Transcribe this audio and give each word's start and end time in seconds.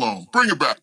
alone. 0.00 0.26
Bring 0.32 0.50
it 0.50 0.58
back. 0.58 0.78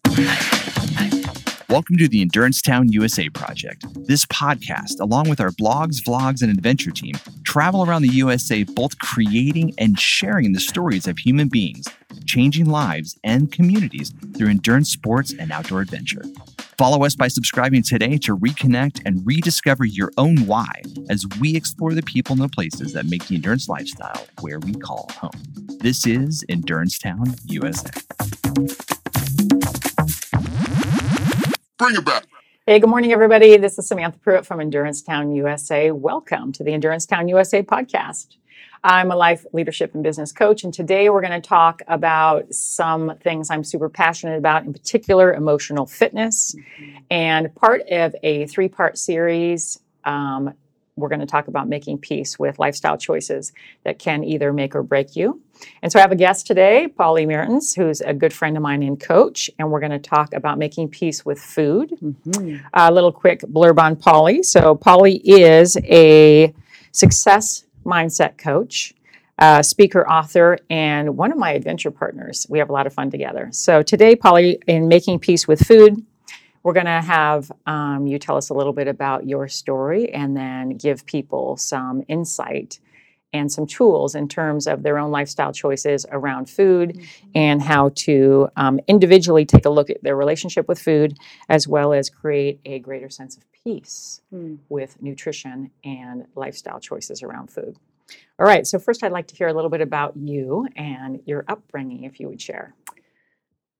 Welcome 1.69 1.97
to 1.97 2.07
the 2.07 2.21
Endurance 2.21 2.61
Town 2.61 2.91
USA 2.91 3.29
project. 3.29 3.86
This 4.07 4.25
podcast, 4.25 4.99
along 4.99 5.27
with 5.27 5.41
our 5.41 5.49
blogs, 5.49 6.01
vlogs, 6.01 6.41
and 6.41 6.51
adventure 6.51 6.91
team, 6.91 7.15
travel 7.43 7.83
around 7.83 8.04
the 8.04 8.09
USA 8.09 8.64
both 8.64 8.97
creating 9.00 9.73
and 9.77 10.00
sharing 10.00 10.54
the 10.54 10.59
stories 10.59 11.07
of 11.07 11.18
human 11.18 11.50
beings, 11.50 11.88
changing 12.25 12.68
lives 12.68 13.18
and 13.23 13.51
communities 13.51 14.14
through 14.38 14.50
endurance 14.50 14.91
sports 14.91 15.34
and 15.38 15.52
outdoor 15.52 15.81
adventure. 15.81 16.23
Follow 16.77 17.04
us 17.04 17.15
by 17.15 17.27
subscribing 17.27 17.81
today 17.81 18.20
to 18.20 18.38
reconnect 18.38 19.02
and 19.04 19.25
rediscover 19.25 19.84
your 19.84 20.11
own 20.18 20.45
why 20.45 20.84
as 21.09 21.25
we 21.41 21.55
explore 21.55 21.95
the 21.95 22.04
people 22.04 22.34
and 22.34 22.41
the 22.41 22.50
places 22.50 22.93
that 22.93 23.07
make 23.07 23.25
the 23.28 23.36
endurance 23.36 23.68
lifestyle 23.68 24.28
where 24.42 24.59
we 24.59 24.73
call 24.73 25.09
home. 25.15 25.31
This 25.79 26.06
is 26.06 26.45
Endurance 26.50 27.00
Town 27.00 27.34
USA. 27.45 27.89
Bring 31.77 31.95
it 31.95 32.05
back. 32.05 32.25
Hey, 32.66 32.80
good 32.80 32.89
morning, 32.89 33.11
everybody. 33.11 33.55
This 33.55 33.77
is 33.77 33.88
Samantha 33.88 34.17
Pruitt 34.17 34.47
from 34.47 34.59
Endurance 34.59 35.03
Town 35.03 35.31
USA. 35.31 35.91
Welcome 35.91 36.52
to 36.53 36.63
the 36.63 36.73
Endurance 36.73 37.05
Town 37.05 37.27
USA 37.27 37.61
podcast. 37.61 38.38
I'm 38.83 39.11
a 39.11 39.16
life 39.16 39.45
leadership 39.53 39.94
and 39.94 40.03
business 40.03 40.31
coach, 40.31 40.63
and 40.63 40.73
today 40.73 41.11
we're 41.11 41.22
going 41.22 41.39
to 41.39 41.47
talk 41.47 41.83
about 41.88 42.52
some 42.52 43.13
things 43.22 43.52
I'm 43.52 43.63
super 43.63 43.89
passionate 43.89 44.39
about, 44.39 44.66
in 44.66 44.73
particular, 44.73 45.36
emotional 45.36 45.86
fitness. 45.86 46.55
Mm-hmm. 46.55 46.97
And 47.11 47.53
part 47.53 47.81
of 47.91 48.16
a 48.23 48.47
three 48.47 48.69
part 48.69 48.97
series, 48.97 49.80
um, 50.03 50.55
we're 50.97 51.09
going 51.09 51.19
to 51.19 51.25
talk 51.25 51.47
about 51.47 51.69
making 51.69 52.00
peace 52.00 52.38
with 52.38 52.59
lifestyle 52.59 52.97
choices 52.97 53.53
that 53.83 54.00
can 54.00 54.23
either 54.23 54.52
make 54.52 54.76
or 54.76 54.84
break 54.84 55.16
you. 55.16 55.42
And 55.81 55.92
so 55.92 56.00
I 56.00 56.02
have 56.02 56.12
a 56.12 56.16
guest 56.16 56.48
today, 56.48 56.88
Polly 56.88 57.26
Mertens, 57.26 57.73
who's 57.73 58.02
a 58.02 58.14
good 58.14 58.34
friend 58.34 58.58
of 58.58 58.64
mine 58.64 58.84
and 58.84 59.00
coach, 59.00 59.50
and 59.58 59.72
we're 59.72 59.80
going 59.80 59.92
to 59.92 60.00
talk 60.00 60.34
about 60.34 60.58
making 60.58 60.90
peace 60.90 61.25
with 61.25 61.40
food. 61.40 61.98
Mm-hmm. 62.03 62.66
A 62.73 62.92
little 62.92 63.12
quick 63.12 63.42
blurb 63.42 63.80
on 63.80 63.95
Polly. 63.95 64.44
So 64.44 64.75
Polly 64.75 65.18
is 65.23 65.78
a 65.84 66.53
success 66.92 67.66
mindset 67.86 68.38
coach. 68.38 68.94
Uh, 69.40 69.62
speaker, 69.62 70.09
author, 70.09 70.58
and 70.68 71.16
one 71.16 71.31
of 71.31 71.38
my 71.38 71.52
adventure 71.52 71.92
partners. 71.92 72.48
We 72.50 72.58
have 72.58 72.70
a 72.70 72.73
lot 72.73 72.88
of 72.88 72.94
fun 72.94 73.12
together. 73.12 73.50
So, 73.52 73.84
today, 73.84 74.16
Polly, 74.16 74.58
in 74.66 74.88
Making 74.88 75.20
Peace 75.20 75.48
with 75.48 75.59
Food, 75.59 76.03
we're 76.63 76.73
going 76.73 76.86
to 76.86 77.02
have 77.02 77.52
um, 77.66 78.08
you 78.08 78.19
tell 78.19 78.38
us 78.38 78.50
a 78.50 78.53
little 78.53 78.73
bit 78.73 78.88
about 78.88 79.27
your 79.27 79.47
story 79.47 80.11
and 80.13 80.36
then 80.36 80.72
give 80.77 81.05
people 81.05 81.58
some 81.58 82.03
insight 82.08 82.80
and 83.33 83.52
some 83.52 83.67
tools 83.67 84.16
in 84.16 84.27
terms 84.27 84.67
of 84.67 84.83
their 84.83 84.97
own 84.97 85.11
lifestyle 85.11 85.52
choices 85.52 86.05
around 86.11 86.50
food 86.50 86.89
mm-hmm. 86.91 87.30
and 87.35 87.61
how 87.61 87.89
to 87.95 88.47
um, 88.55 88.80
individually 88.88 89.45
take 89.45 89.66
a 89.66 89.69
look 89.69 89.89
at 89.89 90.02
their 90.03 90.16
relationship 90.16 90.67
with 90.67 90.80
food 90.80 91.17
as 91.50 91.67
well 91.67 91.94
as 91.94 92.09
create 92.09 92.59
a 92.66 92.80
greater 92.80 93.09
sense 93.09 93.38
of 93.38 93.44
peace 93.52 94.22
mm. 94.33 94.58
with 94.69 95.02
nutrition 95.02 95.69
and 95.83 96.25
lifestyle 96.35 96.80
choices 96.80 97.22
around 97.22 97.52
food. 97.52 97.78
All 98.39 98.45
right, 98.45 98.66
so 98.66 98.80
first 98.80 99.03
I'd 99.03 99.11
like 99.11 99.28
to 99.28 99.35
hear 99.35 99.47
a 99.47 99.53
little 99.53 99.69
bit 99.69 99.81
about 99.81 100.16
you 100.16 100.67
and 100.75 101.19
your 101.25 101.44
upbringing, 101.47 102.03
if 102.03 102.19
you 102.19 102.30
would 102.30 102.41
share. 102.41 102.73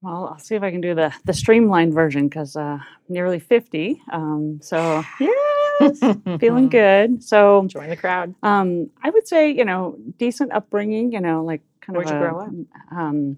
Well, 0.02 0.28
I'll 0.28 0.40
see 0.40 0.56
if 0.56 0.64
I 0.64 0.72
can 0.72 0.81
do 0.81 0.94
the 0.94 1.14
the 1.26 1.34
streamlined 1.34 1.94
version 1.94 2.28
because 2.28 2.56
uh, 2.56 2.80
nearly 3.09 3.40
fifty. 3.40 4.02
Um, 4.12 4.59
so 4.62 5.04
yes, 5.20 6.00
feeling 6.39 6.70
good. 6.70 7.23
So 7.23 7.66
join 7.67 7.89
the 7.89 7.95
crowd. 7.98 8.36
Um, 8.44 8.89
I 9.04 9.09
would 9.09 9.28
say 9.28 9.50
you 9.52 9.66
know 9.66 9.98
decent 10.17 10.52
upbringing. 10.54 11.12
You 11.12 11.22
know, 11.22 11.44
like 11.44 11.62
kind 11.81 11.98
Where'd 11.98 12.09
of. 12.09 12.20
Where'd 12.20 12.22
you 12.22 12.30
grow 12.30 12.42
up? 12.42 12.98
Um, 12.98 13.38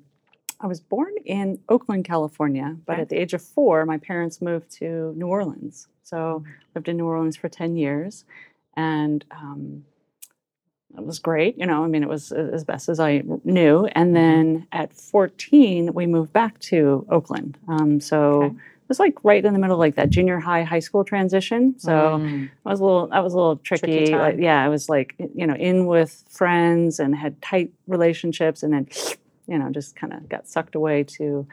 I 0.62 0.68
was 0.68 0.82
born 0.82 1.14
in 1.26 1.58
Oakland, 1.70 2.04
California, 2.04 2.76
but 2.86 2.94
okay. 2.94 3.02
at 3.04 3.10
the 3.10 3.16
age 3.16 3.34
of 3.34 3.42
four, 3.42 3.86
my 3.86 3.98
parents 3.98 4.42
moved 4.42 4.70
to 4.80 5.14
New 5.16 5.28
Orleans. 5.28 5.88
So 6.04 6.44
Mm-hmm. 6.44 6.52
lived 6.76 6.90
in 6.90 6.98
New 6.98 7.06
Orleans 7.06 7.38
for 7.38 7.48
ten 7.48 7.78
years, 7.78 8.26
and 8.76 9.24
um, 9.32 9.86
it 10.98 11.06
was 11.06 11.20
great. 11.20 11.58
You 11.58 11.66
know, 11.66 11.84
I 11.84 11.88
mean, 11.88 12.04
it 12.04 12.10
was 12.10 12.32
as 12.32 12.64
best 12.64 12.90
as 12.90 13.00
I 13.00 13.24
knew. 13.44 13.86
And 13.88 14.08
Mm-hmm. 14.08 14.14
then 14.14 14.68
at 14.72 14.94
14, 14.94 15.94
we 15.94 16.06
moved 16.08 16.34
back 16.34 16.60
to 16.62 17.06
Oakland. 17.10 17.58
Um, 17.68 18.00
so 18.02 18.20
Okay. 18.44 18.56
it 18.56 18.90
was 18.90 19.00
like 19.00 19.16
right 19.24 19.46
in 19.46 19.54
the 19.54 19.60
middle 19.60 19.76
of 19.76 19.80
like 19.80 19.96
that 19.96 20.10
junior 20.10 20.40
high, 20.40 20.64
high 20.64 20.80
school 20.80 21.04
transition. 21.04 21.76
So 21.78 21.92
Mm. 21.92 22.50
I 22.66 22.70
was 22.70 22.80
a 22.80 22.84
little, 22.84 23.08
that 23.08 23.24
was 23.24 23.34
a 23.34 23.38
little 23.38 23.58
Tricky 23.58 23.86
tricky. 24.06 24.16
like, 24.16 24.38
yeah, 24.40 24.64
I 24.64 24.68
was 24.70 24.90
like, 24.90 25.14
you 25.36 25.46
know, 25.46 25.54
in 25.56 25.86
with 25.86 26.24
friends 26.30 27.00
and 27.00 27.16
had 27.16 27.40
tight 27.42 27.72
relationships, 27.88 28.64
and 28.64 28.74
then, 28.74 28.88
you 29.48 29.58
know, 29.60 29.70
just 29.70 29.96
kind 29.96 30.12
of 30.14 30.28
got 30.28 30.48
sucked 30.48 30.74
away 30.76 31.04
to 31.04 31.48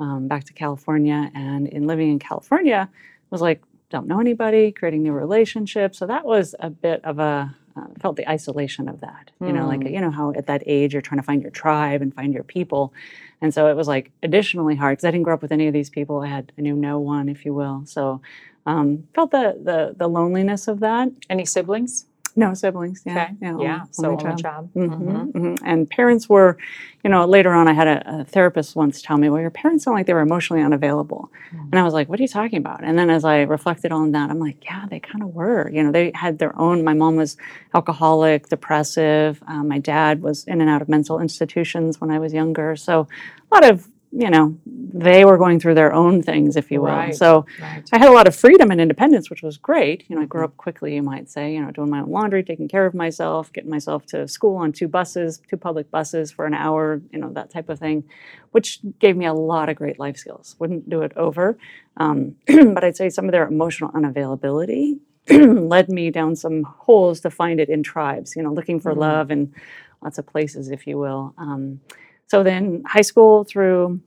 um, 0.00 0.26
back 0.26 0.44
to 0.44 0.52
California. 0.52 1.30
And 1.34 1.68
in 1.68 1.86
living 1.86 2.10
in 2.10 2.18
California, 2.18 2.88
was 3.30 3.40
like, 3.40 3.62
don't 3.90 4.06
know 4.08 4.18
anybody, 4.20 4.72
creating 4.72 5.02
new 5.04 5.12
relationships. 5.12 5.98
So 5.98 6.06
that 6.06 6.24
was 6.24 6.54
a 6.58 6.68
bit 6.70 7.04
of 7.04 7.18
a 7.20 7.54
uh, 7.76 7.86
felt 8.00 8.16
the 8.16 8.28
isolation 8.28 8.88
of 8.88 9.00
that. 9.00 9.30
You 9.40 9.52
know, 9.52 9.66
like 9.66 9.80
Mm. 9.80 9.92
you 9.92 10.00
know 10.00 10.10
how 10.10 10.32
at 10.32 10.46
that 10.46 10.62
age 10.66 10.92
you're 10.92 11.02
trying 11.02 11.20
to 11.20 11.26
find 11.26 11.42
your 11.42 11.50
tribe 11.50 12.02
and 12.02 12.14
find 12.14 12.32
your 12.34 12.44
people, 12.44 12.92
and 13.40 13.52
so 13.54 13.66
it 13.68 13.76
was 13.76 13.88
like 13.88 14.10
additionally 14.22 14.76
hard 14.76 14.92
because 14.98 15.04
I 15.04 15.10
didn't 15.10 15.24
grow 15.24 15.34
up 15.34 15.42
with 15.42 15.52
any 15.52 15.66
of 15.66 15.72
these 15.72 15.90
people. 15.90 16.20
I 16.20 16.28
had 16.28 16.52
I 16.58 16.60
knew 16.62 16.74
no 16.76 16.98
one, 16.98 17.28
if 17.28 17.44
you 17.44 17.54
will. 17.54 17.82
So 17.86 18.20
um, 18.66 19.08
felt 19.14 19.30
the 19.30 19.58
the 19.62 19.94
the 19.96 20.08
loneliness 20.08 20.68
of 20.68 20.80
that. 20.80 21.08
Any 21.28 21.44
siblings? 21.44 22.06
No 22.36 22.54
siblings. 22.54 23.02
Yeah, 23.04 23.12
Okay. 23.12 23.34
yeah. 23.40 23.56
Yeah. 23.58 23.74
only- 23.80 23.86
So 23.92 24.08
only 24.10 24.22
child. 24.22 24.38
child. 24.38 24.74
Mhm, 24.74 25.32
mhm. 25.32 25.58
And 25.64 25.88
parents 25.90 26.28
were, 26.28 26.56
you 27.04 27.10
know, 27.10 27.24
later 27.26 27.52
on, 27.52 27.68
I 27.68 27.72
had 27.74 27.88
a, 27.88 28.20
a 28.20 28.24
therapist 28.24 28.74
once 28.76 29.02
tell 29.02 29.18
me, 29.18 29.28
well, 29.28 29.40
your 29.40 29.50
parents 29.50 29.84
sound 29.84 29.96
like 29.96 30.06
they 30.06 30.14
were 30.14 30.20
emotionally 30.20 30.62
unavailable. 30.62 31.30
Mm. 31.54 31.68
And 31.72 31.78
I 31.78 31.82
was 31.82 31.92
like, 31.94 32.08
what 32.08 32.18
are 32.18 32.22
you 32.22 32.28
talking 32.28 32.58
about? 32.58 32.82
And 32.84 32.98
then 32.98 33.10
as 33.10 33.24
I 33.24 33.42
reflected 33.42 33.92
on 33.92 34.12
that, 34.12 34.30
I'm 34.30 34.38
like, 34.38 34.64
yeah, 34.64 34.86
they 34.88 35.00
kind 35.00 35.22
of 35.22 35.34
were. 35.34 35.68
You 35.70 35.82
know, 35.82 35.92
they 35.92 36.12
had 36.14 36.38
their 36.38 36.58
own, 36.58 36.84
my 36.84 36.94
mom 36.94 37.16
was 37.16 37.36
alcoholic, 37.74 38.48
depressive. 38.48 39.42
Um, 39.46 39.68
my 39.68 39.78
dad 39.78 40.22
was 40.22 40.44
in 40.44 40.60
and 40.60 40.70
out 40.70 40.82
of 40.82 40.88
mental 40.88 41.20
institutions 41.20 42.00
when 42.00 42.10
I 42.10 42.18
was 42.18 42.32
younger. 42.32 42.76
So 42.76 43.08
a 43.50 43.54
lot 43.54 43.64
of, 43.70 43.88
you 44.14 44.28
know, 44.28 44.54
they 44.66 45.24
were 45.24 45.38
going 45.38 45.58
through 45.58 45.74
their 45.74 45.92
own 45.94 46.22
things, 46.22 46.56
if 46.56 46.70
you 46.70 46.80
will. 46.82 46.88
Right. 46.88 47.14
So 47.14 47.46
Right. 47.60 47.82
I 47.92 47.98
had 47.98 48.08
a 48.10 48.12
lot 48.12 48.28
of 48.28 48.36
freedom 48.36 48.70
and 48.70 48.78
independence, 48.80 49.30
which 49.30 49.42
was 49.42 49.56
great. 49.56 50.04
You 50.08 50.16
know, 50.16 50.22
I 50.22 50.26
grew 50.26 50.42
Mhm. 50.42 50.44
up 50.44 50.56
quickly, 50.58 50.94
you 50.94 51.02
might 51.02 51.30
say, 51.30 51.54
you 51.54 51.62
know, 51.64 51.70
doing 51.70 51.88
my 51.88 52.00
own 52.02 52.10
laundry, 52.10 52.42
taking 52.42 52.68
care 52.68 52.84
of 52.84 52.92
myself, 52.94 53.50
getting 53.52 53.70
myself 53.70 54.04
to 54.06 54.28
school 54.28 54.56
on 54.56 54.70
two 54.72 54.86
buses, 54.86 55.40
two 55.48 55.56
public 55.56 55.90
buses 55.90 56.30
for 56.30 56.44
an 56.44 56.52
hour, 56.52 57.00
you 57.10 57.18
know, 57.18 57.32
that 57.32 57.50
type 57.50 57.70
of 57.70 57.78
thing, 57.78 58.04
which 58.50 58.80
gave 58.98 59.16
me 59.16 59.24
a 59.24 59.32
lot 59.32 59.70
of 59.70 59.76
great 59.76 59.98
life 59.98 60.18
skills. 60.18 60.56
Wouldn't 60.58 60.90
do 60.90 61.00
it 61.02 61.12
over. 61.16 61.56
Um, 61.96 62.36
but 62.74 62.84
I'd 62.84 62.96
say 62.96 63.08
some 63.08 63.24
of 63.24 63.32
their 63.32 63.46
emotional 63.46 63.90
unavailability 63.92 64.98
led 65.30 65.88
me 65.88 66.10
down 66.10 66.36
some 66.36 66.64
holes 66.64 67.20
to 67.20 67.30
find 67.30 67.60
it 67.60 67.70
in 67.70 67.82
tribes, 67.82 68.36
you 68.36 68.42
know, 68.42 68.52
looking 68.52 68.78
for 68.78 68.92
Mhm. 68.92 68.98
love 68.98 69.30
in 69.30 69.54
lots 70.02 70.18
of 70.18 70.26
places, 70.26 70.70
if 70.70 70.86
you 70.86 70.98
will. 70.98 71.32
Um, 71.38 71.80
so 72.28 72.42
then 72.42 72.82
high 72.86 73.02
school 73.02 73.44
through 73.44 74.00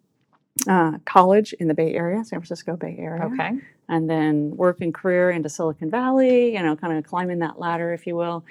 uh, 0.70 0.94
college 1.06 1.54
in 1.54 1.68
the 1.68 1.74
Bay 1.74 1.94
Area, 1.94 2.24
San 2.24 2.40
Francisco 2.40 2.76
Bay 2.78 2.96
Area 3.00 3.26
Okay. 3.26 3.52
and 3.90 4.10
then 4.10 4.56
work 4.58 4.82
and 4.82 4.94
career 4.94 5.32
into 5.32 5.50
Silicon 5.50 5.92
Valley, 5.92 6.54
you 6.56 6.64
know, 6.64 6.76
kind 6.76 6.98
of 6.98 7.04
climbing 7.06 7.40
that 7.40 7.60
ladder, 7.60 7.94
if 7.94 8.08
you 8.08 8.16
will. 8.16 8.46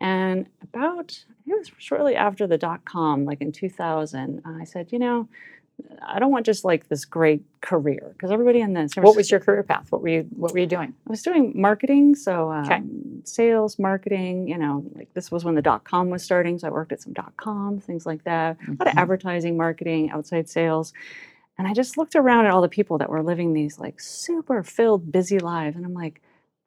And 0.00 0.46
about, 0.62 1.24
it 1.46 1.52
was 1.58 1.70
shortly 1.78 2.16
after 2.16 2.46
the 2.46 2.58
dot 2.58 2.84
com, 2.84 3.24
like 3.24 3.40
in 3.40 3.52
2000, 3.52 4.42
I 4.44 4.64
said, 4.64 4.92
you 4.92 4.98
know, 4.98 5.28
I 6.06 6.18
don't 6.18 6.30
want 6.30 6.46
just 6.46 6.64
like 6.64 6.88
this 6.88 7.04
great 7.04 7.42
career 7.60 8.10
because 8.12 8.30
everybody 8.30 8.60
in 8.60 8.74
the 8.74 8.88
San 8.88 9.02
What 9.04 9.16
was 9.16 9.30
your 9.30 9.40
career 9.40 9.62
path? 9.62 9.86
What 9.90 10.02
were 10.02 10.08
you 10.08 10.26
What 10.36 10.52
were 10.52 10.58
you 10.58 10.66
doing? 10.66 10.94
I 11.06 11.10
was 11.10 11.22
doing 11.22 11.52
marketing, 11.54 12.14
so 12.14 12.50
um, 12.52 12.64
Okay. 12.66 12.82
sales, 13.24 13.78
marketing. 13.78 14.48
You 14.48 14.58
know, 14.58 14.84
like 14.94 15.12
this 15.14 15.30
was 15.32 15.44
when 15.44 15.54
the 15.54 15.62
dot 15.62 15.84
com 15.84 16.10
was 16.10 16.22
starting, 16.22 16.58
so 16.58 16.68
I 16.68 16.70
worked 16.70 16.92
at 16.92 17.00
some 17.02 17.12
dot 17.12 17.36
com 17.36 17.80
things 17.80 18.06
like 18.06 18.24
that. 18.24 18.56
A 18.66 18.70
lot 18.72 18.88
of 18.92 18.98
advertising, 18.98 19.56
marketing, 19.56 20.10
outside 20.10 20.48
sales, 20.48 20.92
and 21.58 21.66
I 21.66 21.74
just 21.74 21.96
looked 21.98 22.14
around 22.16 22.46
at 22.46 22.52
all 22.52 22.62
the 22.62 22.68
people 22.68 22.98
that 22.98 23.10
were 23.10 23.22
living 23.22 23.52
these 23.52 23.78
like 23.78 24.00
super 24.00 24.62
filled, 24.62 25.10
busy 25.10 25.38
lives, 25.38 25.76
and 25.76 25.84
I'm 25.84 25.94
like, 25.94 26.20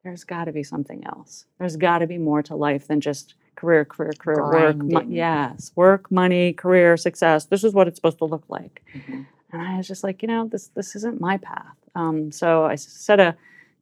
there's 0.04 0.24
got 0.24 0.44
to 0.44 0.52
be 0.52 0.62
something 0.62 1.04
else. 1.06 1.46
There's 1.58 1.76
got 1.76 1.98
to 1.98 2.06
be 2.06 2.18
more 2.18 2.42
to 2.44 2.56
life 2.56 2.86
than 2.88 3.00
just 3.00 3.34
career, 3.60 3.84
career, 3.84 4.12
career, 4.18 4.44
work. 4.44 4.76
Mo- 4.76 5.06
yes, 5.08 5.72
work, 5.74 6.10
money, 6.10 6.52
career, 6.52 6.96
success. 6.96 7.46
This 7.46 7.64
is 7.64 7.72
what 7.74 7.88
it's 7.88 7.96
supposed 7.98 8.18
to 8.18 8.24
look 8.34 8.44
like. 8.48 8.82
Mhm. 8.94 9.26
And 9.52 9.62
I 9.62 9.76
was 9.78 9.88
just 9.88 10.04
like, 10.04 10.22
you 10.22 10.28
know, 10.28 10.46
this 10.46 10.68
this 10.68 10.94
isn't 10.96 11.20
my 11.20 11.36
path. 11.38 11.76
Um, 11.94 12.30
so 12.30 12.64
I 12.72 12.76
set 12.76 13.18
a 13.18 13.34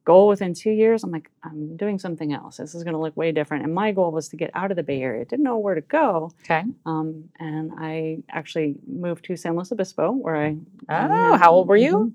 goal 0.05 0.29
within 0.29 0.53
two 0.53 0.71
years. 0.71 1.03
I'm 1.03 1.11
like, 1.11 1.29
I'm 1.43 1.75
doing 1.75 1.99
something 1.99 2.31
else. 2.33 2.57
This 2.57 2.73
is 2.73 2.83
going 2.85 2.93
to 2.93 2.99
look 2.99 3.15
way 3.17 3.33
different. 3.33 3.65
And 3.65 3.73
my 3.73 3.91
goal 3.91 4.11
was 4.13 4.29
to 4.29 4.37
get 4.37 4.49
out 4.53 4.71
of 4.71 4.77
the 4.77 4.83
Bay 4.83 5.01
Area. 5.01 5.25
Didn't 5.25 5.43
know 5.43 5.57
where 5.57 5.75
to 5.75 5.81
go. 5.81 6.31
Okay. 6.45 6.63
Um, 6.85 7.25
and 7.39 7.71
I 7.77 8.19
actually 8.29 8.75
moved 8.87 9.25
to 9.25 9.35
San 9.35 9.55
Luis 9.57 9.71
Obispo, 9.71 10.11
where 10.13 10.37
I. 10.37 10.57
Oh, 10.89 11.37
how 11.37 11.51
old 11.51 11.67
were 11.67 11.75
you? 11.87 12.13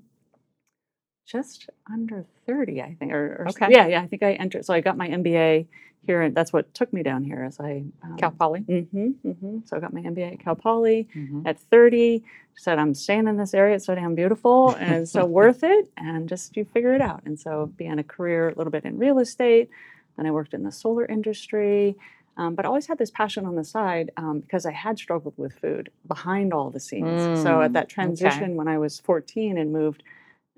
Just 1.25 1.69
under 1.91 2.25
30, 2.45 2.81
I 2.81 2.95
think. 2.99 3.13
Or, 3.13 3.37
or 3.41 3.47
Okay. 3.49 3.67
yeah, 3.69 3.87
yeah, 3.87 4.01
I 4.01 4.07
think 4.07 4.23
I 4.23 4.33
entered. 4.33 4.65
So 4.65 4.73
I 4.73 4.81
got 4.81 4.97
my 4.97 5.07
MBA 5.07 5.65
here, 6.05 6.21
and 6.21 6.35
that's 6.35 6.51
what 6.51 6.73
took 6.73 6.91
me 6.91 7.01
down 7.01 7.23
here. 7.23 7.43
As 7.43 7.59
I 7.59 7.85
um, 8.03 8.17
Cal 8.17 8.31
Poly. 8.31 8.59
hmm 8.61 8.83
hmm 9.23 9.59
So 9.65 9.77
I 9.77 9.79
got 9.79 9.93
my 9.93 10.01
MBA 10.01 10.33
at 10.33 10.39
Cal 10.39 10.55
Poly 10.55 11.07
Mhm. 11.15 11.47
at 11.47 11.57
30. 11.59 12.23
Said 12.55 12.77
I'm 12.77 12.93
staying 12.93 13.27
in 13.27 13.37
this 13.37 13.53
area. 13.53 13.75
It's 13.75 13.85
so 13.85 13.95
damn 13.95 14.13
beautiful 14.15 14.75
and 14.75 14.91
it's 15.01 15.11
so 15.11 15.25
worth 15.39 15.63
it. 15.63 15.89
And 15.97 16.27
just 16.29 16.55
you 16.57 16.65
figure 16.65 16.93
it 16.93 17.01
out. 17.01 17.21
And 17.25 17.39
so 17.39 17.67
began 17.77 17.97
a 17.99 18.03
career 18.03 18.49
a 18.49 18.53
little 18.55 18.69
bit 18.71 18.83
in 18.85 18.97
real 18.99 19.17
estate. 19.19 19.69
Then 20.17 20.27
I 20.27 20.31
worked 20.31 20.53
in 20.53 20.61
the 20.63 20.71
solar 20.71 21.05
industry. 21.05 21.95
Um, 22.37 22.53
but 22.55 22.65
I 22.65 22.67
always 22.67 22.87
had 22.87 22.97
this 22.97 23.11
passion 23.11 23.45
on 23.45 23.55
the 23.55 23.63
side 23.63 24.11
um, 24.17 24.39
because 24.41 24.65
I 24.65 24.71
had 24.71 24.97
struggled 24.99 25.33
with 25.37 25.53
food 25.59 25.89
behind 26.07 26.51
all 26.53 26.69
the 26.69 26.79
scenes. 26.79 27.21
so 27.41 27.57
Mm, 27.57 27.65
at 27.65 27.73
that 27.73 27.85
okay. 27.85 27.93
transition 27.93 28.55
when 28.55 28.67
I 28.67 28.77
was 28.77 28.99
14 28.99 29.57
and 29.57 29.71
moved 29.71 30.03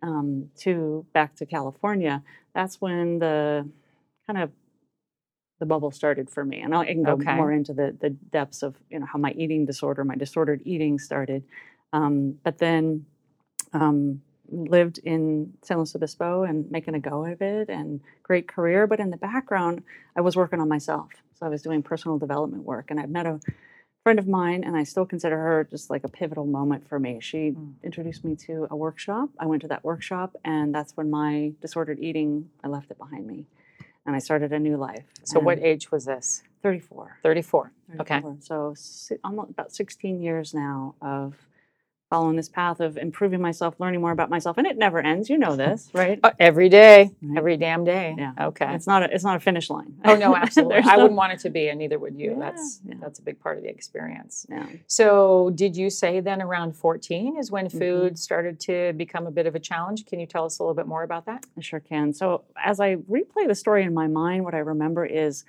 um, 0.06 0.52
to 0.60 1.06
back 1.14 1.36
to 1.38 1.48
California, 1.48 2.24
that's 2.56 2.82
when 2.82 3.20
the 3.20 3.70
kind 4.28 4.42
of 4.44 4.52
the 5.60 5.66
bubble 5.68 5.92
started 5.92 6.30
for 6.30 6.46
me. 6.46 6.62
And 6.62 6.76
I 6.76 6.86
can 6.86 7.04
go 7.06 7.16
Okay. 7.16 7.32
more 7.32 7.52
into 7.52 7.74
the 7.74 7.98
the 8.00 8.12
depths 8.12 8.64
of 8.64 8.76
you 8.92 9.00
know 9.00 9.08
how 9.08 9.20
my 9.20 9.32
eating 9.34 9.66
disorder, 9.66 10.06
my 10.06 10.16
disordered 10.16 10.62
eating 10.66 11.00
started. 11.00 11.44
Um, 11.94 12.40
but 12.44 12.60
then 12.60 13.06
um, 13.74 14.22
lived 14.52 15.00
in 15.00 15.54
San 15.64 15.78
Luis 15.78 15.96
Obispo 15.96 16.44
and 16.44 16.70
making 16.72 16.96
a 16.96 17.00
go 17.00 17.26
of 17.26 17.42
it 17.42 17.70
and 17.70 18.02
great 18.24 18.48
career. 18.48 18.88
But 18.88 19.00
in 19.02 19.12
the 19.12 19.18
background, 19.18 19.84
I 20.18 20.22
was 20.22 20.36
working 20.38 20.62
on 20.62 20.70
myself. 20.70 21.10
So 21.40 21.46
I 21.46 21.50
was 21.50 21.64
doing 21.64 21.84
personal 21.84 22.20
development 22.20 22.64
work. 22.64 22.88
And 22.92 23.00
I 23.00 23.08
met 23.08 23.28
a 23.28 23.40
friend 24.06 24.20
of 24.20 24.28
mine, 24.28 24.64
and 24.64 24.78
I 24.78 24.84
still 24.84 25.08
consider 25.08 25.36
her 25.36 25.64
just 25.68 25.90
like 25.90 26.04
a 26.04 26.08
pivotal 26.08 26.46
moment 26.46 26.88
for 26.88 27.00
me. 27.00 27.20
She 27.20 27.54
Mm. 27.54 27.74
introduced 27.82 28.24
me 28.24 28.36
to 28.36 28.68
a 28.70 28.76
workshop. 28.76 29.30
I 29.40 29.48
went 29.48 29.64
to 29.64 29.68
that 29.70 29.84
workshop, 29.84 30.36
and 30.46 30.76
that's 30.76 30.96
when 30.96 31.10
my 31.10 31.54
disordered 31.60 31.98
eating, 32.00 32.52
I 32.64 32.68
left 32.68 32.92
it 32.92 33.00
behind 33.00 33.26
me. 33.26 33.48
And 34.06 34.16
I 34.16 34.20
started 34.20 34.54
a 34.54 34.60
new 34.60 34.78
life. 34.78 35.06
So 35.24 35.40
what 35.40 35.58
age 35.58 35.90
was 35.92 36.06
this? 36.06 36.44
34. 36.62 37.18
34. 37.24 37.72
Okay. 38.00 38.22
So 38.42 38.76
almost 39.24 39.50
about 39.50 39.72
16 39.72 40.22
years 40.22 40.54
now 40.54 40.94
of 41.02 41.34
following 42.10 42.36
this 42.36 42.48
path 42.50 42.80
of 42.80 42.98
improving 42.98 43.42
myself, 43.42 43.76
learning 43.80 44.00
more 44.00 44.12
about 44.12 44.30
myself, 44.30 44.58
and 44.60 44.68
it 44.68 44.78
never 44.78 45.00
ends. 45.00 45.30
You 45.30 45.38
know 45.38 45.56
this, 45.64 45.90
right? 45.94 46.20
Uh, 46.24 46.32
every 46.40 46.70
day, 46.70 47.12
Right. 47.22 47.38
every 47.38 47.58
damn 47.58 47.84
day. 47.84 48.16
Yeah. 48.18 48.34
Okay. 48.40 48.74
It's 48.76 48.86
not 48.88 49.04
a, 49.04 49.14
it's 49.14 49.24
not 49.24 49.36
a 49.36 49.40
finish 49.40 49.70
line. 49.70 49.96
Oh 50.06 50.16
no, 50.16 50.36
absolutely. 50.46 50.78
I 50.78 50.96
no- 50.96 51.04
wouldn't 51.04 51.18
want 51.18 51.34
it 51.34 51.40
to 51.40 51.50
be, 51.50 51.70
and 51.70 51.80
neither 51.80 51.98
would 51.98 52.16
you. 52.16 52.32
Yeah, 52.32 52.40
that's 52.40 52.82
yeah. 52.86 52.96
that's 53.02 53.20
a 53.20 53.22
big 53.24 53.40
part 53.40 53.58
of 53.58 53.64
the 53.64 53.70
experience. 53.70 54.46
Yeah. 54.50 54.66
So, 54.88 55.52
did 55.56 55.76
you 55.76 55.90
say 55.90 56.20
then 56.20 56.42
around 56.42 56.74
14 56.76 57.38
is 57.38 57.52
when 57.52 57.66
Mhm. 57.68 57.80
food 57.80 58.20
started 58.20 58.60
to 58.62 58.94
become 58.94 59.26
a 59.28 59.32
bit 59.32 59.48
of 59.48 59.56
a 59.56 59.60
challenge? 59.60 60.06
Can 60.06 60.20
you 60.20 60.26
tell 60.28 60.46
us 60.46 60.60
a 60.60 60.64
little 60.64 60.76
bit 60.76 60.88
more 60.88 61.04
about 61.04 61.26
that? 61.26 61.46
I 61.58 61.62
sure 61.62 61.80
can. 61.80 62.14
So 62.14 62.44
as 62.64 62.80
I 62.80 62.98
replay 62.98 63.48
the 63.48 63.56
story 63.56 63.84
in 63.84 63.94
my 63.94 64.08
mind, 64.08 64.44
what 64.44 64.54
I 64.54 64.60
remember 64.60 65.06
is, 65.06 65.44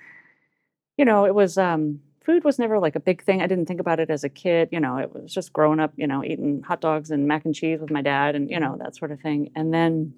you 0.97 1.05
know, 1.05 1.25
it 1.25 1.35
was 1.35 1.57
um, 1.57 2.01
food 2.27 2.43
was 2.43 2.59
never 2.59 2.77
like 2.77 2.97
a 2.97 2.99
big 2.99 3.23
thing. 3.23 3.41
I 3.41 3.47
didn't 3.47 3.67
think 3.67 3.79
about 3.79 4.01
it 4.01 4.09
as 4.09 4.25
a 4.25 4.29
kid. 4.29 4.67
You 4.73 4.81
know, 4.81 4.97
it 4.97 5.13
was 5.13 5.33
just 5.33 5.53
growing 5.53 5.79
up. 5.79 5.93
You 5.95 6.07
know, 6.07 6.23
eating 6.23 6.61
hot 6.61 6.81
dogs 6.81 7.09
and 7.09 7.25
mac 7.25 7.45
and 7.45 7.55
cheese 7.55 7.79
with 7.79 7.89
my 7.89 8.01
dad, 8.01 8.35
and 8.35 8.51
you 8.51 8.59
know 8.59 8.75
that 8.83 8.95
sort 8.97 9.11
of 9.11 9.21
thing. 9.21 9.49
And 9.55 9.73
then, 9.73 10.13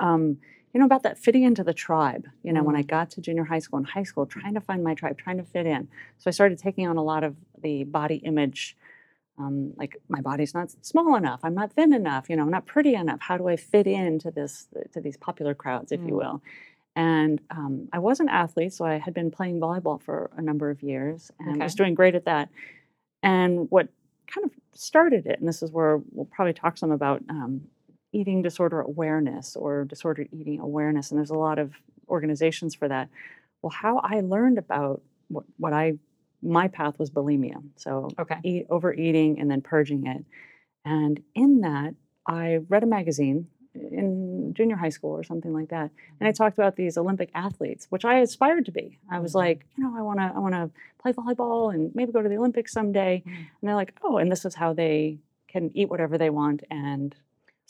um, 0.00 0.38
you 0.72 0.78
know, 0.78 0.86
about 0.86 1.02
that 1.02 1.18
fitting 1.18 1.42
into 1.42 1.64
the 1.64 1.74
tribe. 1.74 2.24
You 2.44 2.52
know, 2.52 2.62
when 2.62 2.76
I 2.76 2.82
got 2.82 3.10
to 3.12 3.20
junior 3.20 3.44
high 3.44 3.58
school 3.58 3.78
and 3.78 3.86
high 3.86 4.04
school, 4.04 4.26
trying 4.26 4.54
to 4.54 4.60
find 4.60 4.84
my 4.84 4.94
tribe, 4.94 5.18
trying 5.18 5.38
to 5.38 5.44
fit 5.44 5.66
in. 5.66 5.88
So 6.18 6.28
I 6.28 6.30
started 6.30 6.58
taking 6.58 6.86
on 6.86 6.96
a 6.96 7.02
lot 7.02 7.24
of 7.24 7.34
the 7.60 7.82
body 7.84 8.16
image 8.16 8.76
um, 9.40 9.72
like 9.76 9.96
my 10.08 10.20
body's 10.20 10.54
not 10.54 10.70
small 10.82 11.14
enough 11.16 11.40
i'm 11.42 11.54
not 11.54 11.72
thin 11.72 11.92
enough 11.92 12.28
you 12.28 12.36
know 12.36 12.42
i'm 12.42 12.50
not 12.50 12.66
pretty 12.66 12.94
enough 12.94 13.20
how 13.20 13.36
do 13.36 13.48
i 13.48 13.56
fit 13.56 13.86
into 13.86 14.30
this 14.30 14.68
to 14.92 15.00
these 15.00 15.16
popular 15.16 15.54
crowds 15.54 15.92
if 15.92 16.00
you 16.00 16.12
Mm. 16.12 16.16
will 16.22 16.42
and 16.96 17.40
um, 17.50 17.88
i 17.92 17.98
was 17.98 18.20
an 18.20 18.28
athlete 18.28 18.72
so 18.72 18.84
i 18.84 18.98
had 18.98 19.14
been 19.14 19.30
playing 19.30 19.60
volleyball 19.60 20.00
for 20.02 20.30
a 20.36 20.42
number 20.42 20.70
of 20.70 20.82
years 20.82 21.30
and 21.38 21.62
was 21.64 21.74
doing 21.74 21.94
great 21.94 22.14
at 22.14 22.24
that 22.24 22.48
and 23.22 23.70
what 23.70 23.88
kind 24.26 24.44
of 24.44 24.50
started 24.74 25.26
it 25.26 25.38
and 25.40 25.48
this 25.48 25.62
is 25.62 25.70
where 25.70 26.00
we'll 26.12 26.26
probably 26.26 26.52
talk 26.52 26.76
some 26.78 26.90
about 26.90 27.22
um, 27.28 27.60
eating 28.12 28.42
disorder 28.42 28.80
awareness 28.80 29.56
or 29.56 29.84
disordered 29.84 30.28
eating 30.32 30.60
awareness 30.60 31.10
and 31.10 31.18
there's 31.18 31.30
a 31.30 31.34
lot 31.34 31.58
of 31.58 31.74
organizations 32.08 32.74
for 32.74 32.88
that 32.88 33.08
well 33.62 33.70
how 33.70 33.98
i 34.02 34.20
learned 34.20 34.58
about 34.58 35.00
what, 35.28 35.44
what 35.58 35.72
i 35.72 35.92
my 36.42 36.68
path 36.68 36.98
was 36.98 37.10
bulimia 37.10 37.62
so 37.76 38.08
Okay. 38.18 38.36
eat 38.44 38.66
overeating 38.70 39.38
and 39.38 39.50
then 39.50 39.60
purging 39.60 40.06
it. 40.06 40.24
And 40.86 41.22
in 41.34 41.60
that, 41.60 41.94
I 42.26 42.60
read 42.70 42.82
a 42.82 42.86
magazine 42.86 43.48
in 43.74 44.29
junior 44.52 44.76
high 44.76 44.88
school 44.90 45.10
or 45.12 45.22
something 45.22 45.52
like 45.52 45.68
that, 45.68 45.90
and 46.18 46.28
I 46.28 46.32
talked 46.32 46.58
about 46.58 46.76
these 46.76 46.96
Olympic 46.98 47.30
athletes, 47.34 47.86
which 47.90 48.04
I 48.04 48.18
aspired 48.18 48.64
to 48.66 48.72
be. 48.72 48.98
I 49.10 49.18
was 49.20 49.32
Mhm. 49.32 49.36
like, 49.36 49.66
you 49.76 49.84
know, 49.84 49.96
I 49.96 50.02
want 50.02 50.18
to, 50.18 50.32
I 50.34 50.38
want 50.38 50.54
to 50.54 50.70
play 51.00 51.12
volleyball 51.12 51.72
and 51.74 51.94
maybe 51.94 52.12
go 52.12 52.22
to 52.22 52.28
the 52.28 52.36
Olympics 52.36 52.72
someday. 52.72 53.22
Mm. 53.26 53.32
And 53.32 53.46
they're 53.62 53.74
like, 53.74 53.94
oh, 54.02 54.18
and 54.18 54.30
this 54.30 54.44
is 54.44 54.54
how 54.56 54.72
they 54.72 55.18
can 55.48 55.70
eat 55.74 55.88
whatever 55.90 56.16
they 56.18 56.30
want 56.30 56.62
and 56.70 57.14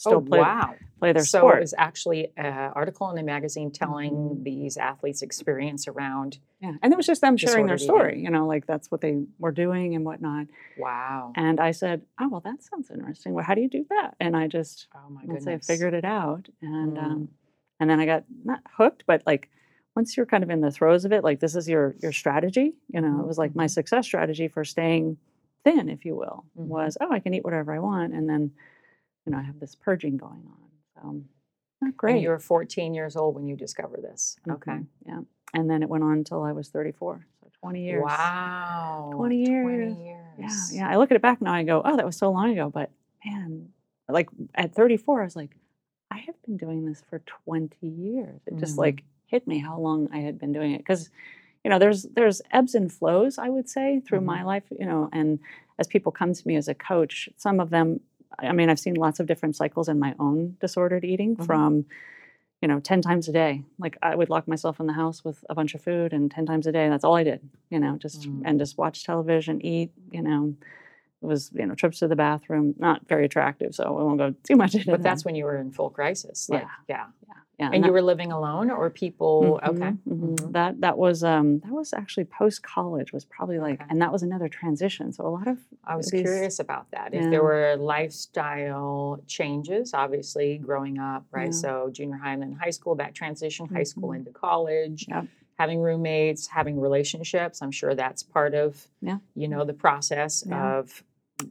still 0.01 0.15
oh, 0.15 0.21
play 0.23 0.39
wow. 0.39 0.75
play 0.99 1.13
their 1.13 1.25
so 1.25 1.41
sport. 1.41 1.59
it 1.59 1.61
was 1.61 1.75
actually 1.77 2.33
an 2.37 2.73
article 2.75 3.11
in 3.11 3.19
a 3.19 3.23
magazine 3.23 3.71
telling 3.71 4.13
Mhm. 4.13 4.45
these 4.45 4.77
athletes' 4.77 5.21
experience 5.23 5.87
around. 5.89 6.39
yeah, 6.61 6.75
and 6.83 6.93
it 6.93 6.97
was 6.97 7.07
just 7.07 7.21
them 7.21 7.37
sharing 7.37 7.67
their 7.67 7.77
Disordered 7.77 8.13
eating. 8.15 8.17
story. 8.19 8.25
You 8.25 8.31
know, 8.31 8.47
like 8.47 8.67
that's 8.67 8.91
what 8.91 9.01
they 9.03 9.25
were 9.39 9.53
doing 9.53 9.95
and 9.95 10.05
whatnot. 10.05 10.47
Wow. 10.79 11.33
And 11.37 11.61
I 11.61 11.71
said, 11.73 12.03
oh, 12.21 12.29
well, 12.29 12.41
that 12.41 12.63
sounds 12.63 12.91
interesting. 12.91 13.35
Well, 13.35 13.45
how 13.45 13.55
do 13.55 13.61
you 13.61 13.69
do 13.69 13.85
that? 13.91 14.15
And 14.21 14.37
I 14.37 14.47
just 14.47 14.89
Oh 14.95 15.11
my 15.11 15.21
goodness. 15.27 15.47
I 15.47 15.59
figured 15.59 15.95
it 15.95 16.05
out, 16.05 16.49
and 16.63 16.97
Mm. 16.97 17.03
um, 17.05 17.29
and 17.79 17.89
then 17.91 18.01
I 18.01 18.07
got 18.07 18.25
not 18.45 18.61
hooked, 18.77 19.05
but 19.07 19.23
like 19.27 19.51
once 19.97 20.17
you're 20.17 20.27
kind 20.27 20.45
of 20.45 20.51
in 20.51 20.61
the 20.63 20.71
throes 20.71 21.05
of 21.05 21.13
it, 21.13 21.25
like 21.25 21.41
this 21.41 21.55
is 21.57 21.69
your 21.69 21.95
your 22.03 22.13
strategy. 22.13 22.75
You 22.89 23.01
know, 23.03 23.21
it 23.21 23.27
was 23.27 23.39
like 23.39 23.55
my 23.55 23.67
mhm. 23.67 23.71
success 23.71 24.07
strategy 24.07 24.49
for 24.49 24.65
staying 24.65 25.19
thin, 25.65 25.89
if 25.91 26.05
you 26.07 26.15
will, 26.17 26.45
Mhm. 26.59 26.67
was 26.69 26.97
oh, 27.03 27.11
I 27.13 27.21
can 27.21 27.35
eat 27.35 27.45
whatever 27.45 27.73
I 27.75 27.79
want, 27.81 28.15
and 28.15 28.27
then 28.29 28.53
you 29.31 29.37
know 29.37 29.43
I 29.43 29.45
have 29.47 29.61
this 29.61 29.75
purging 29.77 30.17
going 30.17 30.45
on. 30.47 30.71
So 30.95 31.03
not 31.81 31.89
And 31.89 31.97
great. 31.97 32.23
you 32.23 32.29
were 32.31 32.39
14 32.39 32.95
years 32.95 33.17
old 33.17 33.35
when 33.37 33.47
you 33.47 33.57
discovered 33.57 34.03
this. 34.03 34.37
Okay. 34.49 34.73
Mhm, 34.73 34.87
yeah. 35.07 35.21
And 35.55 35.71
then 35.71 35.83
it 35.83 35.89
went 35.89 36.05
on 36.05 36.13
until 36.19 36.43
I 36.43 36.53
was 36.53 36.69
34, 36.69 37.27
so 37.41 37.49
20 37.61 37.85
years. 37.85 38.03
Wow. 38.05 39.11
20 39.15 39.37
years. 39.37 39.65
20 39.65 40.05
years. 40.05 40.17
Yeah, 40.39 40.79
yeah. 40.79 40.89
I 40.91 40.97
look 40.97 41.11
at 41.11 41.17
it 41.17 41.23
back 41.23 41.41
now. 41.41 41.53
I 41.53 41.63
go, 41.65 41.83
oh, 41.85 41.97
that 41.97 42.07
was 42.07 42.17
so 42.17 42.31
long 42.31 42.51
ago. 42.53 42.71
But 42.71 42.91
man, 43.25 43.69
like 44.09 44.29
at 44.55 44.75
34, 44.75 45.21
I 45.21 45.25
was 45.25 45.37
like, 45.37 45.57
I 46.11 46.19
have 46.19 46.41
been 46.45 46.57
doing 46.57 46.87
this 46.87 47.03
for 47.09 47.21
20 47.21 47.87
years. 47.87 48.41
It 48.47 48.57
just 48.59 48.75
Mhm. 48.75 48.79
like 48.79 49.05
hit 49.27 49.47
me 49.47 49.59
how 49.59 49.79
long 49.79 50.09
I 50.13 50.19
had 50.19 50.39
been 50.39 50.53
doing 50.53 50.73
it 50.73 50.79
because, 50.79 51.11
you 51.65 51.71
know, 51.71 51.79
there's 51.79 52.03
there's 52.05 52.43
ebbs 52.53 52.75
and 52.75 52.91
flows. 52.93 53.39
I 53.39 53.49
would 53.49 53.69
say 53.69 54.01
through 54.01 54.23
my 54.23 54.43
life, 54.43 54.65
you 54.71 54.87
know, 54.87 55.09
and 55.13 55.39
as 55.79 55.87
people 55.87 56.11
come 56.13 56.33
to 56.35 56.49
me 56.49 56.57
as 56.57 56.69
a 56.69 56.75
coach, 56.75 57.29
some 57.37 57.61
of 57.61 57.71
them, 57.71 58.01
I 58.39 58.53
mean, 58.53 58.69
I've 58.71 58.79
seen 58.81 58.95
lots 58.95 59.21
of 59.21 59.27
different 59.27 59.57
cycles 59.57 59.89
in 59.89 59.99
my 59.99 60.15
own 60.19 60.57
disordered 60.61 61.05
eating 61.05 61.37
Mhm. 61.37 61.47
from. 61.47 61.85
You 62.63 62.69
know, 62.69 62.79
10 62.79 63.01
times 63.01 63.27
a 63.27 63.33
day. 63.33 63.65
Like 63.79 63.97
I 64.03 64.15
would 64.15 64.29
lock 64.29 64.47
myself 64.47 64.81
in 64.81 64.87
the 64.87 64.93
house 64.93 65.25
with 65.25 65.43
a 65.49 65.55
bunch 65.55 65.75
of 65.75 65.81
food 65.81 66.13
and 66.13 66.31
10 66.31 66.45
times 66.45 66.67
a 66.67 66.73
day. 66.73 66.91
That's 66.91 67.05
all 67.05 67.17
I 67.17 67.25
did, 67.25 67.41
you 67.71 67.81
know, 67.81 67.97
just 67.97 68.29
Mm. 68.29 68.43
and 68.45 68.59
just 68.59 68.77
watch 68.77 69.03
television, 69.03 69.65
eat, 69.65 69.93
you 70.11 70.21
know, 70.21 70.55
it 71.23 71.27
was 71.27 71.51
you 71.55 71.65
know 71.67 71.75
trips 71.75 72.01
to 72.01 72.09
the 72.09 72.17
bathroom 72.17 72.75
not 72.79 73.07
very 73.07 73.27
attractive 73.27 73.75
so 73.75 73.85
i 73.85 74.03
won't 74.03 74.17
go 74.19 74.35
too 74.43 74.57
much 74.57 74.75
into 74.75 74.89
it. 74.89 74.93
But 74.93 75.03
that's 75.03 75.23
that. 75.23 75.27
when 75.29 75.35
you 75.37 75.45
were 75.45 75.57
in 75.57 75.71
full 75.71 75.89
crisis. 75.91 76.49
Like, 76.51 76.67
yeah. 76.89 77.07
yeah 77.29 77.35
And 77.73 77.83
that- 77.83 77.87
you 77.89 77.93
were 77.93 78.03
living 78.03 78.33
alone 78.33 78.71
or 78.71 78.89
people? 78.91 79.61
Okay. 79.63 79.93
Mhm, 79.93 79.99
mhm. 80.09 80.37
Mhm. 80.37 80.53
that 80.53 80.81
that 80.81 80.97
was 80.99 81.23
um 81.23 81.59
that 81.61 81.73
was 81.73 81.93
actually 81.93 82.25
post 82.25 82.63
college 82.63 83.13
was 83.13 83.25
probably 83.25 83.59
like 83.59 83.81
Okay. 83.81 83.87
and 83.91 84.01
that 84.03 84.11
was 84.13 84.23
another 84.23 84.49
transition 84.49 85.13
so 85.13 85.27
a 85.27 85.33
lot 85.39 85.47
of 85.49 85.59
I 85.85 85.97
was 85.97 86.07
these- 86.11 86.23
curious 86.23 86.59
about 86.59 86.91
that. 86.93 87.13
If 87.15 87.31
there 87.31 87.43
were 87.43 87.77
lifestyle 88.31 89.21
changes, 89.27 89.93
obviously 89.95 90.59
growing 90.59 90.99
up, 90.99 91.25
right? 91.33 91.47
Yeah. 91.47 91.51
So 91.65 91.91
junior 91.93 92.17
high 92.17 92.33
and 92.35 92.43
then 92.43 92.53
high 92.53 92.71
school, 92.71 92.95
that 92.97 93.15
transition, 93.15 93.67
high 93.67 93.83
school 93.83 94.11
Mhm. 94.11 94.17
into 94.17 94.31
college, 94.31 95.07
Yep. 95.09 95.27
having 95.59 95.81
roommates, 95.81 96.47
having 96.49 96.81
relationships. 96.81 97.61
I'm 97.63 97.71
sure 97.71 97.95
that's 97.95 98.23
part 98.23 98.55
of, 98.55 98.87
Yeah. 99.03 99.19
you 99.35 99.49
know, 99.49 99.65
the 99.65 99.75
process 99.75 100.45
Yeah. 100.47 100.79
of 100.79 101.03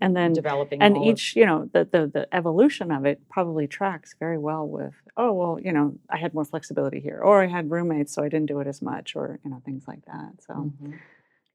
and 0.02 0.16
then 0.16 0.34
developing. 0.34 0.82
and 0.82 0.98
each 0.98 1.36
you 1.36 1.46
know 1.46 1.70
the, 1.74 1.84
the 1.86 2.08
the 2.08 2.28
evolution 2.36 2.92
of 2.92 3.06
it 3.06 3.22
probably 3.30 3.68
tracks 3.68 4.16
very 4.20 4.38
well 4.38 4.68
with 4.68 4.94
oh 5.18 5.32
well 5.34 5.60
you 5.60 5.72
know 5.72 5.96
i 6.10 6.18
had 6.18 6.34
more 6.34 6.46
flexibility 6.46 7.00
here 7.00 7.20
or 7.24 7.42
i 7.42 7.48
had 7.48 7.70
roommates 7.70 8.14
so 8.14 8.24
i 8.24 8.30
didn't 8.30 8.48
do 8.48 8.60
it 8.60 8.68
as 8.68 8.82
much 8.82 9.16
or 9.16 9.40
you 9.44 9.50
know 9.52 9.62
things 9.66 9.84
like 9.88 10.04
that 10.06 10.32
so 10.46 10.54
Mhm. 10.54 10.94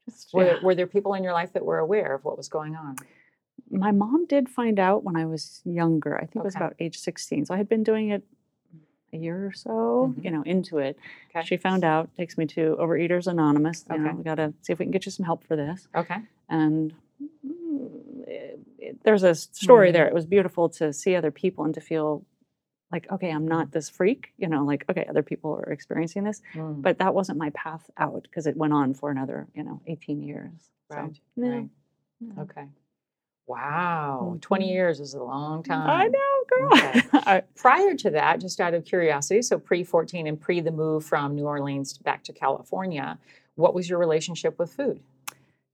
just 0.09 0.33
were, 0.35 0.45
yeah. 0.47 0.57
were 0.63 0.75
there 0.75 0.87
people 0.87 1.15
in 1.15 1.23
your 1.25 1.33
life 1.33 1.53
that 1.55 1.65
were 1.65 1.79
aware 1.79 2.15
of 2.15 2.25
what 2.25 2.37
was 2.37 2.49
going 2.49 2.75
on? 2.77 2.97
my 3.71 3.93
mom 3.93 4.27
did 4.27 4.49
find 4.49 4.79
out 4.79 5.05
when 5.05 5.17
I 5.17 5.25
was 5.25 5.63
younger. 5.65 6.17
I 6.17 6.27
think 6.27 6.37
it 6.37 6.45
was 6.45 6.57
about 6.57 6.75
age 6.81 6.99
16. 6.99 7.47
So 7.47 7.55
I 7.55 7.57
had 7.57 7.69
been 7.69 7.83
doing 7.85 8.11
it 8.11 8.23
a 9.13 9.17
year 9.17 9.47
or 9.47 9.53
so, 9.53 10.13
Mhm. 10.17 10.25
you 10.25 10.31
know, 10.33 10.43
into 10.43 10.79
it. 10.79 10.99
Okay. 11.31 11.47
She 11.47 11.57
found 11.57 11.83
out, 11.85 12.11
takes 12.17 12.37
me 12.37 12.47
to 12.47 12.77
Overeaters 12.79 13.27
Anonymous. 13.29 13.87
You 13.91 13.97
know, 13.99 14.09
Okay. 14.09 14.17
we 14.19 14.23
got 14.25 14.35
to 14.35 14.53
see 14.63 14.73
if 14.73 14.79
we 14.81 14.85
can 14.85 14.93
get 14.93 15.07
you 15.07 15.13
some 15.13 15.25
help 15.25 15.45
for 15.45 15.57
this. 15.57 15.89
Okay. 15.95 16.17
And 16.49 16.93
there's 19.05 19.23
a 19.23 19.35
story 19.35 19.91
there. 19.93 20.07
It 20.07 20.15
was 20.15 20.27
beautiful 20.27 20.69
to 20.71 20.93
see 20.93 21.15
other 21.17 21.31
people 21.31 21.65
and 21.65 21.75
to 21.75 21.81
feel 21.81 22.25
like 22.93 23.11
okay 23.11 23.31
i'm 23.31 23.49
not 23.49 23.73
this 23.73 23.89
freak 23.89 24.33
you 24.37 24.47
know 24.47 24.63
like 24.65 24.85
okay 24.89 25.05
other 25.09 25.23
people 25.23 25.51
are 25.53 25.73
experiencing 25.73 26.23
this 26.23 26.43
Mm, 26.55 26.81
but 26.83 26.99
that 26.99 27.13
wasn't 27.15 27.39
my 27.39 27.51
path 27.51 27.91
out 27.97 28.23
because 28.25 28.47
it 28.47 28.57
went 28.57 28.73
on 28.73 28.95
for 28.95 29.11
another 29.11 29.49
you 29.55 29.65
know 29.65 29.81
18 29.87 30.23
years 30.23 30.53
so, 30.93 30.99
right, 30.99 31.21
yeah, 31.37 31.49
right. 31.49 31.69
yeah. 32.21 32.43
Okay. 32.43 32.67
Wow. 33.47 34.39
20 34.41 34.65
Mhm. 34.67 34.71
years 34.71 35.01
is 35.01 35.15
a 35.15 35.23
long 35.23 35.63
time. 35.63 35.89
i 35.91 36.07
know 36.07 36.45
girl 36.49 36.71
Okay. 37.23 37.43
Prior 37.57 37.95
to 37.95 38.11
that, 38.11 38.41
just 38.41 38.61
out 38.61 38.75
of 38.75 38.85
curiosity, 38.85 39.43
so 39.43 39.59
pre 39.59 39.83
14 39.83 40.27
and 40.27 40.41
pre 40.41 40.61
the 40.61 40.71
move 40.71 41.05
from 41.05 41.35
New 41.35 41.47
Orleans 41.47 41.99
back 41.99 42.23
to 42.25 42.33
California, 42.33 43.19
what 43.57 43.75
was 43.75 43.89
your 43.89 43.99
relationship 43.99 44.59
with 44.59 44.73
food? 44.73 45.01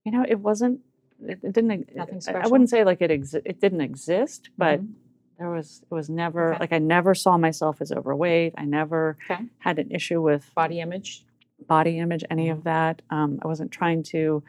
you 0.05 0.13
know 0.13 0.25
it 0.27 0.41
wasn't 0.41 0.81
it, 1.27 1.39
it 1.43 1.53
didn't 1.53 1.95
Nothing 1.95 2.21
I- 2.29 2.41
i 2.45 2.47
wouldn't 2.47 2.71
say 2.71 2.85
like 2.85 3.01
it 3.03 3.11
exi- 3.11 3.43
it 3.45 3.61
didn't 3.61 3.81
exist 3.81 4.51
but 4.57 4.81
Mhm. 4.81 4.93
there 5.39 5.51
was 5.51 5.83
it 5.91 5.95
was 5.95 6.09
never 6.11 6.51
Okay. 6.53 6.61
like 6.61 6.73
i 6.73 6.79
never 6.79 7.15
saw 7.15 7.37
myself 7.39 7.81
as 7.81 7.93
overweight 7.93 8.55
i 8.59 8.65
never 8.65 9.17
Okay. 9.31 9.45
had 9.59 9.79
an 9.79 9.91
issue 9.91 10.21
with 10.23 10.51
Body 10.55 10.81
image? 10.81 11.25
body 11.69 11.99
image, 11.99 12.25
any 12.31 12.47
Mm-hmm. 12.49 12.59
of 12.59 12.65
that. 12.65 13.03
Um, 13.11 13.39
I 13.43 13.47
wasn't 13.47 13.71
trying 13.71 14.03
to, 14.05 14.43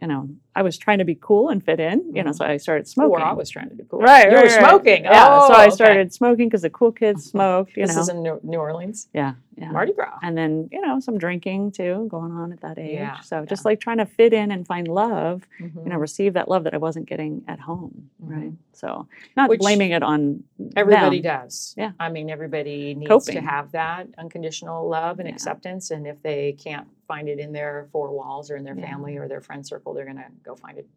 you 0.00 0.08
know, 0.08 0.28
I 0.54 0.62
was 0.62 0.78
trying 0.78 0.98
to 0.98 1.04
be 1.04 1.14
cool 1.20 1.48
and 1.50 1.62
fit 1.62 1.80
in, 1.80 2.14
you 2.14 2.22
know, 2.22 2.30
Mhm. 2.30 2.34
so 2.36 2.44
I 2.44 2.56
started 2.56 2.88
smoking. 2.88 3.10
Or 3.12 3.20
I 3.20 3.32
was 3.32 3.50
trying 3.50 3.68
to 3.68 3.74
be 3.74 3.84
cool. 3.84 4.00
Right, 4.00 4.28
You 4.30 4.36
right, 4.36 4.44
were 4.44 4.48
right. 4.50 4.68
smoking. 4.68 5.04
Yeah, 5.04 5.26
Oh, 5.28 5.48
so 5.48 5.54
I 5.54 5.66
okay. 5.66 5.70
started 5.74 6.12
smoking 6.14 6.48
because 6.48 6.62
the 6.62 6.70
cool 6.70 6.92
kids 6.92 7.24
smoked, 7.32 7.76
you 7.76 7.86
this 7.86 7.94
know. 7.96 8.02
is 8.02 8.08
in 8.08 8.22
New, 8.22 8.58
Orleans. 8.58 9.08
yeah, 9.12 9.34
yeah. 9.56 9.70
Mardi 9.70 9.92
Gras. 9.92 10.18
And 10.22 10.36
then, 10.36 10.68
you 10.72 10.80
know, 10.80 10.98
some 11.00 11.18
drinking 11.18 11.72
too 11.72 12.06
going 12.10 12.32
on 12.32 12.52
at 12.52 12.60
that 12.62 12.78
age. 12.78 12.94
Yeah, 12.94 13.20
so 13.20 13.44
just 13.44 13.64
yeah. 13.64 13.68
like 13.70 13.80
trying 13.80 13.98
to 13.98 14.06
fit 14.06 14.32
in 14.32 14.50
and 14.50 14.66
find 14.66 14.88
love, 14.88 15.46
you 15.60 15.66
Mhm. 15.68 15.86
know, 15.86 15.96
receive 15.96 16.32
that 16.34 16.48
love 16.48 16.64
that 16.64 16.72
I 16.74 16.78
wasn't 16.78 17.06
getting 17.06 17.42
at 17.46 17.60
home. 17.60 18.08
Right. 18.20 18.52
Mhm. 18.52 18.56
So 18.72 19.06
not 19.36 19.48
Which 19.50 19.60
blaming 19.60 19.90
it 19.92 20.02
on 20.02 20.42
Everybody 20.74 21.20
them. 21.20 21.42
does. 21.42 21.74
Yeah. 21.76 21.92
I 22.00 22.08
mean, 22.10 22.30
everybody 22.30 22.94
needs 22.94 23.26
to 23.26 23.40
have 23.40 23.72
that 23.72 24.08
unconditional 24.18 24.88
love 24.88 25.18
and 25.20 25.28
acceptance. 25.28 25.90
And 25.90 26.06
if 26.06 26.22
they 26.22 26.52
can't 26.52 26.86
find 27.06 27.28
it 27.28 27.38
in 27.38 27.52
their 27.52 27.88
four 27.92 28.10
walls 28.12 28.50
or 28.50 28.56
in 28.56 28.64
their 28.64 28.74
Yeah. 28.76 28.86
family 28.88 29.16
or 29.16 29.28
their 29.28 29.40
friend 29.40 29.66
circle, 29.66 29.94
they're 29.94 30.04
going 30.04 30.16
to 30.16 30.30
go 30.44 30.54
find 30.56 30.78
it 30.78 30.88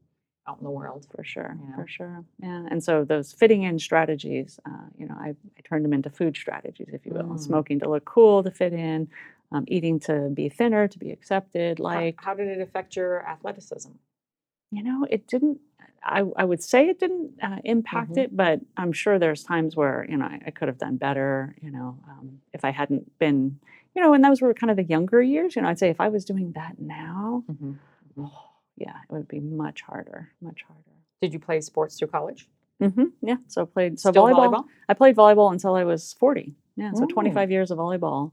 out 0.48 0.58
in 0.58 0.63
the 0.63 0.72
world. 0.72 1.06
for 1.16 1.24
sure 1.24 1.56
Yeah. 1.70 1.75
for 1.75 1.88
sure 1.88 2.24
yeah 2.42 2.66
and 2.72 2.84
so 2.84 3.04
those 3.04 3.32
fitting 3.34 3.63
in 3.63 3.78
strategies 3.78 4.60
uh, 4.66 4.88
you 4.98 5.06
know 5.08 5.16
I, 5.20 5.30
I 5.58 5.62
turned 5.68 5.86
them 5.86 5.94
into 5.94 6.10
food 6.10 6.36
strategies 6.36 6.89
if 6.92 7.06
you 7.06 7.13
will 7.13 7.36
Mm. 7.36 7.39
smoking 7.39 7.80
to 7.82 7.89
look 7.89 8.06
cool 8.06 8.42
to 8.44 8.50
fit 8.50 8.74
in 8.74 9.10
um, 9.51 9.66
eating 9.68 10.00
to 10.01 10.30
be 10.34 10.50
thinner 10.50 10.88
to 10.88 10.98
be 11.00 11.12
accepted 11.12 11.80
like 11.80 12.16
how, 12.20 12.34
did 12.34 12.48
it 12.48 12.62
affect 12.62 12.96
your 12.96 13.24
athleticism? 13.28 13.92
you 14.72 14.84
know 14.84 15.06
it 15.10 15.28
didn't 15.28 15.60
I, 16.04 16.20
I 16.38 16.46
would 16.46 16.63
say 16.63 16.88
it 16.88 17.00
didn't 17.00 17.34
uh, 17.44 17.58
impact 17.63 18.12
Mhm. 18.12 18.24
it 18.24 18.36
but 18.36 18.60
i'm 18.78 18.92
sure 18.94 19.20
there's 19.20 19.44
times 19.44 19.75
where 19.75 20.06
you 20.10 20.18
know 20.18 20.25
i, 20.25 20.39
I 20.48 20.51
could 20.51 20.68
have 20.68 20.78
done 20.80 20.98
better 20.98 21.56
you 21.62 21.70
know 21.70 21.98
um, 22.10 22.42
if 22.54 22.66
i 22.66 22.72
hadn't 22.72 23.18
been 23.20 23.60
you 23.96 24.01
know 24.01 24.13
and 24.13 24.24
those 24.24 24.41
were 24.41 24.53
kind 24.53 24.69
of 24.72 24.77
the 24.77 24.84
younger 24.84 25.22
years 25.22 25.55
you 25.55 25.62
know 25.62 25.67
i'd 25.69 25.79
say 25.79 25.89
if 25.89 26.00
i 26.00 26.08
was 26.10 26.24
doing 26.25 26.51
that 26.53 26.74
now 26.79 27.43
oh, 28.19 28.31
yeah 28.77 28.96
it 29.10 29.12
would 29.13 29.27
be 29.27 29.39
much 29.39 29.81
harder 29.81 30.29
much 30.41 30.62
harder 30.67 30.84
Did 31.22 31.34
you 31.34 31.39
play 31.39 31.60
sports 31.62 31.98
through 32.00 32.10
college? 32.10 32.48
Mm-hmm. 32.81 33.08
Yeah. 33.22 33.36
So 33.48 33.63
I 33.63 33.65
played 33.65 34.00
so 34.00 34.10
Still 34.12 34.24
volleyball, 34.27 34.63
I 34.88 34.93
played 34.93 35.13
volleyball 35.17 35.51
until 35.51 35.75
I 35.75 35.84
was 35.84 36.13
forty. 36.17 36.55
Yeah. 36.77 36.91
So 36.93 37.03
Ooh. 37.03 37.08
twenty 37.08 37.29
five 37.38 37.51
years 37.51 37.72
of 37.72 37.77
volleyball. 37.77 38.31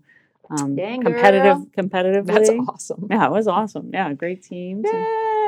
Um, 0.48 0.76
Dang, 0.76 1.02
competitive, 1.02 1.56
girl. 1.58 1.66
competitively. 1.76 2.26
That's 2.26 2.50
awesome. 2.68 3.08
Yeah, 3.10 3.26
it 3.26 3.32
was 3.32 3.48
awesome. 3.48 3.90
Yeah, 3.92 4.12
great 4.12 4.44
teams. 4.44 4.84
and- 4.88 5.02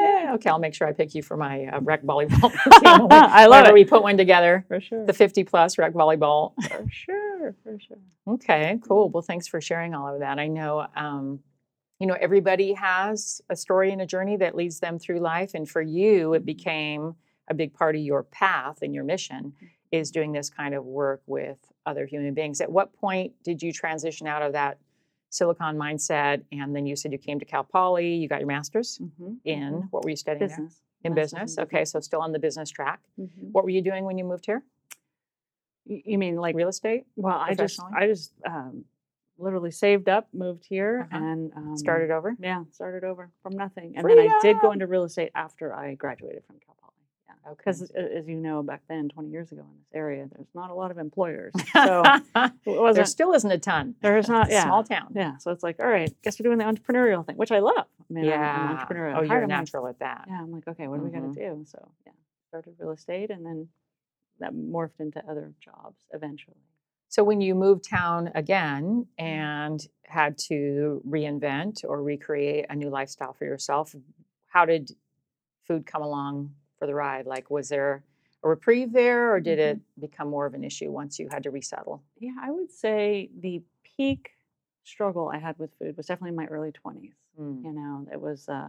Yay. 0.05 0.27
Okay, 0.35 0.51
I'll 0.51 0.59
make 0.67 0.75
sure 0.75 0.89
I 0.89 0.93
pick 0.93 1.15
you 1.15 1.23
for 1.23 1.37
my 1.37 1.67
uh, 1.67 1.81
rec 1.81 2.03
volleyball 2.03 2.51
team. 2.83 3.07
we- 3.07 3.17
I 3.43 3.47
love 3.47 3.67
it. 3.69 3.75
we 3.75 3.85
put 3.85 4.03
one 4.03 4.17
together. 4.17 4.65
for 4.67 4.81
sure. 4.81 5.07
The 5.07 5.13
50 5.13 5.45
plus 5.45 5.79
rec 5.79 5.93
volleyball. 5.93 6.55
for 6.69 6.85
sure. 6.91 7.18
For 7.63 7.79
sure. 7.79 7.99
Okay, 8.27 8.79
cool. 8.87 9.09
Well, 9.09 9.23
thanks 9.23 9.47
for 9.47 9.61
sharing 9.61 9.95
all 9.95 10.13
of 10.13 10.21
that. 10.21 10.39
I 10.39 10.49
know, 10.49 10.87
um, 10.97 11.41
you 11.99 12.07
know, 12.07 12.17
everybody 12.21 12.75
has 12.75 13.41
a 13.49 13.57
story 13.57 13.91
and 13.91 14.01
a 14.01 14.07
journey 14.07 14.37
that 14.37 14.55
leads 14.55 14.81
them 14.81 14.99
through 14.99 15.21
life, 15.21 15.53
and 15.55 15.69
for 15.69 15.83
you, 15.83 16.35
it 16.35 16.45
became 16.45 17.15
a 17.49 17.55
big 17.55 17.73
part 17.73 17.97
of 17.97 18.03
your 18.03 18.23
path 18.23 18.83
and 18.83 18.95
your 18.95 19.05
mission 19.05 19.55
is 19.91 20.11
doing 20.11 20.33
this 20.33 20.51
kind 20.51 20.75
of 20.75 20.85
work 20.85 21.23
with 21.27 21.59
other 21.87 22.05
human 22.05 22.35
beings. 22.35 22.61
At 22.61 22.71
what 22.71 22.93
point 22.93 23.33
did 23.43 23.63
you 23.63 23.73
transition 23.73 24.27
out 24.27 24.43
of 24.43 24.53
that 24.53 24.79
silicon 25.31 25.79
mindset, 25.79 26.43
and 26.53 26.75
then 26.77 26.87
you 26.87 26.95
said 26.95 27.13
you 27.13 27.19
came 27.19 27.39
to 27.39 27.45
Cal 27.47 27.65
Poly, 27.65 28.15
you 28.15 28.29
got 28.29 28.41
your 28.41 28.49
master's 28.49 28.99
hmm 29.19 29.35
in 29.45 29.89
what 29.91 30.05
were 30.05 30.11
you 30.11 30.17
studying 30.17 30.49
there? 30.49 30.57
business. 30.59 30.83
In 31.05 31.15
Master's 31.15 31.33
in 31.33 31.45
business. 31.47 31.59
Okay, 31.59 31.85
so 31.85 32.01
still 32.01 32.21
on 32.21 32.33
the 32.33 32.39
business 32.39 32.71
track. 32.71 33.01
Mhm. 33.19 33.53
What 33.53 33.65
were 33.65 33.71
you 33.71 33.81
doing 33.81 34.05
when 34.05 34.19
you 34.19 34.25
moved 34.25 34.47
here? 34.47 34.63
You 35.89 36.19
mean 36.19 36.37
like? 36.37 36.55
Real 36.55 36.69
estate? 36.69 37.05
Well, 37.17 37.37
I 37.39 37.55
just. 37.55 37.81
I 37.97 38.07
just 38.07 38.33
um, 38.47 38.85
literally 39.39 39.71
saved 39.71 40.09
up, 40.09 40.27
moved 40.33 40.67
here, 40.69 41.09
Uh-huh. 41.13 41.25
and 41.25 41.53
um, 41.57 41.77
Started 41.77 42.11
over? 42.11 42.37
Yeah, 42.41 42.65
started 42.73 43.05
over 43.05 43.31
from 43.43 43.57
nothing, 43.57 43.95
and 43.97 44.09
then 44.09 44.19
I 44.19 44.39
did 44.43 44.59
go 44.61 44.73
into 44.73 44.87
real 44.87 45.05
estate 45.05 45.31
after 45.35 45.73
I 45.73 45.95
graduated 45.95 46.43
from 46.47 46.57
Cal 46.59 46.75
Poly. 46.83 46.95
Yeah. 47.29 47.51
Okay. 47.53 47.57
Because 47.57 47.83
as 47.93 48.27
you 48.27 48.35
know, 48.35 48.65
back 48.65 48.83
then, 48.89 49.09
20 49.09 49.31
years 49.31 49.53
ago 49.53 49.61
in 49.63 49.79
this 49.79 49.87
area, 49.95 50.27
there's 50.35 50.49
not 50.55 50.71
a 50.71 50.75
lot 50.75 50.91
of 50.91 50.99
employers. 50.99 51.53
So 51.73 52.03
it 52.67 52.95
there 52.97 53.05
still 53.05 53.33
isn't 53.33 53.51
a 53.51 53.59
ton. 53.59 53.95
there's 54.03 54.29
not, 54.29 54.49
a 54.49 54.53
yeah. 54.53 54.65
Small 54.65 54.83
town. 54.83 55.13
Yeah. 55.15 55.37
So 55.39 55.53
it's 55.53 55.63
like, 55.63 55.77
all 55.79 55.87
right, 55.89 56.13
guess 56.23 56.39
we're 56.41 56.45
doing 56.45 56.59
the 56.59 56.65
entrepreneurial 56.65 57.25
thing, 57.25 57.37
which 57.37 57.53
I 57.53 57.61
love. 57.61 57.87
I 58.11 58.13
mean, 58.13 58.25
I'm- 58.29 58.33
I'm, 58.33 58.41
Yeah. 58.77 58.81
an. 58.81 59.17
Oh, 59.17 59.21
you're 59.21 59.29
heart. 59.29 59.43
a 59.43 59.45
I'm 59.45 59.49
like, 59.51 59.59
natural 59.61 59.87
at 59.87 59.99
that. 60.01 60.25
yeah. 60.27 60.41
I'm 60.43 60.51
like, 60.51 60.67
okay, 60.67 60.89
what 60.89 60.99
are 60.99 61.03
we 61.05 61.11
to 61.33 61.41
do? 61.41 61.65
So 61.65 61.79
yeah, 62.07 62.13
started 62.49 62.75
real 62.79 62.91
estate 62.91 63.31
and 63.31 63.47
then 63.47 63.69
that 64.41 64.55
morphed 64.55 65.01
into 65.01 65.23
other 65.31 65.53
jobs 65.61 66.05
eventually. 66.13 66.57
So 67.09 67.25
when 67.25 67.41
you 67.41 67.55
moved 67.55 67.89
town 67.89 68.31
again 68.35 69.07
Mm-hmm. 69.19 69.25
and 69.25 69.89
had 70.05 70.39
to 70.49 71.03
reinvent 71.09 71.85
or 71.85 72.03
recreate 72.03 72.67
a 72.71 72.77
new 72.77 72.91
lifestyle 72.91 73.33
for 73.33 73.45
yourself, 73.45 73.95
how 74.47 74.65
did 74.65 74.93
food 75.67 75.87
come 75.87 76.03
along 76.03 76.55
for 76.79 76.87
the 76.87 76.95
ride? 76.95 77.27
Like, 77.27 77.51
was 77.51 77.69
there 77.69 78.05
a 78.43 78.49
reprieve 78.49 78.93
there, 78.93 79.33
or 79.35 79.41
did 79.41 79.59
Mhm. 79.59 79.71
it 79.73 79.81
become 80.01 80.29
more 80.29 80.47
of 80.47 80.55
an 80.55 80.65
issue 80.65 80.91
once 80.91 81.19
you 81.19 81.29
had 81.29 81.43
to 81.43 81.51
resettle? 81.51 82.03
Yeah, 82.19 82.37
I 82.41 82.51
would 82.51 82.71
say 82.71 83.31
the 83.39 83.63
peak 83.83 84.31
struggle 84.85 85.29
I 85.29 85.39
had 85.39 85.59
with 85.59 85.75
food 85.79 85.97
was 85.97 86.07
definitely 86.07 86.31
in 86.31 86.37
my 86.37 86.47
early 86.47 86.73
20s. 86.73 87.15
Mm. 87.39 87.63
you 87.65 87.73
know 87.73 88.07
it 88.13 88.21
was 88.21 88.49
uh 88.49 88.69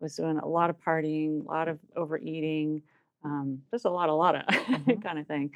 was 0.00 0.14
doing 0.16 0.38
a 0.38 0.46
lot 0.46 0.70
of 0.70 0.78
partying 0.80 1.40
a 1.44 1.48
lot 1.50 1.68
of 1.68 1.78
overeating 1.96 2.82
um 3.24 3.62
just 3.70 3.84
a 3.84 3.90
lot 3.90 4.08
a 4.08 4.14
lot 4.14 4.34
of 4.36 4.42
Mhm. 4.48 5.02
kind 5.02 5.18
of 5.18 5.26
thing 5.26 5.50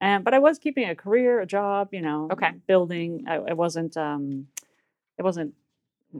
and 0.00 0.24
but 0.24 0.34
i 0.34 0.38
was 0.38 0.58
keeping 0.58 0.88
a 0.88 0.94
career 0.94 1.40
a 1.40 1.46
job 1.46 1.88
you 1.92 2.00
know 2.02 2.28
Okay. 2.32 2.52
building 2.66 3.24
i, 3.28 3.34
I 3.36 3.52
wasn't 3.54 3.96
um 3.96 4.46
it 5.18 5.22
wasn't 5.22 5.54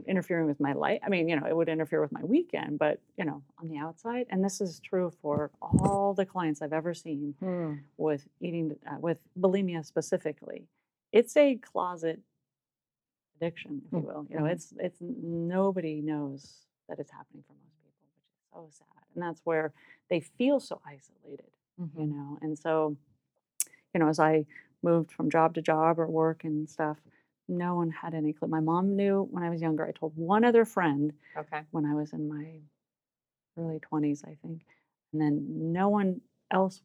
interfering 0.07 0.45
with 0.45 0.59
my 0.59 0.73
life 0.73 0.99
i 1.05 1.09
mean 1.09 1.27
you 1.29 1.35
know 1.39 1.45
it 1.47 1.55
would 1.55 1.69
interfere 1.69 2.01
with 2.01 2.11
my 2.11 2.23
weekend 2.23 2.77
but 2.77 2.99
you 3.17 3.25
know 3.25 3.41
on 3.59 3.67
the 3.69 3.77
outside 3.77 4.27
and 4.29 4.43
this 4.43 4.61
is 4.61 4.79
true 4.81 5.11
for 5.21 5.49
all 5.61 6.13
the 6.13 6.25
clients 6.25 6.61
i've 6.61 6.73
ever 6.73 6.93
seen 6.93 7.33
Mm. 7.41 7.79
with 7.97 8.27
eating 8.39 8.75
uh, 8.89 8.97
with 8.99 9.19
bulimia 9.39 9.83
specifically 9.85 10.67
it's 11.11 11.35
a 11.37 11.55
closet 11.55 12.19
addiction 13.37 13.81
if 13.87 13.91
you 13.93 13.99
Mm, 13.99 14.05
will 14.05 14.27
you 14.29 14.37
know 14.37 14.43
mhm. 14.43 14.51
it's 14.51 14.73
it's 14.79 14.99
nobody 15.01 16.01
knows 16.01 16.67
that 16.87 16.99
it's 16.99 17.11
happening 17.11 17.43
for 17.47 17.53
most 17.53 17.77
people 17.83 18.07
which 18.13 18.27
is 18.27 18.43
so 18.53 18.67
sad 18.85 18.98
and 19.19 19.27
that's 19.27 19.41
where 19.43 19.71
they 20.09 20.19
feel 20.19 20.59
so 20.59 20.79
isolated 20.85 21.51
you 21.77 22.05
Mhm. 22.05 22.11
know 22.15 22.37
and 22.41 22.57
so 22.57 22.95
you 23.93 23.99
know 23.99 24.07
as 24.07 24.19
i 24.19 24.45
moved 24.83 25.11
from 25.11 25.29
job 25.29 25.53
to 25.55 25.61
job 25.61 25.99
or 25.99 26.07
work 26.07 26.43
and 26.43 26.69
stuff 26.69 26.97
no 27.47 27.75
one 27.75 27.89
had 27.89 28.13
any 28.13 28.31
clue 28.33 28.47
my 28.47 28.59
mom 28.59 28.95
knew 28.95 29.27
when 29.31 29.43
i 29.43 29.49
was 29.49 29.61
younger 29.61 29.85
i 29.85 29.91
told 29.91 30.15
one 30.15 30.43
other 30.45 30.65
friend 30.65 31.13
Okay. 31.37 31.61
when 31.71 31.85
i 31.85 31.93
was 31.93 32.13
in 32.13 32.27
my 32.29 32.59
early 33.57 33.79
20s 33.79 34.23
i 34.25 34.35
think 34.41 34.61
and 35.11 35.21
then 35.21 35.71
no 35.73 35.89
one 35.89 36.21
else 36.51 36.81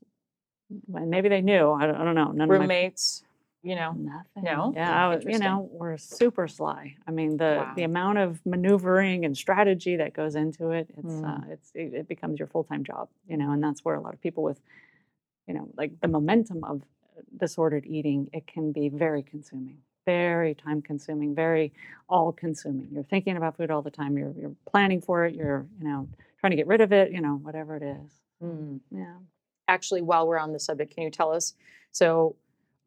and 0.95 1.11
maybe 1.11 1.29
they 1.29 1.41
knew 1.43 1.71
i 1.73 1.87
don't, 1.87 1.97
I 1.97 2.05
don't 2.05 2.15
know 2.15 2.33
none 2.33 2.43
of 2.43 2.49
my 2.49 2.55
Roommates, 2.65 3.23
you 3.65 3.75
know. 3.75 3.93
Nothing. 3.93 4.43
No? 4.45 4.73
Yeah, 4.77 5.07
I 5.07 5.15
was, 5.15 5.25
you 5.25 5.39
know, 5.39 5.69
we're 5.73 5.97
super 5.97 6.47
sly. 6.47 6.97
I 7.09 7.11
mean, 7.11 7.37
the 7.39 7.67
the 7.75 7.83
amount 7.83 8.19
of 8.19 8.41
maneuvering 8.47 9.25
and 9.25 9.37
strategy 9.37 9.97
that 9.97 10.13
goes 10.13 10.35
into 10.37 10.71
it, 10.71 10.91
it's 10.97 11.15
Mm. 11.15 11.25
uh, 11.29 11.45
it's 11.51 11.73
it, 11.75 11.95
it 11.95 12.09
becomes 12.09 12.39
your 12.39 12.49
full 12.49 12.65
time 12.65 12.85
job, 12.85 13.09
you 13.27 13.37
know, 13.37 13.51
and 13.53 13.63
that's 13.63 13.85
where 13.85 13.95
a 13.95 14.01
lot 14.01 14.15
of 14.15 14.21
people 14.21 14.43
with, 14.43 14.61
you 15.49 15.55
know, 15.55 15.69
like 15.77 15.99
the 16.01 16.09
momentum 16.09 16.63
of 16.65 16.83
uh, 17.17 17.23
disordered 17.39 17.87
eating, 17.87 18.29
it 18.33 18.47
can 18.47 18.71
be 18.73 18.89
very 18.91 19.23
consuming, 19.23 19.79
very 20.07 20.55
time 20.55 20.83
consuming, 20.83 21.35
very 21.35 21.73
all 22.09 22.33
consuming. 22.33 22.89
You're 22.93 23.03
thinking 23.05 23.37
about 23.37 23.57
food 23.57 23.71
all 23.71 23.83
the 23.83 23.91
time. 23.91 24.19
You're 24.19 24.35
you're 24.39 24.57
planning 24.71 25.01
for 25.01 25.25
it. 25.25 25.35
You're 25.35 25.67
you 25.81 25.89
know 25.89 26.09
trying 26.39 26.51
to 26.51 26.57
get 26.57 26.67
rid 26.67 26.83
of 26.83 26.93
it. 26.93 27.13
You 27.13 27.23
know, 27.23 27.37
whatever 27.43 27.77
it 27.77 27.83
is. 27.83 28.11
Mm. 28.43 28.81
Yeah. 28.91 29.15
Actually, 29.69 30.03
while 30.03 30.27
we're 30.29 30.39
on 30.39 30.53
the 30.53 30.59
subject, 30.61 30.93
can 30.95 31.05
you 31.05 31.11
tell 31.11 31.33
us? 31.33 31.55
So, 31.91 32.37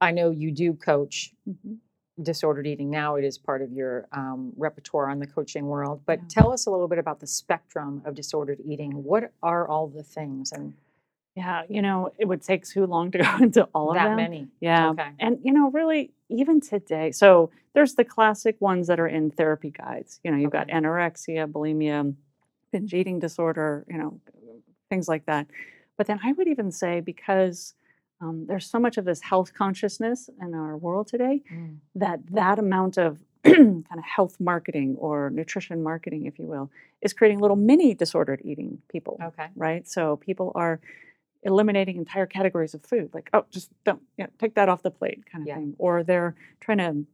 I 0.01 0.11
know 0.11 0.31
you 0.31 0.51
do 0.51 0.73
coach 0.73 1.33
hmm 1.45 1.75
disordered 2.23 2.65
eating 2.67 2.89
now 2.89 3.15
it 3.15 3.23
is 3.23 3.37
part 3.37 3.61
of 3.61 3.71
your 3.71 4.07
um, 4.11 4.51
repertoire 4.57 5.09
on 5.09 5.19
the 5.19 5.27
coaching 5.27 5.67
world 5.67 6.01
but 6.07 6.19
Yeah. 6.19 6.25
tell 6.29 6.51
us 6.51 6.65
a 6.65 6.71
little 6.71 6.87
bit 6.87 6.97
about 6.97 7.19
the 7.19 7.27
spectrum 7.27 8.01
of 8.05 8.15
disordered 8.15 8.59
eating 8.65 9.03
what 9.03 9.31
are 9.43 9.67
all 9.67 9.87
the 9.87 10.03
things 10.03 10.51
and 10.51 10.73
Yeah, 11.35 11.63
you 11.69 11.81
know, 11.81 12.11
it 12.19 12.25
would 12.27 12.41
take 12.41 12.65
too 12.65 12.85
long 12.85 13.11
to 13.11 13.17
go 13.23 13.37
into 13.41 13.63
all 13.75 13.89
of 13.91 13.95
that 13.95 14.05
them. 14.09 14.15
many. 14.17 14.47
Yeah. 14.59 14.91
Okay. 14.91 15.09
And 15.19 15.39
you 15.43 15.53
know, 15.53 15.71
really, 15.71 16.11
even 16.29 16.61
today, 16.61 17.11
so 17.11 17.51
there's 17.73 17.95
the 17.95 18.03
classic 18.05 18.57
ones 18.59 18.87
that 18.87 18.99
are 18.99 19.07
in 19.07 19.31
therapy 19.31 19.71
guides. 19.71 20.19
You 20.23 20.31
know, 20.31 20.37
you've 20.37 20.51
got 20.51 20.67
anorexia, 20.69 21.51
bulimia, 21.51 22.15
binge 22.71 22.93
eating 22.93 23.19
disorder, 23.19 23.85
you 23.89 23.97
know, 23.97 24.19
things 24.89 25.07
like 25.07 25.25
that. 25.27 25.47
But 25.97 26.07
then 26.07 26.19
I 26.23 26.33
would 26.33 26.47
even 26.47 26.71
say 26.71 27.01
because 27.01 27.75
um, 28.21 28.45
there's 28.47 28.65
so 28.69 28.79
much 28.79 28.97
of 28.97 29.05
this 29.05 29.21
health 29.21 29.53
consciousness 29.53 30.29
in 30.41 30.53
our 30.53 30.75
world 30.77 31.07
today, 31.07 31.43
Mm. 31.51 31.77
that 31.95 32.19
that 32.31 32.59
amount 32.59 32.97
of 32.97 33.19
kind 33.43 33.85
of 33.97 34.03
health 34.03 34.39
marketing 34.39 34.95
or 34.97 35.29
nutrition 35.29 35.83
marketing, 35.83 36.25
if 36.25 36.39
you 36.39 36.45
will, 36.47 36.69
is 37.01 37.13
creating 37.13 37.39
little 37.39 37.55
mini 37.55 37.93
disordered 37.93 38.41
eating 38.43 38.81
people 38.89 39.17
Okay. 39.23 39.47
right? 39.55 39.87
So 39.87 40.17
people 40.17 40.51
are 40.55 40.79
eliminating 41.43 41.95
entire 41.97 42.25
categories 42.25 42.73
of 42.73 42.83
food, 42.83 43.11
like 43.13 43.29
oh, 43.33 43.45
just 43.51 43.69
don't, 43.85 44.01
you 44.17 44.23
know, 44.25 44.29
take 44.39 44.55
that 44.55 44.67
off 44.69 44.81
the 44.81 44.91
plate, 44.91 45.23
kind 45.31 45.43
of 45.43 45.47
Yeah. 45.47 45.55
thing. 45.57 45.75
Or 45.77 46.03
they're 46.03 46.35
trying 46.59 46.79
to 46.79 47.05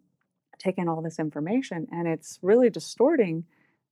take 0.57 0.77
in 0.77 0.87
all 0.87 1.01
this 1.01 1.19
information, 1.19 1.87
and 1.91 2.07
it's 2.07 2.39
really 2.41 2.69
distorting, 2.69 3.43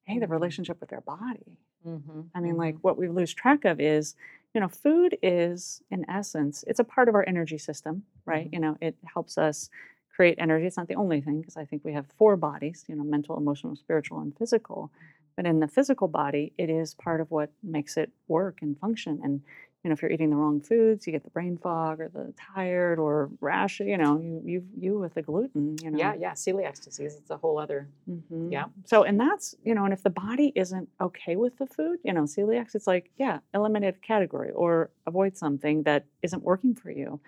hey, 0.04 0.18
the 0.20 0.26
Mhm. 0.28 0.32
relationship 0.32 0.80
with 0.80 0.90
their 0.90 1.02
body. 1.02 1.58
Mm-hmm. 1.86 2.22
I 2.34 2.40
mean, 2.40 2.56
like 2.58 2.78
what 2.82 2.98
we 2.98 3.10
lose 3.10 3.34
track 3.34 3.66
of 3.66 3.80
is, 3.82 4.16
you 4.54 4.62
know, 4.62 4.68
food 4.68 5.18
is 5.22 5.82
in 5.92 6.10
essence, 6.10 6.64
it's 6.68 6.80
a 6.80 6.84
part 6.84 7.08
of 7.10 7.16
our 7.16 7.28
energy 7.28 7.58
system, 7.58 8.04
right? 8.26 8.48
Mhm. 8.50 8.54
You 8.54 8.60
know, 8.60 8.78
it 8.82 8.98
helps 9.14 9.38
us 9.38 9.70
create 10.16 10.36
energy. 10.40 10.66
It's 10.68 10.78
not 10.78 10.88
the 10.88 10.96
only 10.96 11.22
thing 11.22 11.40
because 11.40 11.58
I 11.58 11.66
think 11.66 11.84
we 11.86 11.94
have 11.94 12.08
four 12.18 12.36
bodies, 12.36 12.86
you 12.88 12.96
know, 12.96 13.04
mental, 13.04 13.38
emotional, 13.38 13.76
spiritual, 13.76 14.20
and 14.20 14.38
physical. 14.38 14.92
But 15.36 15.46
in 15.46 15.60
the 15.60 15.68
physical 15.68 16.08
body, 16.08 16.54
it 16.58 16.70
is 16.70 16.94
part 16.94 17.22
of 17.22 17.32
what 17.32 17.52
makes 17.64 17.98
it 17.98 18.12
work 18.28 18.62
and 18.62 18.78
function. 18.78 19.20
And 19.24 19.42
you 19.84 19.90
know, 19.90 19.94
if 19.94 20.02
you're 20.02 20.12
eating 20.12 20.30
the 20.30 20.36
wrong 20.36 20.62
foods, 20.62 21.08
you 21.08 21.12
get 21.14 21.24
the 21.24 21.30
brain 21.32 21.58
fog 21.58 22.00
or 22.00 22.08
the 22.10 22.34
tired 22.54 23.00
or 23.00 23.30
rash. 23.40 23.80
You 23.80 23.98
know, 23.98 24.20
you 24.20 24.42
you 24.46 24.66
you 24.78 25.00
with 25.00 25.16
the 25.16 25.24
gluten. 25.24 25.76
You 25.84 25.90
know, 25.92 25.98
Yeah, 25.98 26.14
yeah. 26.14 26.32
Celiac 26.34 26.84
disease. 26.84 27.16
It's 27.16 27.32
a 27.32 27.38
whole 27.38 27.58
other. 27.58 27.88
Mhm. 28.10 28.52
Yeah. 28.52 28.66
So, 28.86 29.04
and 29.04 29.20
that's, 29.20 29.56
you 29.64 29.74
know, 29.74 29.84
and 29.86 29.94
if 29.94 30.04
the 30.04 30.12
body 30.12 30.52
isn't 30.56 30.88
okay 31.00 31.36
with 31.36 31.58
the 31.58 31.66
food, 31.66 31.98
you 32.04 32.14
know, 32.14 32.24
celiac, 32.24 32.76
it's 32.76 32.86
like, 32.86 33.10
yeah, 33.18 33.40
eliminate 33.56 33.96
a 33.96 34.00
category 34.00 34.52
or 34.52 34.92
avoid 35.08 35.36
something 35.36 35.82
that 35.84 36.06
isn't 36.22 36.44
working 36.44 36.76
for 36.76 36.92
you. 36.92 37.20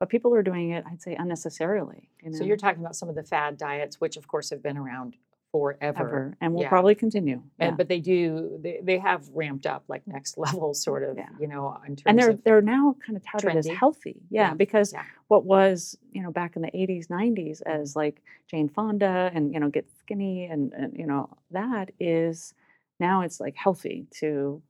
But 0.00 0.08
people 0.08 0.34
are 0.34 0.42
doing 0.42 0.70
it, 0.70 0.84
I'd 0.90 1.02
say, 1.02 1.14
unnecessarily. 1.14 2.08
You 2.22 2.30
know, 2.30 2.38
So 2.38 2.44
you're 2.44 2.56
talking 2.56 2.80
about 2.80 2.96
some 2.96 3.08
of 3.08 3.14
the 3.14 3.22
fad 3.22 3.56
diets, 3.56 4.00
which 4.00 4.16
of 4.16 4.26
course 4.26 4.50
have 4.50 4.62
been 4.62 4.78
around 4.78 5.14
forever. 5.52 5.98
ever, 6.00 6.36
and 6.40 6.54
will 6.54 6.62
Yeah. 6.62 6.68
probably 6.68 6.94
continue. 6.94 7.42
And, 7.58 7.70
yeah. 7.72 7.76
but 7.76 7.88
they 7.88 8.00
do 8.00 8.58
they, 8.62 8.80
they 8.82 8.98
have 8.98 9.28
ramped 9.34 9.66
up 9.66 9.84
like 9.88 10.06
next 10.06 10.38
level 10.44 10.74
sort 10.74 11.02
of 11.02 11.16
Yeah. 11.16 11.28
you 11.40 11.46
know 11.48 11.76
in 11.86 11.96
terms 11.96 12.02
and 12.06 12.18
they're 12.18 12.34
they're 12.34 12.62
now 12.62 12.94
kind 13.04 13.16
of 13.16 13.24
touted 13.24 13.56
as 13.56 13.66
trendy. 13.66 13.76
healthy 13.76 14.16
yeah, 14.30 14.54
because 14.54 14.94
what 15.28 15.44
was 15.44 15.98
you 16.12 16.22
know 16.22 16.30
back 16.30 16.56
in 16.56 16.62
the 16.62 16.70
80s 16.70 17.08
90s 17.08 17.62
as 17.66 17.96
like 17.96 18.20
jane 18.48 18.68
fonda 18.68 19.30
and 19.34 19.52
you 19.52 19.60
know 19.60 19.68
get 19.68 19.86
skinny 20.00 20.44
and, 20.46 20.72
and 20.72 20.96
you 20.96 21.06
know 21.06 21.28
that 21.50 21.90
is 22.00 22.54
now 22.98 23.22
it's 23.22 23.40
like 23.40 23.56
healthy 23.56 24.06
to 24.20 24.60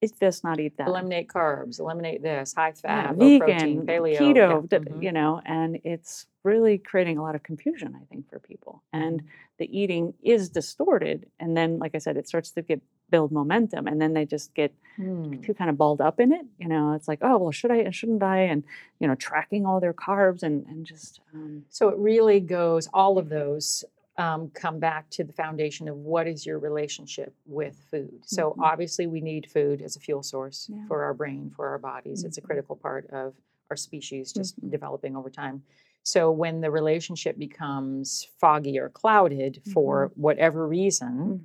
eat 0.00 0.12
this 0.20 0.44
not 0.44 0.60
eat 0.60 0.76
that 0.76 0.88
eliminate 0.88 1.28
carbs 1.28 1.80
eliminate 1.80 2.22
this 2.22 2.54
high 2.54 2.68
Yeah, 2.68 2.72
fat 2.74 3.18
low 3.18 3.38
protein 3.38 3.84
vegan 3.84 3.86
paleo 3.86 4.18
keto 4.18 4.68
yeah, 4.72 4.78
mhm. 4.78 5.02
you 5.02 5.12
know 5.12 5.40
and 5.44 5.80
it's 5.84 6.26
really 6.44 6.78
creating 6.78 7.18
a 7.18 7.22
lot 7.22 7.34
of 7.34 7.42
confusion 7.42 7.96
i 8.00 8.04
think 8.06 8.28
for 8.30 8.38
people 8.38 8.82
and 8.92 9.20
Mm-hmm. 9.20 9.26
the 9.58 9.78
eating 9.80 10.14
is 10.22 10.48
distorted 10.50 11.26
and 11.40 11.56
then 11.56 11.78
like 11.78 11.94
i 11.94 11.98
said 11.98 12.16
it 12.16 12.28
starts 12.28 12.50
to 12.52 12.62
get 12.62 12.80
build 13.10 13.32
momentum 13.32 13.86
and 13.86 14.00
then 14.00 14.12
they 14.14 14.24
just 14.26 14.54
get 14.54 14.72
Hmm. 14.96 15.40
too 15.42 15.54
kind 15.54 15.70
of 15.70 15.78
balled 15.78 16.00
up 16.00 16.18
in 16.18 16.32
it. 16.32 16.44
You 16.58 16.66
know, 16.66 16.92
it's 16.94 17.06
like, 17.06 17.20
oh 17.22 17.38
well, 17.38 17.52
should 17.52 17.70
I 17.70 17.76
and 17.76 17.94
shouldn't 17.94 18.20
I? 18.20 18.38
And 18.40 18.64
you 18.98 19.06
know, 19.06 19.14
tracking 19.14 19.64
all 19.64 19.78
their 19.78 19.92
carbs 19.94 20.42
and 20.42 20.66
and 20.66 20.84
just 20.84 21.20
um, 21.32 21.64
So 21.70 21.88
it 21.88 21.96
really 21.98 22.40
goes, 22.40 22.88
all 22.92 23.16
of 23.16 23.28
those 23.28 23.84
um, 24.18 24.50
come 24.50 24.78
back 24.80 25.08
to 25.10 25.22
the 25.24 25.32
foundation 25.32 25.88
of 25.88 25.96
what 25.96 26.26
is 26.26 26.44
your 26.44 26.58
relationship 26.58 27.32
with 27.46 27.76
food. 27.90 28.20
So 28.26 28.50
Mhm. 28.50 28.62
obviously, 28.62 29.06
we 29.06 29.20
need 29.20 29.50
food 29.50 29.80
as 29.80 29.96
a 29.96 30.00
fuel 30.00 30.22
source 30.22 30.68
Yeah. 30.68 30.86
for 30.88 31.04
our 31.04 31.14
brain, 31.14 31.50
for 31.50 31.68
our 31.68 31.78
bodies. 31.78 32.24
It's 32.24 32.36
a 32.36 32.40
Mhm. 32.42 32.44
critical 32.46 32.76
part 32.76 33.06
of 33.10 33.34
our 33.70 33.76
species 33.76 34.32
just 34.32 34.60
Mhm. 34.60 34.70
developing 34.70 35.14
over 35.16 35.30
time. 35.30 35.62
So 36.02 36.30
when 36.32 36.60
the 36.60 36.70
relationship 36.70 37.38
becomes 37.38 38.24
foggy 38.38 38.78
or 38.78 38.88
clouded 38.88 39.62
for 39.72 40.10
whatever 40.16 40.66
reason, 40.66 41.44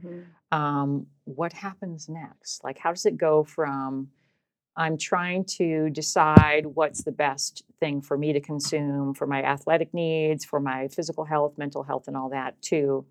um, 0.52 1.08
what 1.26 1.54
happens 1.54 2.08
next? 2.10 2.63
Like, 2.63 2.78
how 2.78 2.91
does 2.91 3.06
it 3.06 3.17
go 3.17 3.43
from 3.43 4.12
I'm 4.75 4.97
trying 4.97 5.45
to 5.59 5.89
decide 5.91 6.65
what's 6.65 7.03
the 7.03 7.12
best 7.12 7.63
thing 7.79 8.01
for 8.01 8.17
me 8.17 8.33
to 8.33 8.39
consume 8.39 9.13
for 9.13 9.27
my 9.27 9.43
athletic 9.43 9.93
needs, 9.93 10.43
for 10.45 10.59
my 10.59 10.88
physical 10.88 11.25
health, 11.25 11.57
mental 11.57 11.83
health, 11.83 12.07
and 12.07 12.17
all 12.17 12.29
that, 12.29 12.59
to 12.63 13.05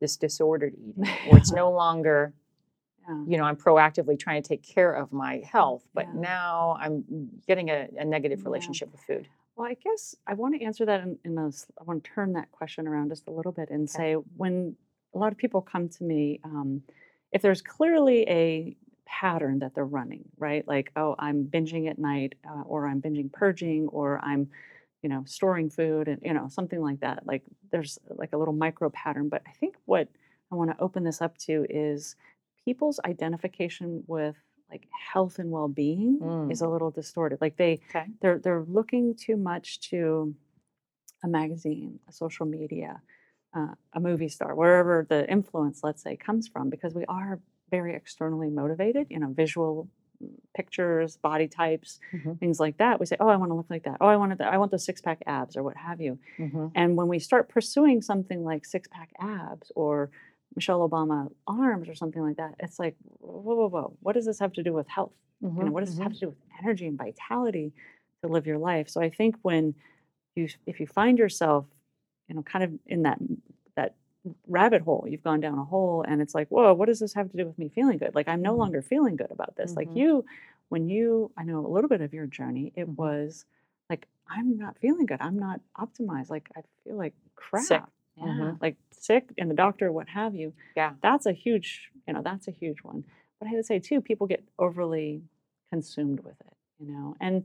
this 0.00 0.16
disordered 0.16 0.74
eating, 0.74 1.04
where 1.28 1.38
it's 1.38 1.52
no 1.52 1.70
longer, 1.70 2.32
yeah. 3.08 3.24
you 3.28 3.38
know, 3.38 3.44
I'm 3.44 3.56
proactively 3.56 4.18
trying 4.18 4.42
to 4.42 4.48
take 4.48 4.62
care 4.64 4.92
of 4.92 5.12
my 5.12 5.42
health, 5.50 5.84
but 5.94 6.06
Yeah. 6.12 6.20
now 6.20 6.76
I'm 6.80 7.04
getting 7.46 7.68
a, 7.70 7.88
a 7.96 8.04
negative 8.04 8.40
Yeah. 8.40 8.44
relationship 8.46 8.90
with 8.90 9.00
food. 9.02 9.28
Well, 9.56 9.68
I 9.70 9.74
guess 9.74 10.16
I 10.26 10.34
want 10.34 10.58
to 10.58 10.64
answer 10.64 10.84
that 10.84 11.00
in, 11.02 11.16
in 11.24 11.38
a. 11.38 11.46
I 11.80 11.84
want 11.84 12.02
to 12.02 12.10
turn 12.10 12.32
that 12.32 12.50
question 12.50 12.88
around 12.88 13.10
just 13.10 13.28
a 13.28 13.30
little 13.30 13.52
bit 13.52 13.70
and 13.70 13.88
say 13.88 14.14
when 14.14 14.74
a 15.14 15.18
lot 15.18 15.30
of 15.30 15.38
people 15.38 15.60
come 15.62 15.88
to 15.90 16.02
me, 16.02 16.40
um, 16.42 16.82
if 17.30 17.40
there's 17.40 17.62
clearly 17.62 18.22
a 18.28 18.76
pattern 19.06 19.58
that 19.60 19.74
they're 19.74 19.84
running, 19.84 20.24
right? 20.38 20.66
Like, 20.66 20.92
oh, 20.96 21.14
I'm 21.18 21.44
binging 21.44 21.88
at 21.88 21.98
night, 21.98 22.34
uh, 22.48 22.62
or 22.62 22.86
I'm 22.86 23.00
binging 23.00 23.32
purging, 23.32 23.88
or 23.88 24.18
I'm, 24.22 24.48
you 25.02 25.08
know, 25.08 25.24
storing 25.26 25.70
food, 25.70 26.08
and 26.08 26.20
you 26.22 26.32
know, 26.32 26.48
something 26.48 26.80
like 26.80 27.00
that. 27.00 27.26
Like, 27.26 27.42
there's 27.70 27.98
like 28.08 28.32
a 28.32 28.38
little 28.38 28.54
micro 28.54 28.90
pattern. 28.90 29.28
But 29.28 29.42
I 29.46 29.52
think 29.52 29.76
what 29.84 30.08
I 30.50 30.54
want 30.54 30.70
to 30.70 30.82
open 30.82 31.04
this 31.04 31.20
up 31.20 31.36
to 31.38 31.66
is 31.68 32.16
people's 32.64 33.00
identification 33.04 34.02
with 34.06 34.36
like 34.70 34.88
health 35.12 35.38
and 35.38 35.50
well-being 35.50 36.18
is 36.50 36.62
a 36.62 36.68
little 36.68 36.90
distorted. 36.90 37.40
Like 37.40 37.56
they 37.56 37.80
Okay. 37.90 38.06
they're 38.20 38.38
they're 38.38 38.64
looking 38.66 39.14
too 39.14 39.36
much 39.36 39.80
to 39.90 40.34
a 41.22 41.28
magazine, 41.28 42.00
a 42.08 42.12
social 42.12 42.46
media, 42.46 43.00
uh, 43.54 43.74
a 43.92 44.00
movie 44.00 44.28
star, 44.28 44.54
wherever 44.54 45.06
the 45.08 45.30
influence, 45.30 45.82
let's 45.82 46.02
say, 46.02 46.16
comes 46.16 46.48
from, 46.48 46.70
because 46.70 46.94
we 46.94 47.04
are 47.06 47.40
very 47.76 47.94
externally 47.94 48.50
motivated. 48.50 49.06
You 49.10 49.18
know, 49.22 49.30
visual 49.44 49.88
mm, 50.22 50.30
pictures, 50.58 51.10
body 51.28 51.48
types, 51.48 51.90
Mhm. 52.12 52.38
things 52.42 52.58
like 52.64 52.76
that. 52.82 52.94
We 53.00 53.06
say, 53.06 53.16
"Oh, 53.20 53.28
I 53.34 53.36
want 53.36 53.50
to 53.52 53.56
look 53.60 53.70
like 53.76 53.84
that. 53.88 53.96
Oh, 54.00 54.06
I 54.14 54.16
want 54.16 54.30
to. 54.38 54.44
I 54.54 54.56
want 54.60 54.70
those 54.70 54.84
six 54.90 55.00
pack 55.00 55.20
abs, 55.26 55.56
or 55.56 55.62
what 55.68 55.76
have 55.88 56.00
you." 56.06 56.12
Mhm. 56.38 56.70
And 56.80 56.88
when 56.98 57.08
we 57.14 57.18
start 57.18 57.48
pursuing 57.56 57.98
something 58.10 58.40
like 58.50 58.62
six 58.74 58.82
pack 58.96 59.10
abs 59.20 59.72
or 59.82 60.10
Michelle 60.56 60.88
Obama 60.88 61.18
arms 61.48 61.88
or 61.88 61.94
something 62.02 62.22
like 62.28 62.36
that, 62.42 62.54
it's 62.64 62.78
like, 62.84 62.94
whoa, 63.18 63.54
whoa, 63.58 63.68
whoa. 63.74 63.88
What 64.04 64.12
does 64.16 64.26
this 64.30 64.38
have 64.44 64.52
to 64.58 64.62
do 64.68 64.72
with 64.72 64.88
health? 64.88 65.12
you 65.42 65.50
know 65.66 65.72
what 65.72 65.80
does 65.84 65.92
this 65.94 66.02
have 66.02 66.14
to 66.14 66.20
do 66.24 66.28
with 66.32 66.38
energy 66.62 66.86
and 66.86 66.96
vitality 66.96 67.66
to 68.22 68.28
live 68.34 68.46
your 68.46 68.56
life 68.56 68.86
so 68.88 68.98
i 69.08 69.10
think 69.18 69.32
when 69.42 69.74
you 70.36 70.44
if 70.64 70.80
you 70.80 70.86
find 70.86 71.18
yourself 71.18 71.66
you 72.28 72.34
know 72.34 72.42
kind 72.52 72.64
of 72.64 72.70
in 72.86 73.00
that 73.02 73.18
rabbit 74.46 74.82
hole 74.82 75.04
you've 75.08 75.22
gone 75.22 75.40
down 75.40 75.58
a 75.58 75.64
hole 75.64 76.04
and 76.06 76.22
it's 76.22 76.34
like 76.34 76.48
whoa 76.48 76.72
what 76.72 76.86
does 76.86 77.00
this 77.00 77.12
have 77.14 77.30
to 77.30 77.36
do 77.36 77.44
with 77.46 77.58
me 77.58 77.68
feeling 77.68 77.98
good 77.98 78.14
like 78.14 78.28
i'm 78.28 78.40
no 78.42 78.54
Mhm. 78.54 78.58
longer 78.58 78.82
feeling 78.82 79.16
good 79.16 79.30
about 79.30 79.56
this 79.56 79.76
like 79.76 79.88
Mhm. 79.88 79.96
you 79.96 80.24
when 80.70 80.88
you 80.88 81.30
i 81.36 81.44
know 81.44 81.64
a 81.64 81.68
little 81.68 81.88
bit 81.88 82.00
of 82.00 82.14
your 82.14 82.26
journey 82.26 82.72
it 82.74 82.88
Mhm. 82.88 82.96
was 82.96 83.44
like 83.90 84.06
i'm 84.28 84.56
not 84.56 84.78
feeling 84.78 85.04
good 85.06 85.20
i'm 85.20 85.38
not 85.38 85.60
optimized 85.76 86.30
like 86.30 86.48
i 86.56 86.62
feel 86.84 86.96
like 86.96 87.14
crap 87.36 87.64
Sick. 87.64 87.82
yeah 88.16 88.24
Mhm. 88.24 88.62
like 88.62 88.76
sick 88.92 89.30
and 89.36 89.50
the 89.50 89.54
doctor 89.54 89.92
what 89.92 90.08
have 90.08 90.34
you 90.34 90.54
Yeah. 90.76 90.94
that's 91.02 91.26
a 91.26 91.32
huge 91.32 91.90
you 92.08 92.14
know 92.14 92.22
that's 92.22 92.48
a 92.48 92.52
huge 92.52 92.82
one 92.82 93.04
but 93.38 93.48
i 93.48 93.52
would 93.52 93.66
say 93.66 93.78
too 93.78 94.00
people 94.00 94.26
get 94.26 94.42
overly 94.58 95.22
consumed 95.68 96.20
with 96.20 96.40
it 96.40 96.56
you 96.78 96.86
know 96.90 97.14
and 97.20 97.44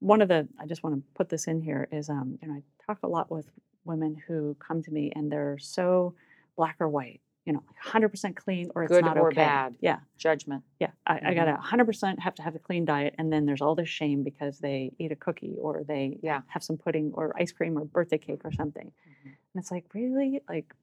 one 0.00 0.20
of 0.22 0.28
the 0.28 0.48
i 0.58 0.66
just 0.66 0.82
want 0.82 0.96
to 0.96 1.02
put 1.14 1.28
this 1.28 1.46
in 1.46 1.60
here 1.60 1.86
is 1.92 2.10
um 2.10 2.36
you 2.42 2.48
know 2.48 2.54
i 2.54 2.62
talk 2.84 2.98
a 3.04 3.08
lot 3.08 3.30
with 3.30 3.48
women 3.86 4.16
who 4.26 4.56
come 4.58 4.82
to 4.82 4.90
me 4.90 5.12
and 5.14 5.30
they're 5.30 5.58
so 5.58 6.14
black 6.56 6.76
or 6.80 6.88
white 6.88 7.20
you 7.44 7.52
know 7.52 7.62
100% 7.84 8.34
clean 8.36 8.70
or 8.74 8.82
it's 8.84 8.90
Good 8.90 9.04
not 9.04 9.16
or 9.18 9.28
okay 9.28 9.36
bad. 9.36 9.76
yeah 9.80 9.98
Judgment. 10.18 10.62
yeah 10.80 10.90
I, 11.06 11.20
I 11.26 11.34
gotta 11.34 11.56
100% 11.62 12.18
have 12.20 12.34
to 12.36 12.42
have 12.42 12.54
a 12.54 12.58
clean 12.58 12.84
diet 12.84 13.14
and 13.18 13.32
then 13.32 13.46
there's 13.46 13.60
all 13.62 13.74
this 13.74 13.88
shame 13.88 14.22
because 14.22 14.58
they 14.58 14.92
eat 14.98 15.12
a 15.12 15.16
cookie 15.16 15.54
or 15.60 15.84
they 15.84 16.18
Yeah. 16.22 16.40
have 16.48 16.62
some 16.62 16.76
pudding 16.76 17.12
or 17.14 17.32
ice 17.38 17.52
cream 17.52 17.78
or 17.78 17.84
birthday 17.84 18.18
cake 18.18 18.42
or 18.44 18.52
something 18.52 18.90
Mhm. 19.08 19.24
and 19.26 19.62
it's 19.62 19.70
like 19.70 19.84
really 19.94 20.40
like 20.48 20.74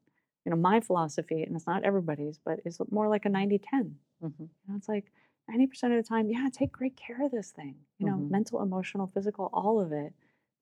you 0.45 0.49
know 0.51 0.57
my 0.57 0.79
philosophy 0.79 1.43
and 1.43 1.55
it's 1.55 1.67
not 1.67 1.83
everybody's 1.83 2.37
but 2.37 2.59
it's 2.65 2.79
more 2.91 3.07
like 3.09 3.25
a 3.25 3.29
90 3.29 3.59
10 3.59 3.95
Mm-hmm. 4.23 4.43
you 4.43 4.49
know, 4.69 4.75
it's 4.77 4.87
like 4.87 5.11
90% 5.51 5.91
of 5.97 6.01
the 6.01 6.07
time, 6.07 6.29
yeah, 6.29 6.47
take 6.53 6.71
great 6.71 6.95
care 6.95 7.21
of 7.25 7.31
this 7.31 7.51
thing. 7.51 7.75
You 7.99 8.05
know, 8.07 8.13
Mhm. 8.13 8.29
mental, 8.31 8.61
emotional, 8.61 9.07
physical, 9.07 9.49
all 9.51 9.81
of 9.81 9.91
it. 9.91 10.13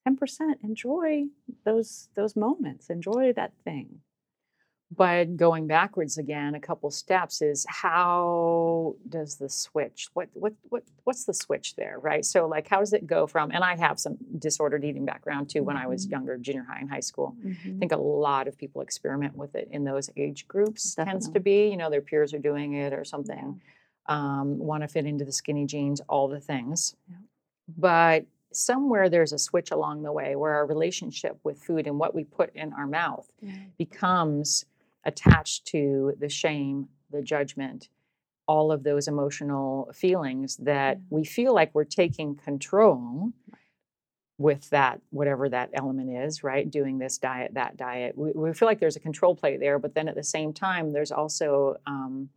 10% 0.07 0.63
enjoy 0.63 1.25
those 1.63 2.09
those 2.15 2.35
moments. 2.35 2.89
Enjoy 2.89 3.33
that 3.33 3.53
thing. 3.63 4.01
But 4.93 5.37
going 5.37 5.67
backwards 5.67 6.17
again, 6.17 6.53
a 6.53 6.59
couple 6.59 6.91
steps 6.91 7.41
is 7.41 7.65
how 7.69 8.95
does 9.07 9.37
the 9.37 9.47
switch? 9.47 10.09
What 10.13 10.27
what 10.33 10.53
what 10.67 10.83
what's 11.05 11.23
the 11.23 11.33
switch 11.33 11.75
there, 11.77 11.97
right? 11.99 12.25
So 12.25 12.45
like 12.45 12.67
how 12.67 12.79
does 12.79 12.91
it 12.91 13.07
go 13.07 13.25
from 13.25 13.51
and 13.51 13.63
I 13.63 13.77
have 13.77 13.99
some 13.99 14.17
disordered 14.37 14.83
eating 14.83 15.05
background 15.05 15.49
too 15.49 15.63
when 15.63 15.77
I 15.77 15.87
was 15.87 16.05
Mhm. 16.07 16.11
younger, 16.11 16.37
junior 16.37 16.63
high 16.63 16.79
and 16.79 16.89
high 16.89 16.99
school. 16.99 17.37
I 17.41 17.47
Mhm. 17.47 17.79
think 17.79 17.91
a 17.93 17.97
lot 17.97 18.49
of 18.49 18.57
people 18.57 18.81
experiment 18.81 19.37
with 19.37 19.55
it 19.55 19.69
in 19.71 19.85
those 19.85 20.09
age 20.17 20.45
groups 20.49 20.93
tends 20.95 21.29
to 21.29 21.39
be, 21.39 21.69
you 21.69 21.77
know, 21.77 21.89
their 21.89 22.01
peers 22.01 22.33
are 22.33 22.39
doing 22.39 22.73
it 22.73 22.91
or 22.91 23.05
something. 23.05 23.61
Um, 24.07 24.57
want 24.57 24.81
to 24.81 24.89
fit 24.89 25.05
into 25.05 25.23
the 25.23 25.31
skinny 25.31 25.65
jeans, 25.67 26.01
all 26.09 26.27
the 26.27 26.41
things. 26.41 26.97
Yeah. 27.09 27.15
But 27.77 28.25
somewhere 28.51 29.09
there's 29.09 29.33
a 29.33 29.37
switch 29.39 29.71
along 29.71 30.03
the 30.03 30.11
way 30.11 30.35
where 30.35 30.53
our 30.53 30.65
relationship 30.65 31.37
with 31.43 31.57
food 31.61 31.87
and 31.87 31.97
what 31.99 32.13
we 32.15 32.23
put 32.23 32.53
in 32.55 32.73
our 32.73 32.87
mouth 32.87 33.29
Yeah. 33.41 33.53
becomes 33.77 34.65
attached 35.05 35.65
to 35.67 36.13
the 36.19 36.29
shame, 36.29 36.87
the 37.11 37.21
judgment, 37.21 37.89
all 38.47 38.71
of 38.71 38.83
those 38.83 39.07
emotional 39.07 39.89
feelings 39.93 40.57
that 40.57 40.97
Yeah. 40.97 41.03
we 41.09 41.23
feel 41.23 41.53
like 41.53 41.73
we're 41.73 41.83
taking 41.85 42.35
control 42.35 43.31
with 44.37 44.69
that, 44.71 44.99
whatever 45.11 45.47
that 45.49 45.69
element 45.73 46.09
is, 46.09 46.43
right? 46.43 46.69
Doing 46.69 46.97
this 46.97 47.17
diet, 47.19 47.53
that 47.53 47.77
diet. 47.77 48.17
We, 48.17 48.31
we 48.31 48.53
feel 48.53 48.67
like 48.67 48.79
there's 48.79 48.95
a 48.95 48.99
control 48.99 49.35
play 49.35 49.57
there, 49.57 49.77
but 49.77 49.93
then 49.93 50.07
at 50.07 50.15
the 50.15 50.23
same 50.23 50.51
time, 50.51 50.91
there's 50.91 51.11
also 51.11 51.77
um, 51.85 52.29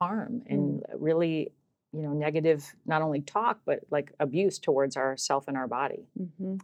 harm 0.00 0.42
and 0.46 0.84
really, 0.94 1.52
you 1.92 2.02
know, 2.02 2.12
negative, 2.12 2.74
not 2.86 3.02
only 3.02 3.20
talk, 3.20 3.60
but 3.64 3.80
like 3.90 4.12
abuse 4.20 4.58
towards 4.58 4.96
ourself 4.96 5.48
and 5.48 5.56
our 5.56 5.66
body. 5.66 6.06
Mhm. 6.18 6.60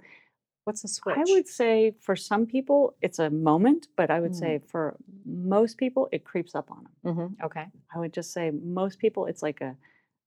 What's 0.64 0.82
the 0.82 0.88
switch? 0.88 1.16
I 1.18 1.24
would 1.26 1.46
say 1.46 1.94
for 2.00 2.16
some 2.16 2.46
people 2.46 2.94
it's 3.02 3.18
a 3.18 3.28
moment, 3.30 3.88
but 3.96 4.10
I 4.10 4.20
would 4.20 4.32
Mm. 4.32 4.38
say 4.38 4.58
for 4.66 4.96
most 5.26 5.76
people 5.78 6.08
it 6.12 6.24
creeps 6.24 6.54
up 6.54 6.70
on 6.70 6.84
them. 6.84 7.14
hmm 7.14 7.44
Okay. 7.44 7.66
I 7.94 7.98
would 7.98 8.12
just 8.14 8.32
say 8.32 8.50
most 8.50 8.98
people 8.98 9.26
it's 9.26 9.42
like 9.42 9.60
a 9.60 9.76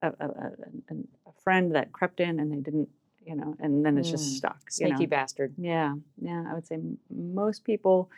a, 0.03 0.09
a, 0.19 0.27
a, 0.27 0.93
a 1.25 1.31
friend 1.43 1.73
that 1.73 1.91
crept 1.91 2.19
in 2.19 2.39
and 2.39 2.51
they 2.51 2.59
didn't, 2.59 2.87
you 3.25 3.35
know, 3.35 3.55
and 3.59 3.83
then 3.83 3.97
it's 3.97 4.09
Mm. 4.09 4.11
just 4.11 4.37
stuck. 4.37 4.61
you 4.65 4.69
Sneaky 4.87 5.05
know? 5.05 5.09
bastard. 5.09 5.55
Yeah, 5.57 5.95
yeah. 6.21 6.45
I 6.47 6.53
would 6.53 6.67
say 6.67 6.75
m- 6.75 6.99
most 7.09 7.63
people, 7.63 8.11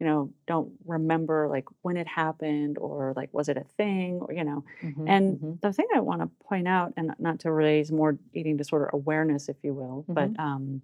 you 0.00 0.06
know, 0.06 0.32
don't 0.46 0.72
remember 0.84 1.48
like 1.48 1.66
when 1.82 1.96
it 1.96 2.06
happened 2.08 2.78
or 2.78 3.12
like 3.16 3.32
was 3.32 3.48
it 3.48 3.56
a 3.56 3.64
thing 3.76 4.20
or 4.20 4.32
you 4.32 4.44
know. 4.44 4.64
Mhm, 4.82 5.06
And 5.06 5.40
mhm. 5.40 5.60
the 5.60 5.72
thing 5.72 5.86
I 5.94 6.00
want 6.00 6.20
to 6.22 6.26
point 6.46 6.68
out, 6.68 6.92
and 6.96 7.14
not 7.18 7.40
to 7.40 7.52
raise 7.52 7.92
more 7.92 8.18
eating 8.34 8.56
disorder 8.56 8.90
awareness, 8.92 9.48
if 9.48 9.56
you 9.62 9.74
will, 9.74 10.04
but 10.08 10.30
um, 10.38 10.82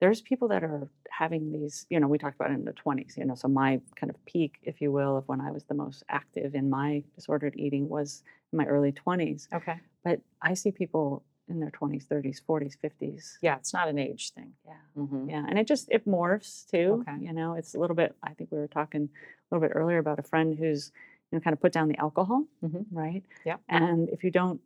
there's 0.00 0.20
people 0.20 0.48
that 0.48 0.62
are 0.62 0.88
having 1.10 1.52
these, 1.52 1.86
you 1.88 1.98
know, 1.98 2.06
we 2.06 2.18
talked 2.18 2.36
about 2.36 2.50
it 2.50 2.54
in 2.54 2.64
the 2.64 2.72
20s, 2.72 3.16
you 3.16 3.24
know, 3.24 3.34
so 3.34 3.48
my 3.48 3.80
kind 3.96 4.10
of 4.10 4.24
peak, 4.26 4.58
if 4.62 4.80
you 4.80 4.92
will, 4.92 5.16
of 5.16 5.26
when 5.28 5.40
I 5.40 5.50
was 5.50 5.64
the 5.64 5.74
most 5.74 6.02
active 6.08 6.54
in 6.54 6.68
my 6.68 7.02
disordered 7.14 7.54
eating 7.56 7.88
was 7.88 8.22
in 8.52 8.58
my 8.58 8.66
early 8.66 8.92
20s. 8.92 9.48
Okay. 9.52 9.80
But 10.04 10.20
I 10.42 10.54
see 10.54 10.70
people 10.70 11.24
in 11.48 11.60
their 11.60 11.70
20s, 11.70 12.06
30s, 12.06 12.40
40s, 12.46 12.76
50s. 12.76 13.38
Yeah, 13.40 13.56
it's 13.56 13.72
not 13.72 13.88
an 13.88 13.98
age 13.98 14.32
thing. 14.32 14.52
Yeah. 14.66 14.74
hmm 14.94 15.28
Yeah, 15.28 15.44
and 15.48 15.58
it 15.58 15.66
just 15.66 15.88
it 15.90 16.06
morphs 16.06 16.66
too. 16.68 17.04
Okay. 17.08 17.24
You 17.24 17.32
know, 17.32 17.54
it's 17.54 17.74
a 17.74 17.78
little 17.78 17.96
bit. 17.96 18.14
I 18.22 18.34
think 18.34 18.50
we 18.50 18.58
were 18.58 18.66
talking 18.68 19.08
a 19.50 19.54
little 19.54 19.66
bit 19.66 19.74
earlier 19.76 19.98
about 19.98 20.18
a 20.18 20.22
friend 20.22 20.56
who's 20.58 20.92
you 21.30 21.36
know 21.38 21.40
kind 21.42 21.54
of 21.54 21.60
put 21.60 21.72
down 21.72 21.88
the 21.88 21.98
alcohol, 21.98 22.44
Mhm. 22.64 22.86
right? 22.90 23.24
Yeah. 23.44 23.56
And 23.68 24.08
if 24.10 24.24
you 24.24 24.30
don't 24.30 24.60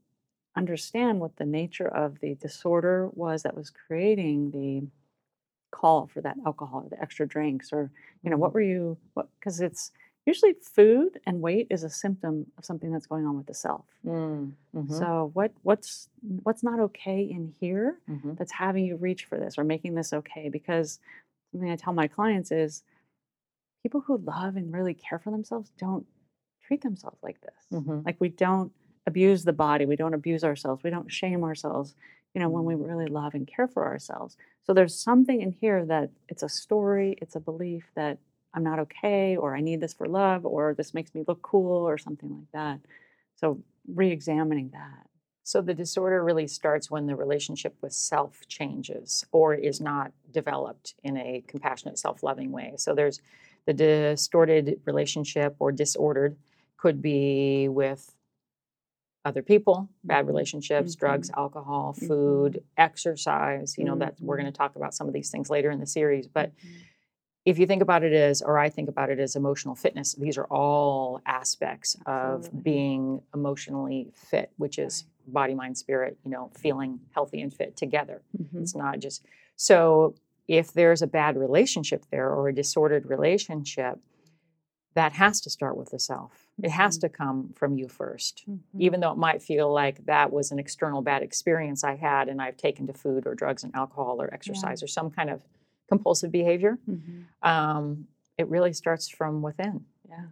understand 0.57 1.21
what 1.21 1.37
the 1.37 1.45
nature 1.47 1.87
of 1.89 2.19
the 2.21 2.35
disorder 2.35 3.09
was 3.13 3.43
that 3.45 3.55
was 3.57 3.71
creating 3.71 4.51
the 4.51 4.89
call 5.71 6.07
for 6.09 6.21
that 6.21 6.37
alcohol 6.45 6.83
or 6.85 6.89
the 6.89 7.01
extra 7.01 7.27
drinks 7.27 7.73
or 7.73 7.91
you 8.23 8.31
know 8.31 8.37
what 8.37 8.53
were 8.53 8.61
you 8.61 8.99
what 9.15 9.29
because 9.39 9.61
it's 9.61 9.93
usually 10.27 10.55
food 10.63 11.19
and 11.27 11.41
weight 11.41 11.67
is 11.71 11.83
a 11.85 11.91
symptom 11.91 12.47
of 12.59 12.65
something 12.65 12.93
that's 12.93 13.07
going 13.07 13.27
on 13.27 13.37
with 13.37 13.47
the 13.47 13.55
self 13.55 13.85
Mm, 14.07 14.53
mhm, 14.75 14.91
so 14.93 15.31
what 15.35 15.53
what's 15.63 16.09
what's 16.43 16.63
not 16.63 16.81
okay 16.81 17.23
in 17.23 17.55
here 17.61 17.99
mhm. 18.09 18.37
that's 18.39 18.53
having 18.53 18.85
you 18.85 18.97
reach 18.97 19.25
for 19.27 19.39
this 19.39 19.59
or 19.59 19.65
making 19.65 19.95
this 19.95 20.13
okay 20.13 20.49
because 20.49 20.99
something 21.53 21.71
i 21.71 21.77
tell 21.77 21.93
my 21.93 22.07
clients 22.09 22.51
is 22.51 22.83
people 23.83 24.01
who 24.01 24.19
love 24.19 24.57
and 24.57 24.73
really 24.73 24.95
care 24.95 25.19
for 25.19 25.31
themselves 25.31 25.71
don't 25.79 26.07
treat 26.63 26.83
themselves 26.83 27.19
like 27.23 27.41
this 27.41 27.67
Mhm. 27.73 28.05
like 28.07 28.17
we 28.21 28.29
don't 28.29 28.73
abuse 29.07 29.45
the 29.45 29.53
body 29.53 29.87
we 29.87 29.97
don't 29.97 30.15
abuse 30.15 30.45
ourselves 30.45 30.83
we 30.83 30.91
don't 30.91 31.11
shame 31.13 31.43
ourselves 31.45 31.95
you 32.35 32.41
know 32.41 32.49
when 32.49 32.65
we 32.65 32.75
Mm. 32.75 32.87
really 32.89 33.07
love 33.07 33.35
and 33.35 33.47
care 33.47 33.67
for 33.69 33.85
ourselves 33.87 34.37
so 34.63 34.73
there's 34.73 34.95
something 34.95 35.41
in 35.41 35.51
here 35.53 35.85
that 35.87 36.11
it's 36.29 36.43
a 36.43 36.49
story 36.49 37.17
it's 37.21 37.37
a 37.37 37.41
belief 37.41 37.91
that 37.95 38.19
i'm 38.55 38.63
not 38.63 38.79
okay 38.79 39.37
or 39.37 39.55
i 39.57 39.61
need 39.61 39.81
this 39.81 39.95
for 39.95 40.07
love 40.07 40.45
or 40.45 40.75
this 40.75 40.95
makes 40.95 41.15
me 41.15 41.25
look 41.29 41.43
cool 41.43 41.87
or 41.89 41.99
something 41.99 42.31
like 42.31 42.51
that 42.53 42.81
so 43.37 43.59
re-examining 43.95 44.71
that 44.71 45.07
So 45.45 45.61
the 45.63 45.75
disorder 45.75 46.23
really 46.23 46.47
starts 46.47 46.91
when 46.91 47.07
the 47.07 47.17
relationship 47.17 47.75
with 47.83 47.93
self 47.93 48.47
changes 48.49 49.27
or 49.33 49.55
is 49.55 49.81
not 49.81 50.13
developed 50.31 50.95
in 51.03 51.17
a 51.17 51.43
compassionate, 51.49 51.99
self 51.99 52.23
loving 52.23 52.53
way. 52.53 52.75
So 52.77 52.95
there's 52.95 53.21
the 53.67 53.73
distorted 53.75 54.81
relationship 54.85 55.57
or 55.59 55.73
disordered 55.73 56.37
could 56.77 57.01
be 57.03 57.69
with 57.69 58.15
other 59.25 59.43
people, 59.43 59.89
bad 60.05 60.25
Mhm. 60.25 60.29
relationships, 60.29 60.95
drugs, 60.95 61.31
alcohol, 61.37 61.93
food, 61.93 62.63
exercise. 62.79 63.77
You 63.77 63.85
know, 63.85 63.97
that 63.97 64.15
we're 64.21 64.37
going 64.37 64.47
to 64.47 64.53
talk 64.53 64.77
about 64.77 64.95
some 64.95 65.09
of 65.09 65.13
these 65.13 65.31
things 65.31 65.51
later 65.51 65.71
in 65.71 65.79
the 65.81 65.87
series. 65.87 66.27
But 66.27 66.53
Mhm. 66.57 66.69
If 67.45 67.59
you 67.59 67.67
think 67.67 67.83
about 67.83 68.03
it 68.03 68.13
as, 68.13 68.43
or 68.43 68.59
I 68.59 68.69
think 68.69 68.89
about 68.89 69.11
it 69.11 69.19
as 69.19 69.35
emotional 69.37 69.75
fitness, 69.75 70.15
these 70.15 70.37
are 70.37 70.45
all 70.47 71.21
aspects 71.27 71.97
of 72.07 72.63
being 72.63 73.23
emotionally 73.35 74.11
fit, 74.15 74.51
which 74.57 74.79
is 74.79 75.05
body, 75.27 75.55
mind, 75.55 75.79
spirit, 75.79 76.19
you 76.25 76.31
know, 76.31 76.51
feeling 76.59 77.01
healthy 77.15 77.41
and 77.41 77.53
fit 77.53 77.77
together. 77.77 78.23
Mhm. 78.39 78.61
It's 78.63 78.75
not 78.75 78.99
just 78.99 79.25
so 79.57 80.15
if 80.49 80.73
there's 80.73 81.01
a 81.03 81.07
bad 81.07 81.37
relationship 81.37 82.05
there 82.11 82.31
or 82.31 82.49
a 82.49 82.55
disordered 82.55 83.07
relationship, 83.07 83.99
that 84.95 85.13
has 85.13 85.41
to 85.41 85.49
start 85.49 85.77
with 85.77 85.91
the 85.91 86.01
self. 86.01 86.49
It 86.61 86.73
has 86.73 86.97
Mhm. 86.99 87.01
to 87.03 87.09
come 87.09 87.53
from 87.55 87.79
you 87.79 87.87
1st 87.89 88.45
Mhm. 88.51 88.59
even 88.77 88.99
though 89.01 89.13
it 89.13 89.19
might 89.19 89.41
feel 89.41 89.73
like 89.73 90.05
that 90.07 90.33
was 90.33 90.51
an 90.51 90.59
external 90.59 91.01
bad 91.01 91.23
experience 91.23 91.85
I 91.85 91.95
had 91.95 92.29
and 92.29 92.43
I've 92.43 92.57
taken 92.57 92.89
to 92.89 92.93
food 92.93 93.25
or 93.27 93.37
drugs 93.37 93.63
and 93.63 93.73
alcohol 93.75 94.21
or 94.21 94.33
exercise 94.35 94.83
or 94.83 94.89
some 94.89 95.09
kind 95.11 95.31
of 95.31 95.45
compulsive 95.91 96.31
behavior, 96.33 96.79
Mhm. 96.89 97.25
um, 97.43 98.07
it 98.39 98.47
really 98.49 98.73
starts 98.73 99.09
from 99.09 99.43
within. 99.43 99.85
Yeah. 100.09 100.27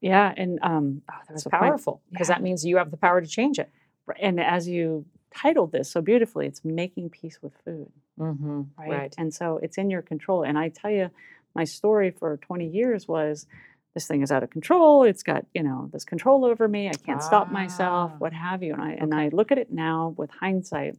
Yeah. 0.00 0.34
And 0.36 0.58
um, 0.62 1.02
oh, 1.10 1.14
it's 1.30 1.44
was 1.44 1.50
powerful 1.50 2.00
because 2.10 2.28
Yeah. 2.28 2.34
that 2.36 2.42
means 2.42 2.64
you 2.64 2.76
have 2.78 2.90
the 2.90 2.96
power 2.96 3.20
to 3.20 3.26
change 3.26 3.58
it. 3.58 3.70
And 4.18 4.40
as 4.40 4.68
you 4.68 5.04
titled 5.42 5.70
this 5.72 5.90
so 5.90 6.00
beautifully, 6.00 6.46
it's 6.46 6.64
making 6.64 7.10
peace 7.10 7.38
with 7.42 7.54
food, 7.64 7.92
Mm-hmm. 8.18 8.62
right? 8.78 8.90
Right. 8.90 9.14
And 9.18 9.32
so 9.32 9.58
it's 9.58 9.78
in 9.78 9.90
your 9.90 10.02
control. 10.02 10.42
And 10.42 10.58
I 10.58 10.70
tell 10.70 10.90
you, 10.90 11.10
my 11.54 11.64
story 11.64 12.10
for 12.10 12.36
20 12.38 12.66
years 12.66 13.06
was 13.08 13.46
this 13.94 14.06
thing 14.06 14.22
is 14.22 14.30
out 14.32 14.42
of 14.42 14.50
control. 14.50 15.02
It's 15.04 15.22
got, 15.22 15.44
you 15.54 15.62
know, 15.62 15.88
this 15.92 16.04
control 16.04 16.44
over 16.44 16.66
me. 16.68 16.88
I 16.88 16.92
can't 16.92 17.22
stop 17.22 17.50
myself, 17.50 18.12
Ah. 18.14 18.18
what 18.18 18.32
have 18.32 18.62
you. 18.62 18.72
And 18.72 18.82
I 18.82 18.92
and 18.92 19.14
I 19.14 19.28
look 19.28 19.50
at 19.52 19.58
it 19.58 19.72
now 19.72 20.14
with 20.16 20.30
hindsight 20.30 20.96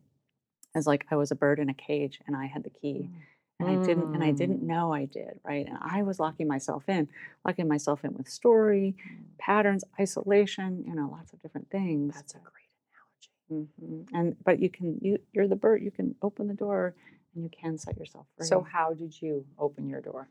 as 0.76 0.86
like 0.88 1.06
I 1.12 1.16
was 1.16 1.32
a 1.32 1.36
bird 1.36 1.60
in 1.60 1.70
a 1.70 1.74
cage 1.74 2.20
and 2.28 2.36
I 2.36 2.46
had 2.48 2.64
the 2.64 2.70
key. 2.70 3.10
And 3.62 3.70
I 3.70 3.76
didn't 3.86 4.14
and 4.14 4.24
I 4.24 4.32
didn't 4.32 4.62
Mm. 4.64 4.68
know 4.68 4.94
I 4.94 5.06
did, 5.06 5.40
right? 5.44 5.66
And 5.68 5.78
I 5.82 6.02
was 6.04 6.20
locking 6.20 6.48
myself 6.48 6.88
in, 6.90 7.08
locking 7.46 7.68
myself 7.68 8.04
in 8.04 8.14
with 8.14 8.28
story, 8.30 8.96
patterns, 9.38 9.84
isolation, 10.00 10.84
you 10.88 10.96
know, 10.96 11.10
lots 11.12 11.32
of 11.34 11.42
different 11.42 11.70
things. 11.70 12.16
That's 12.16 12.36
a 12.36 12.40
great 12.40 12.70
analogy. 13.50 13.70
Mhm. 13.82 14.08
And 14.14 14.44
but 14.44 14.60
you 14.60 14.70
can 14.70 14.98
you 15.02 15.20
you're 15.32 15.48
the 15.48 15.56
bird. 15.56 15.82
You 15.82 15.92
can 15.92 16.16
open 16.22 16.48
the 16.48 16.54
door 16.54 16.96
and 17.34 17.44
you 17.44 17.50
can 17.50 17.78
set 17.78 17.98
yourself 17.98 18.26
free. 18.38 18.48
So, 18.48 18.62
how 18.62 18.94
did 18.94 19.22
you 19.22 19.46
open 19.58 19.88
your 19.88 20.02
door? 20.02 20.28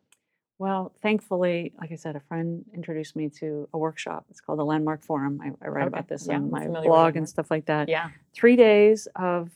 well, 0.59 0.93
thankfully, 1.01 1.73
like 1.81 1.91
I 1.91 1.95
said, 1.95 2.17
a 2.17 2.21
friend 2.21 2.67
introduced 2.75 3.17
me 3.17 3.31
to 3.31 3.67
a 3.73 3.79
workshop. 3.79 4.27
It's 4.29 4.43
called 4.43 4.59
the 4.59 4.65
Landmark 4.67 5.01
Forum. 5.03 5.41
I, 5.43 5.53
I 5.65 5.69
write 5.69 5.87
Okay. 5.87 5.89
about 5.89 6.09
this 6.09 6.27
Yeah, 6.27 6.37
on 6.37 6.51
my 6.51 6.69
blog 6.69 7.17
and 7.17 7.27
stuff 7.27 7.51
like 7.51 7.65
that. 7.65 7.89
Yeah. 7.89 8.11
Three 8.35 8.57
days 8.57 9.09
of 9.17 9.51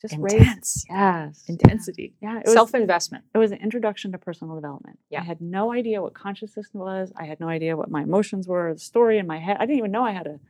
just 0.00 0.14
Intense. 0.14 0.84
Yes. 0.88 1.44
Intensity. 1.48 2.14
Yeah. 2.20 2.40
It 2.40 2.48
Self 2.48 2.74
investment. 2.74 3.24
it 3.34 3.38
was 3.38 3.52
an 3.52 3.58
introduction 3.58 4.12
to 4.12 4.18
personal 4.18 4.54
development. 4.54 4.98
Yeah. 5.10 5.20
I 5.20 5.24
had 5.24 5.40
no 5.40 5.72
idea 5.72 6.02
what 6.02 6.14
consciousness 6.14 6.68
was. 6.72 7.12
I 7.16 7.24
had 7.24 7.40
no 7.40 7.48
idea 7.48 7.76
what 7.76 7.90
my 7.90 8.02
emotions 8.02 8.46
were, 8.46 8.72
the 8.74 8.80
story 8.80 9.18
in 9.18 9.26
my 9.26 9.38
head. 9.38 9.56
I 9.58 9.66
didn't 9.66 9.78
even 9.78 9.90
know 9.90 10.04
I 10.04 10.12
had 10.12 10.26
a, 10.26 10.40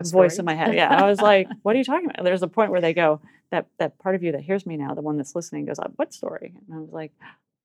a 0.00 0.04
voice 0.08 0.38
in 0.38 0.44
my 0.44 0.54
head. 0.54 0.74
Yeah. 0.74 0.94
I 0.94 1.06
was 1.06 1.20
like, 1.20 1.48
what 1.62 1.74
are 1.74 1.78
you 1.78 1.84
talking 1.84 2.10
about? 2.10 2.24
There's 2.24 2.42
a 2.42 2.48
point 2.48 2.70
where 2.70 2.80
they 2.80 2.94
go, 2.94 3.20
that 3.50 3.66
that 3.78 3.98
part 3.98 4.14
of 4.14 4.22
you 4.22 4.32
that 4.32 4.42
hears 4.42 4.66
me 4.66 4.76
now, 4.76 4.94
the 4.94 5.00
one 5.00 5.16
that's 5.16 5.34
listening 5.34 5.64
goes, 5.64 5.78
"Uh, 5.78 5.88
what 5.96 6.12
story? 6.12 6.54
And 6.66 6.76
I 6.76 6.80
was 6.80 6.92
like, 6.92 7.12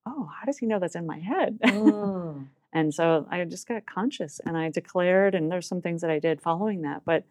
oh, 0.06 0.30
how 0.38 0.46
does 0.46 0.58
he 0.58 0.66
know 0.66 0.80
that's 0.80 0.96
in 0.96 1.06
my 1.06 1.20
head? 1.20 1.60
Mm. 1.62 2.48
and 2.74 2.94
so 2.94 3.28
I 3.30 3.44
just 3.46 3.68
got 3.68 3.86
conscious 3.86 4.40
and 4.46 4.58
I 4.58 4.70
declared, 4.70 5.36
and 5.36 5.52
there's 5.52 5.68
some 5.68 5.82
things 5.82 6.02
that 6.02 6.10
I 6.10 6.20
did 6.20 6.42
following 6.42 6.82
that, 6.84 7.04
but 7.06 7.24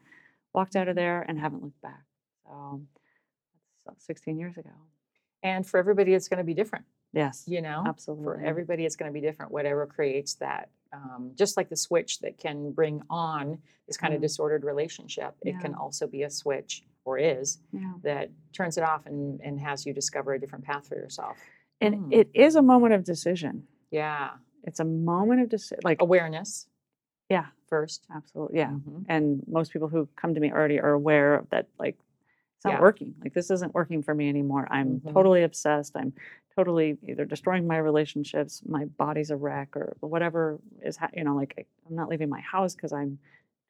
walked 0.54 0.76
out 0.76 0.88
of 0.88 0.96
there 0.96 1.22
and 1.22 1.38
haven't 1.38 1.62
looked 1.62 1.80
back. 1.82 2.02
So 2.46 2.82
uh, 3.88 3.92
16 3.98 4.38
years 4.38 4.56
ago. 4.56 4.70
And 5.42 5.66
for 5.66 5.78
everybody, 5.78 6.14
it's 6.14 6.28
going 6.28 6.38
to 6.38 6.44
be 6.44 6.54
different. 6.54 6.84
Yes. 7.14 7.44
you 7.46 7.60
know 7.60 7.84
Absolutely. 7.86 8.24
for 8.24 8.40
everybody 8.40 8.86
it's 8.86 8.96
going 8.96 9.10
to 9.10 9.12
be 9.12 9.20
different 9.20 9.52
whatever 9.52 9.84
creates 9.86 10.32
that 10.36 10.70
um, 10.94 11.32
just 11.34 11.58
like 11.58 11.68
the 11.68 11.76
switch 11.76 12.20
that 12.20 12.38
can 12.38 12.72
bring 12.72 13.02
on 13.10 13.58
this 13.86 13.98
kind 13.98 14.14
of 14.14 14.20
Mhm. 14.20 14.22
disordered 14.22 14.64
relationship 14.64 15.34
it 15.42 15.60
can 15.60 15.74
also 15.74 16.06
be 16.06 16.22
a 16.22 16.30
switch 16.30 16.82
or 17.04 17.18
is 17.18 17.58
Yeah. 17.70 17.92
that 18.02 18.30
turns 18.54 18.78
it 18.78 18.84
off 18.84 19.04
and, 19.04 19.42
and 19.42 19.60
has 19.60 19.84
you 19.84 19.92
discover 19.92 20.32
a 20.32 20.40
different 20.40 20.64
path 20.64 20.88
for 20.88 20.94
yourself 20.94 21.36
And 21.82 21.94
Mm. 21.96 22.12
it 22.14 22.30
is 22.32 22.56
a 22.56 22.62
moment 22.62 22.94
of 22.94 23.04
decision. 23.04 23.66
yeah 23.90 24.38
It's 24.64 24.80
a 24.80 24.84
moment 24.86 25.42
of 25.42 25.50
decision. 25.50 25.80
Like, 25.84 26.00
awareness 26.00 26.66
yeah, 27.28 27.48
first 27.68 28.06
absolutely. 28.10 28.56
Yeah. 28.58 28.70
Mhm. 28.70 29.04
And 29.06 29.46
most 29.46 29.70
people 29.70 29.88
who 29.88 30.08
come 30.16 30.32
to 30.32 30.40
me 30.40 30.50
already 30.50 30.80
are 30.80 30.92
aware 30.92 31.34
of 31.34 31.50
that, 31.50 31.66
like, 31.78 31.98
it's 32.62 32.66
not 32.66 32.74
Yeah. 32.74 32.80
working. 32.80 33.14
Like, 33.20 33.34
this 33.34 33.50
isn't 33.50 33.74
working 33.74 34.02
for 34.02 34.14
me 34.14 34.28
anymore. 34.28 34.68
I'm 34.70 35.00
Mhm. 35.00 35.12
totally 35.12 35.42
obsessed. 35.42 35.96
I'm 35.96 36.12
totally 36.54 36.96
either 37.08 37.24
destroying 37.24 37.66
my 37.66 37.78
relationships, 37.78 38.62
my 38.66 38.84
body's 38.84 39.30
a 39.30 39.36
wreck, 39.36 39.76
or 39.76 39.96
whatever 40.00 40.60
is, 40.80 40.96
ha- 40.96 41.10
you 41.12 41.24
know, 41.24 41.34
like, 41.34 41.54
I- 41.58 41.66
I'm 41.88 41.96
not 41.96 42.08
leaving 42.08 42.28
my 42.28 42.40
house 42.40 42.76
because 42.76 42.92
I'm 42.92 43.18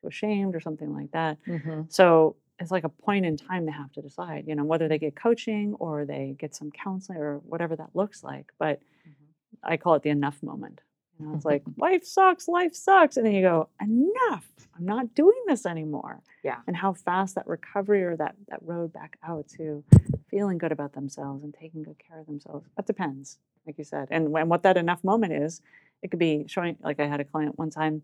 too 0.02 0.08
ashamed 0.08 0.54
or 0.54 0.60
something 0.60 0.92
like 0.92 1.10
that. 1.12 1.38
Mhm. 1.46 1.90
So 1.90 2.36
it's 2.58 2.70
like 2.70 2.84
a 2.84 2.88
point 2.90 3.24
in 3.24 3.36
time 3.38 3.64
they 3.64 3.72
have 3.72 3.92
to 3.92 4.02
decide, 4.02 4.46
you 4.46 4.54
know, 4.54 4.64
whether 4.64 4.88
they 4.88 4.98
get 4.98 5.16
coaching 5.16 5.74
or 5.76 6.04
they 6.04 6.36
get 6.38 6.54
some 6.54 6.70
counseling 6.70 7.18
or 7.18 7.38
whatever 7.38 7.74
that 7.76 7.96
looks 7.96 8.22
like. 8.22 8.52
But 8.58 8.80
Mhm. 9.06 9.14
I 9.62 9.76
call 9.78 9.94
it 9.94 10.02
the 10.02 10.10
enough 10.10 10.42
moment. 10.42 10.82
You 11.18 11.26
know, 11.26 11.34
it's 11.34 11.44
like 11.44 11.62
life 11.76 12.04
sucks, 12.04 12.48
life 12.48 12.74
sucks, 12.74 13.16
and 13.16 13.24
then 13.26 13.32
you 13.34 13.42
go, 13.42 13.68
enough. 13.80 14.46
I'm 14.76 14.86
not 14.86 15.14
doing 15.14 15.38
this 15.46 15.66
anymore. 15.66 16.22
Yeah. 16.42 16.56
And 16.66 16.74
how 16.74 16.94
fast 16.94 17.34
that 17.34 17.46
recovery 17.46 18.02
or 18.04 18.16
that 18.16 18.34
that 18.48 18.62
road 18.62 18.92
back 18.92 19.18
out 19.22 19.46
to 19.58 19.84
feeling 20.30 20.56
good 20.58 20.72
about 20.72 20.94
themselves 20.94 21.44
and 21.44 21.52
taking 21.54 21.82
good 21.82 21.98
care 21.98 22.18
of 22.18 22.26
themselves. 22.26 22.66
That 22.76 22.86
depends, 22.86 23.38
like 23.66 23.76
you 23.76 23.84
said. 23.84 24.08
And 24.10 24.30
when 24.32 24.48
what 24.48 24.62
that 24.62 24.78
enough 24.78 25.04
moment 25.04 25.34
is, 25.34 25.60
it 26.02 26.10
could 26.10 26.18
be 26.18 26.44
showing. 26.48 26.76
Like 26.82 26.98
I 27.00 27.06
had 27.06 27.20
a 27.20 27.24
client 27.24 27.58
one 27.58 27.68
time, 27.70 28.02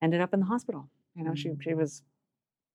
ended 0.00 0.20
up 0.20 0.32
in 0.32 0.38
the 0.40 0.46
hospital. 0.46 0.88
You 1.16 1.24
know, 1.24 1.34
she 1.34 1.50
she 1.60 1.70
Mm. 1.70 1.76
was 1.78 2.02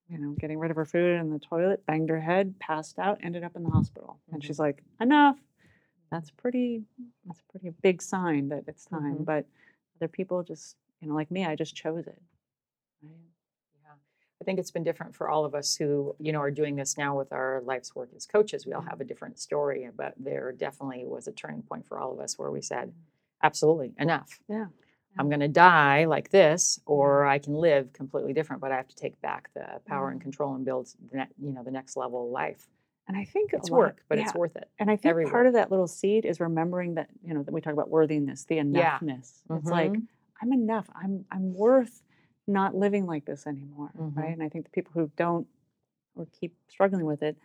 you 0.09 0.17
know, 0.17 0.31
getting 0.39 0.57
rid 0.57 0.71
of 0.71 0.75
her 0.75 0.85
food 0.85 1.19
in 1.19 1.29
the 1.31 1.37
toilet, 1.37 1.85
banged 1.85 2.09
her 2.09 2.19
head, 2.19 2.55
passed 2.59 2.97
out, 2.97 3.19
ended 3.21 3.43
up 3.43 3.55
in 3.55 3.61
the 3.63 3.69
hospital. 3.69 4.19
And 4.31 4.41
Mhm. 4.41 4.45
she's 4.45 4.57
like, 4.59 4.83
enough. 4.99 5.37
That's 6.11 6.31
pretty 6.31 6.83
that's 7.25 7.39
a 7.39 7.51
pretty 7.51 7.69
big 7.83 8.01
sign 8.01 8.49
that 8.49 8.63
it's 8.67 8.85
time. 8.85 9.19
Mhm. 9.19 9.25
But 9.25 9.45
other 9.99 10.07
people 10.07 10.43
just, 10.43 10.75
you 11.01 11.07
know, 11.07 11.15
like 11.15 11.31
me, 11.31 11.45
I 11.45 11.55
just 11.55 11.75
chose 11.75 12.07
it. 12.07 12.21
Right? 13.03 13.11
Yeah. 13.83 13.91
I 14.41 14.43
think 14.45 14.59
it's 14.59 14.71
been 14.71 14.83
different 14.83 15.15
for 15.15 15.29
all 15.29 15.45
of 15.45 15.53
us 15.53 15.75
who, 15.75 16.15
you 16.19 16.31
know, 16.31 16.39
are 16.39 16.51
doing 16.51 16.75
this 16.75 16.97
now 16.97 17.17
with 17.17 17.31
our 17.33 17.61
life's 17.65 17.95
work 17.95 18.09
as 18.15 18.25
coaches. 18.25 18.65
We 18.65 18.73
all 18.73 18.81
mm-hmm. 18.81 18.89
have 18.89 19.01
a 19.01 19.05
different 19.05 19.39
story, 19.39 19.89
but 19.95 20.13
there 20.17 20.51
definitely 20.51 21.05
was 21.05 21.27
a 21.27 21.31
turning 21.31 21.61
point 21.61 21.87
for 21.87 21.99
all 21.99 22.13
of 22.13 22.19
us 22.19 22.37
where 22.37 22.51
we 22.51 22.61
said, 22.61 22.89
mm. 22.89 22.93
absolutely, 23.43 23.93
enough. 23.99 24.39
Yeah. 24.47 24.67
I'm 25.17 25.27
going 25.27 25.39
to 25.41 25.47
die 25.47 26.05
like 26.05 26.29
this, 26.29 26.79
or 26.85 27.25
I 27.25 27.39
can 27.39 27.53
live 27.53 27.91
completely 27.93 28.31
different, 28.31 28.61
but 28.61 28.71
I 28.71 28.77
have 28.77 28.87
to 28.87 28.95
take 28.95 29.19
back 29.21 29.49
the 29.53 29.81
power 29.85 30.09
and 30.11 30.21
control 30.21 30.55
and 30.55 30.63
build, 30.63 30.87
you 31.11 31.51
know, 31.51 31.63
the 31.63 31.71
next 31.71 31.97
level 31.97 32.25
of 32.25 32.31
life. 32.31 32.67
And 33.09 33.17
I 33.17 33.25
think 33.25 33.53
It's 33.53 33.69
lot- 33.69 33.77
work, 33.79 34.03
but 34.07 34.19
it's 34.19 34.33
worth 34.35 34.55
it. 34.55 34.69
And 34.79 34.89
I 34.89 34.95
think 34.95 35.09
every 35.09 35.25
part 35.25 35.47
of 35.47 35.53
that 35.53 35.71
little 35.71 35.87
seed 35.87 36.23
is 36.25 36.39
remembering 36.39 36.93
that, 36.93 37.09
you 37.23 37.33
know, 37.33 37.41
that 37.43 37.51
we 37.51 37.59
talk 37.59 37.73
about 37.73 37.89
worthiness, 37.89 38.45
the 38.45 38.57
enoughness. 38.59 38.73
Yeah. 38.75 38.99
enoughness. 38.99 39.41
It's 39.57 39.69
like, 39.69 39.91
Mhm. 39.91 40.07
I'm 40.41 40.53
enough. 40.53 40.87
I'm 40.95 41.25
I'm 41.31 41.53
worth 41.55 42.03
not 42.47 42.75
living 42.75 43.05
like 43.07 43.25
this 43.25 43.45
anymore. 43.47 43.91
Mhm. 43.97 44.15
Right. 44.15 44.31
And 44.33 44.41
I 44.43 44.47
think 44.49 44.65
the 44.65 44.71
people 44.71 44.91
who 44.93 45.11
don't 45.17 45.47
or 46.15 46.27
keep 46.31 46.55
struggling 46.69 47.05
with 47.05 47.21
it, 47.23 47.35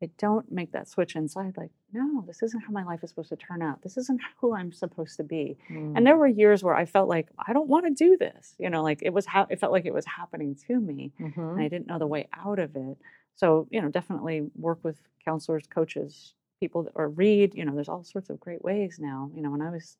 they 0.00 0.06
don't 0.18 0.50
make 0.52 0.70
that 0.72 0.86
switch 0.86 1.16
inside, 1.16 1.56
like, 1.56 1.70
no, 1.92 2.22
this 2.26 2.40
isn't 2.42 2.60
how 2.60 2.70
my 2.70 2.84
life 2.84 3.02
is 3.02 3.10
supposed 3.10 3.30
to 3.30 3.36
turn 3.36 3.60
out. 3.62 3.82
This 3.82 3.96
isn't 3.96 4.20
who 4.40 4.54
I'm 4.54 4.70
supposed 4.70 5.16
to 5.16 5.24
be. 5.24 5.56
Mm. 5.68 5.96
And 5.96 6.06
there 6.06 6.16
were 6.16 6.28
years 6.28 6.62
where 6.62 6.74
I 6.76 6.84
felt 6.84 7.08
like 7.08 7.28
I 7.38 7.52
don't 7.52 7.68
want 7.68 7.86
to 7.86 7.90
do 7.92 8.16
this. 8.16 8.54
You 8.58 8.70
know, 8.70 8.82
like 8.84 9.02
it 9.02 9.12
was 9.12 9.26
ha- 9.26 9.48
it 9.50 9.58
felt 9.58 9.72
like 9.72 9.84
it 9.86 9.94
was 9.94 10.06
happening 10.06 10.54
to 10.68 10.78
me 10.80 11.12
and 11.18 11.34
Mhm. 11.34 11.58
I 11.58 11.66
didn't 11.66 11.88
know 11.88 11.98
the 11.98 12.06
way 12.06 12.28
out 12.32 12.60
of 12.60 12.76
it. 12.76 12.98
So, 13.38 13.68
you 13.70 13.80
know, 13.80 13.88
definitely 13.88 14.50
work 14.56 14.80
with 14.82 15.00
counselors, 15.24 15.66
coaches, 15.68 16.34
people 16.60 16.84
that, 16.84 16.92
or 16.94 17.08
read, 17.08 17.54
you 17.54 17.64
know, 17.64 17.74
there's 17.74 17.88
all 17.88 18.04
sorts 18.04 18.30
of 18.30 18.40
great 18.40 18.62
ways 18.64 18.98
now. 19.00 19.30
You 19.34 19.42
know, 19.42 19.50
when 19.50 19.62
I 19.62 19.70
was 19.70 19.96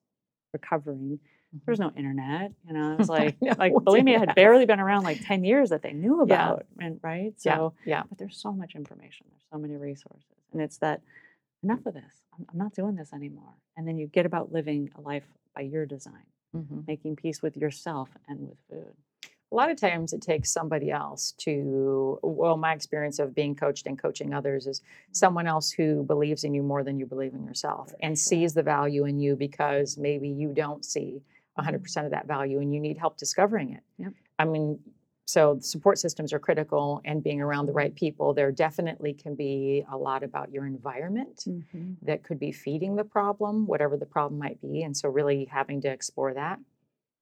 recovering, 0.53 1.20
there 1.53 1.72
was 1.72 1.81
no 1.81 1.92
internet, 1.96 2.53
you 2.66 2.72
know, 2.74 2.94
it 2.94 2.98
was 2.98 3.09
like, 3.09 3.37
like, 3.59 3.72
what 3.72 3.81
do 3.85 3.85
believe 3.87 4.05
me, 4.05 4.14
it 4.14 4.18
had 4.20 4.35
barely 4.35 4.66
been 4.66 4.81
around 4.81 5.05
like 5.05 5.24
10 5.27 5.44
years 5.44 5.70
that 5.70 5.83
they 5.83 5.92
knew 5.92 6.24
Yeah. 6.27 6.51
about. 6.51 6.66
And 6.81 7.01
right. 7.03 7.33
So, 7.40 7.74
yeah. 7.87 7.92
yeah, 7.98 8.03
but 8.09 8.18
there's 8.18 8.37
so 8.37 8.53
much 8.53 8.74
information. 8.74 9.27
There's 9.31 9.46
so 9.53 9.59
many 9.59 9.77
resources. 9.77 10.24
And 10.53 10.61
it's 10.62 10.79
that 10.79 11.03
enough 11.62 11.87
of 11.87 11.94
this. 11.94 12.22
I'm, 12.38 12.46
I'm 12.53 12.59
not 12.59 12.74
doing 12.74 12.96
this 12.96 13.12
anymore. 13.12 13.55
And 13.77 13.87
then 13.87 13.98
you 13.98 14.07
get 14.07 14.27
about 14.27 14.53
living 14.53 14.90
a 14.96 15.01
life 15.01 15.24
by 15.55 15.62
your 15.62 15.87
design, 15.87 16.27
Mhm. 16.57 16.87
making 16.87 17.16
peace 17.16 17.42
with 17.42 17.57
yourself 17.57 18.11
and 18.27 18.48
with 18.48 18.59
food. 18.70 18.94
A 19.50 19.54
lot 19.54 19.70
of 19.70 19.80
times 19.80 20.12
it 20.12 20.20
takes 20.20 20.52
somebody 20.52 20.90
else 20.90 21.32
to 21.38 22.18
well 22.22 22.56
my 22.56 22.72
experience 22.72 23.18
of 23.18 23.34
being 23.34 23.54
coached 23.54 23.87
and 23.87 23.98
coaching 23.98 24.34
others 24.34 24.66
is 24.66 24.82
someone 25.12 25.46
else 25.46 25.70
who 25.70 26.02
believes 26.04 26.44
in 26.44 26.54
you 26.54 26.62
more 26.62 26.84
than 26.84 26.98
you 26.98 27.06
believe 27.06 27.34
in 27.34 27.44
yourself 27.44 27.92
and 28.02 28.18
sees 28.18 28.54
the 28.54 28.62
value 28.62 29.04
in 29.04 29.18
you 29.18 29.37
because 29.37 29.96
maybe 29.96 30.28
you 30.28 30.52
don't 30.52 30.84
see 30.84 31.22
100% 31.58 31.80
mm-hmm. 31.80 32.04
of 32.04 32.11
that 32.11 32.26
value 32.26 32.61
and 32.61 32.72
you 32.72 32.80
need 32.80 32.98
help 32.98 33.16
discovering 33.16 33.72
it. 33.72 33.82
Yep. 33.98 34.12
i 34.38 34.44
mean 34.44 34.78
so 35.24 35.58
support 35.61 35.98
systems 35.98 36.32
are 36.32 36.38
critical 36.38 37.02
and 37.04 37.22
being 37.22 37.42
around 37.42 37.66
the 37.66 37.72
right 37.72 37.94
people 37.94 38.32
there 38.32 38.50
definitely 38.50 39.12
can 39.12 39.34
be 39.34 39.84
a 39.92 39.96
lot 39.96 40.22
about 40.22 40.50
your 40.50 40.66
environment 40.66 41.44
mm-hmm. 41.46 41.92
that 42.02 42.22
could 42.22 42.38
be 42.38 42.52
feeding 42.52 42.96
the 42.96 43.04
problem 43.04 43.66
whatever 43.66 43.96
the 43.96 44.06
problem 44.06 44.38
might 44.38 44.61
be 44.61 44.82
and 44.82 44.96
so 44.96 45.08
really 45.08 45.46
having 45.46 45.80
to 45.80 45.88
explore 45.88 46.34
that 46.34 46.58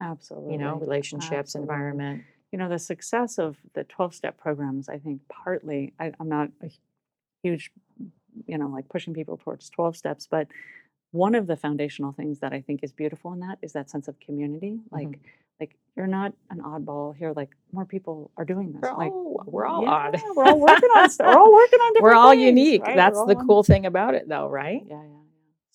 Absolutely. 0.01 0.53
you 0.55 0.59
know 0.59 0.77
relationships 0.77 1.33
Absolutely. 1.57 1.75
environment 1.75 2.25
you 2.53 2.59
know 2.59 2.69
the 2.69 2.79
success 2.79 3.39
of 3.39 3.57
the 3.75 3.85
12 3.85 4.15
step 4.15 4.39
programs 4.39 4.89
i 4.89 4.99
think 4.99 5.21
partly 5.29 5.93
I, 6.01 6.13
i'm 6.21 6.29
not 6.29 6.51
a 6.63 6.71
huge 7.43 7.73
you 8.47 8.59
know 8.59 8.69
like 8.69 8.89
pushing 8.89 9.15
people 9.15 9.37
towards 9.39 9.71
12 9.71 9.97
steps 9.97 10.27
but 10.31 10.49
one 11.13 11.35
of 11.35 11.47
the 11.47 11.57
foundational 11.57 12.13
things 12.13 12.41
that 12.41 12.53
i 12.53 12.61
think 12.61 12.81
is 12.83 12.93
beautiful 12.93 13.33
in 13.33 13.41
that 13.41 13.59
is 13.63 13.73
that 13.73 13.91
sense 13.91 14.09
of 14.09 14.19
community 14.21 14.81
like 14.91 15.09
Mm-hmm. 15.09 15.27
like 15.61 15.77
you're 15.97 16.07
not 16.07 16.35
an 16.51 16.61
oddball 16.61 17.17
here 17.17 17.33
like 17.35 17.51
more 17.73 17.87
people 17.87 18.31
are 18.37 18.45
doing 18.45 18.73
this 18.73 18.83
we're 18.83 18.99
like 18.99 19.11
all, 19.13 19.43
we're 19.47 19.67
all 19.67 19.83
yeah, 19.83 19.91
odd 19.91 20.23
we're 20.37 20.45
all 20.45 20.61
working 20.61 20.91
on 20.97 21.09
stuff 21.17 21.27
we're 21.29 21.41
all 21.41 21.53
working 21.53 21.81
on 21.81 21.93
different 21.95 22.03
we're 22.05 22.15
all 22.15 22.31
things, 22.33 22.43
unique. 22.43 22.83
right? 22.83 22.97
That's 22.97 23.17
We're 23.19 23.27
the 23.27 23.37
all 23.37 23.47
cool 23.47 23.63
thing 23.63 23.87
about 23.87 24.15
it, 24.15 24.29
though, 24.29 24.49
right? 24.49 24.83
yeah, 24.87 24.97
yeah. 25.03 25.26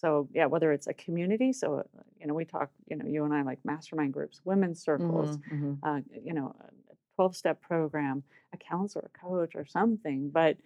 So 0.01 0.27
yeah, 0.33 0.47
whether 0.47 0.71
it's 0.71 0.87
a 0.87 0.93
community, 0.93 1.53
so 1.53 1.79
uh, 1.79 1.83
you 2.19 2.27
know, 2.27 2.33
we 2.33 2.45
talk, 2.45 2.71
you 2.89 2.95
know, 2.97 3.05
you 3.05 3.23
and 3.25 3.33
I 3.33 3.41
like 3.43 3.63
mastermind 3.63 4.13
groups, 4.13 4.41
women's 4.45 4.81
circles, 4.81 5.37
Mhm, 5.51 5.77
uh, 5.83 6.01
you 6.11 6.33
know, 6.33 6.55
a 6.91 6.95
12 7.15 7.35
step 7.35 7.61
program, 7.61 8.23
a 8.53 8.57
counselor, 8.57 9.09
a 9.13 9.17
coach, 9.17 9.55
or 9.55 9.65
something. 9.65 10.29
But 10.29 10.57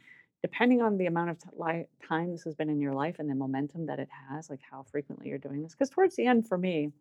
depending 0.42 0.82
on 0.82 0.98
the 0.98 1.08
amount 1.08 1.32
of 1.32 1.40
t- 1.40 1.50
li- 1.54 1.88
time 2.08 2.32
this 2.32 2.44
has 2.44 2.56
been 2.56 2.70
in 2.70 2.80
your 2.80 2.94
life 2.94 3.18
and 3.20 3.30
the 3.30 3.36
momentum 3.36 3.88
that 3.88 4.00
it 4.00 4.10
has, 4.30 4.50
like 4.50 4.62
how 4.62 4.84
frequently 4.84 5.30
you're 5.30 5.38
doing 5.38 5.64
this. 5.64 5.74
Because 5.74 5.90
towards 5.90 6.16
the 6.16 6.26
end, 6.28 6.48
for 6.48 6.58
me, 6.58 6.92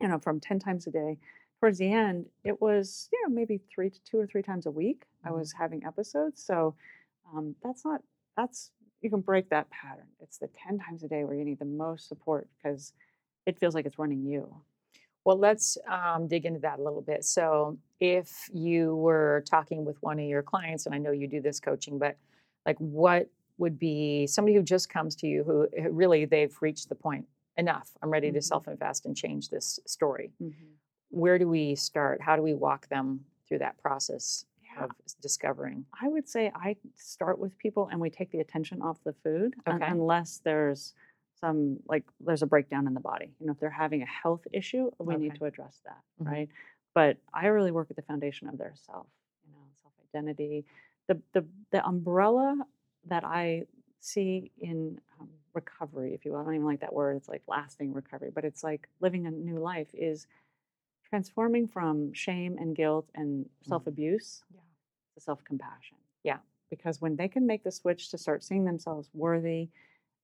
you 0.00 0.08
know, 0.08 0.18
from 0.18 0.40
10 0.40 0.58
times 0.58 0.86
a 0.86 0.90
day, 0.90 1.18
towards 1.60 1.78
the 1.78 1.90
end, 1.90 2.26
it 2.44 2.60
was, 2.60 3.08
you 3.12 3.22
know, 3.22 3.34
maybe 3.34 3.58
three 3.58 3.90
to 3.90 4.02
two 4.04 4.18
or 4.18 4.26
three 4.26 4.42
times 4.42 4.66
a 4.66 4.70
week 4.70 5.04
I 5.24 5.30
Mhm. 5.30 5.38
was 5.38 5.52
having 5.52 5.84
episodes. 5.84 6.42
So 6.42 6.76
um, 7.32 7.56
that's 7.62 7.84
not, 7.84 8.02
that's, 8.36 8.72
you 9.04 9.10
can 9.10 9.20
break 9.20 9.50
that 9.50 9.70
pattern. 9.70 10.06
It's 10.20 10.38
the 10.38 10.48
10 10.48 10.78
times 10.78 11.02
a 11.04 11.08
day 11.08 11.24
where 11.24 11.36
you 11.36 11.44
need 11.44 11.58
the 11.58 11.64
most 11.64 12.08
support 12.08 12.48
because 12.56 12.92
it 13.46 13.58
feels 13.58 13.74
like 13.74 13.86
it's 13.86 13.98
running 13.98 14.24
you. 14.24 14.52
Well, 15.24 15.38
let's 15.38 15.78
um, 15.88 16.26
dig 16.26 16.44
into 16.44 16.60
that 16.60 16.78
a 16.78 16.82
little 16.82 17.00
bit. 17.02 17.24
So, 17.24 17.78
if 18.00 18.48
you 18.52 18.96
were 18.96 19.44
talking 19.48 19.84
with 19.84 19.96
one 20.02 20.18
of 20.18 20.26
your 20.26 20.42
clients, 20.42 20.86
and 20.86 20.94
I 20.94 20.98
know 20.98 21.12
you 21.12 21.28
do 21.28 21.40
this 21.40 21.60
coaching, 21.60 21.98
but 21.98 22.16
like, 22.66 22.76
what 22.78 23.28
would 23.58 23.78
be 23.78 24.26
somebody 24.26 24.56
who 24.56 24.62
just 24.62 24.88
comes 24.88 25.14
to 25.16 25.26
you 25.26 25.44
who 25.44 25.68
really 25.90 26.24
they've 26.24 26.54
reached 26.60 26.88
the 26.88 26.94
point 26.94 27.26
enough? 27.56 27.90
I'm 28.02 28.10
ready 28.10 28.32
to 28.32 28.38
Mhm. 28.38 28.44
self 28.44 28.68
invest 28.68 29.06
and 29.06 29.16
change 29.16 29.48
this 29.48 29.78
story. 29.86 30.32
Mm-hmm. 30.42 30.72
Where 31.10 31.38
do 31.38 31.48
we 31.48 31.74
start? 31.74 32.20
How 32.20 32.36
do 32.36 32.42
we 32.42 32.54
walk 32.54 32.88
them 32.88 33.24
through 33.46 33.58
that 33.58 33.78
process. 33.78 34.44
Of 34.80 34.90
discovering? 35.20 35.84
I 36.00 36.08
would 36.08 36.28
say 36.28 36.50
I 36.54 36.76
start 36.94 37.38
with 37.38 37.56
people 37.58 37.88
and 37.90 38.00
we 38.00 38.10
take 38.10 38.30
the 38.30 38.40
attention 38.40 38.82
off 38.82 39.02
the 39.04 39.12
food 39.12 39.54
Okay. 39.66 39.84
unless 39.86 40.38
there's 40.44 40.94
some 41.40 41.78
like 41.86 42.04
there's 42.20 42.42
a 42.42 42.46
breakdown 42.46 42.86
in 42.86 42.94
the 42.94 43.00
body. 43.00 43.34
You 43.40 43.46
know, 43.46 43.52
if 43.52 43.60
they're 43.60 43.70
having 43.70 44.02
a 44.02 44.06
health 44.06 44.46
issue, 44.52 44.90
we 44.98 45.16
need 45.16 45.34
to 45.36 45.44
address 45.44 45.80
that, 45.84 46.02
Mhm. 46.20 46.26
right? 46.26 46.48
But 46.94 47.18
I 47.32 47.46
really 47.46 47.72
work 47.72 47.90
at 47.90 47.96
the 47.96 48.02
foundation 48.02 48.48
of 48.48 48.56
their 48.56 48.74
self, 48.74 49.06
you 49.44 49.52
know, 49.52 49.66
self 49.82 49.94
identity. 50.08 50.64
The 51.08 51.20
the 51.32 51.44
the 51.70 51.84
umbrella 51.86 52.66
that 53.06 53.24
I 53.24 53.66
see 54.00 54.50
in 54.58 55.00
um, 55.20 55.28
recovery, 55.54 56.14
if 56.14 56.24
you 56.24 56.32
will, 56.32 56.40
I 56.40 56.44
don't 56.44 56.54
even 56.54 56.66
like 56.66 56.80
that 56.80 56.92
word. 56.92 57.16
It's 57.16 57.28
like 57.28 57.42
lasting 57.48 57.92
recovery, 57.92 58.30
but 58.30 58.44
it's 58.44 58.62
like 58.62 58.88
living 59.00 59.26
a 59.26 59.30
new 59.30 59.58
life 59.58 59.88
is 59.94 60.26
transforming 61.08 61.68
from 61.68 62.12
shame 62.12 62.56
and 62.58 62.74
guilt 62.74 63.08
and 63.14 63.48
self 63.62 63.86
abuse 63.86 64.42
Yeah. 64.52 64.60
To 65.14 65.20
self 65.20 65.42
compassion. 65.44 65.96
Yeah. 66.22 66.38
Because 66.70 67.00
when 67.00 67.16
they 67.16 67.28
can 67.28 67.46
make 67.46 67.62
the 67.62 67.70
switch 67.70 68.10
to 68.10 68.18
start 68.18 68.42
seeing 68.44 68.64
themselves 68.64 69.08
worthy 69.14 69.68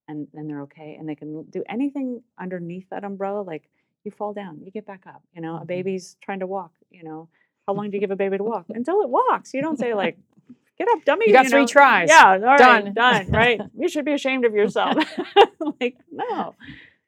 and 0.08 0.26
then 0.34 0.48
they're 0.48 0.62
okay 0.62 0.96
and 0.98 1.08
they 1.08 1.14
can 1.14 1.42
do 1.44 1.62
anything 1.68 2.22
underneath 2.38 2.88
that 2.90 3.04
umbrella 3.04 3.42
like 3.42 3.68
you 4.02 4.10
fall 4.10 4.32
down 4.32 4.58
you 4.64 4.70
get 4.70 4.84
back 4.86 5.04
up 5.06 5.22
you 5.34 5.40
know 5.42 5.56
a 5.56 5.60
Mhm. 5.60 5.66
baby's 5.66 6.16
trying 6.22 6.40
to 6.40 6.46
walk 6.46 6.72
you 6.90 7.04
know 7.04 7.28
how 7.66 7.74
long 7.74 7.90
do 7.90 7.96
you 7.96 8.00
give 8.00 8.10
a 8.10 8.16
baby 8.16 8.36
to 8.38 8.42
walk 8.42 8.64
until 8.70 9.02
it 9.02 9.08
walks 9.10 9.52
you 9.54 9.60
don't 9.60 9.78
say 9.78 9.94
like 9.94 10.18
get 10.78 10.88
up 10.88 11.04
dummy 11.04 11.26
You 11.28 11.32
got 11.34 11.46
three 11.46 11.60
know, 11.60 11.66
tries. 11.66 12.08
yeah 12.08 12.30
all 12.32 12.38
right, 12.40 12.58
Done. 12.58 12.94
done 12.94 13.30
right 13.30 13.60
you 13.78 13.88
should 13.88 14.04
be 14.06 14.12
ashamed 14.14 14.44
of 14.46 14.54
yourself 14.54 14.96
like 15.80 15.96
no 16.10 16.56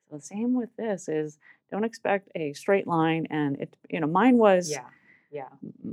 so 0.09 0.17
the 0.17 0.21
same 0.21 0.55
with 0.55 0.69
this 0.77 1.09
is 1.09 1.39
don't 1.71 1.85
expect 1.85 2.29
a 2.37 2.53
straight 2.53 2.87
line 2.87 3.27
and 3.31 3.57
it 3.59 3.75
you 3.91 3.99
know 4.01 4.07
mine 4.07 4.37
was 4.37 4.71
Yeah. 4.71 4.85
Yeah. 5.33 5.49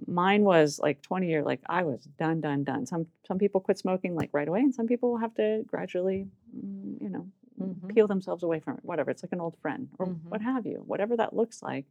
mine 0.06 0.44
was 0.44 0.80
like 0.80 1.02
20 1.02 1.28
year 1.30 1.44
like 1.44 1.62
i 1.70 1.82
was 1.84 2.02
done 2.20 2.42
done 2.42 2.64
done 2.66 2.86
some 2.86 3.08
some 3.28 3.38
people 3.40 3.62
quit 3.62 3.78
smoking 3.78 4.14
like 4.16 4.30
right 4.34 4.48
away 4.48 4.60
and 4.60 4.76
some 4.76 4.86
people 4.88 5.18
have 5.18 5.34
to 5.36 5.64
gradually 5.66 6.28
mm, 6.56 7.02
you 7.02 7.10
know 7.10 7.26
Mhm. 7.62 7.94
peel 7.94 8.08
themselves 8.08 8.44
away 8.44 8.60
from 8.62 8.76
it 8.78 8.86
whatever 8.86 9.12
it's 9.12 9.22
like 9.24 9.34
an 9.34 9.42
old 9.42 9.58
friend 9.62 9.90
or 10.00 10.08
Mhm. 10.08 10.24
what 10.32 10.42
have 10.42 10.66
you 10.66 10.78
whatever 10.86 11.16
that 11.18 11.36
looks 11.36 11.62
like 11.64 11.86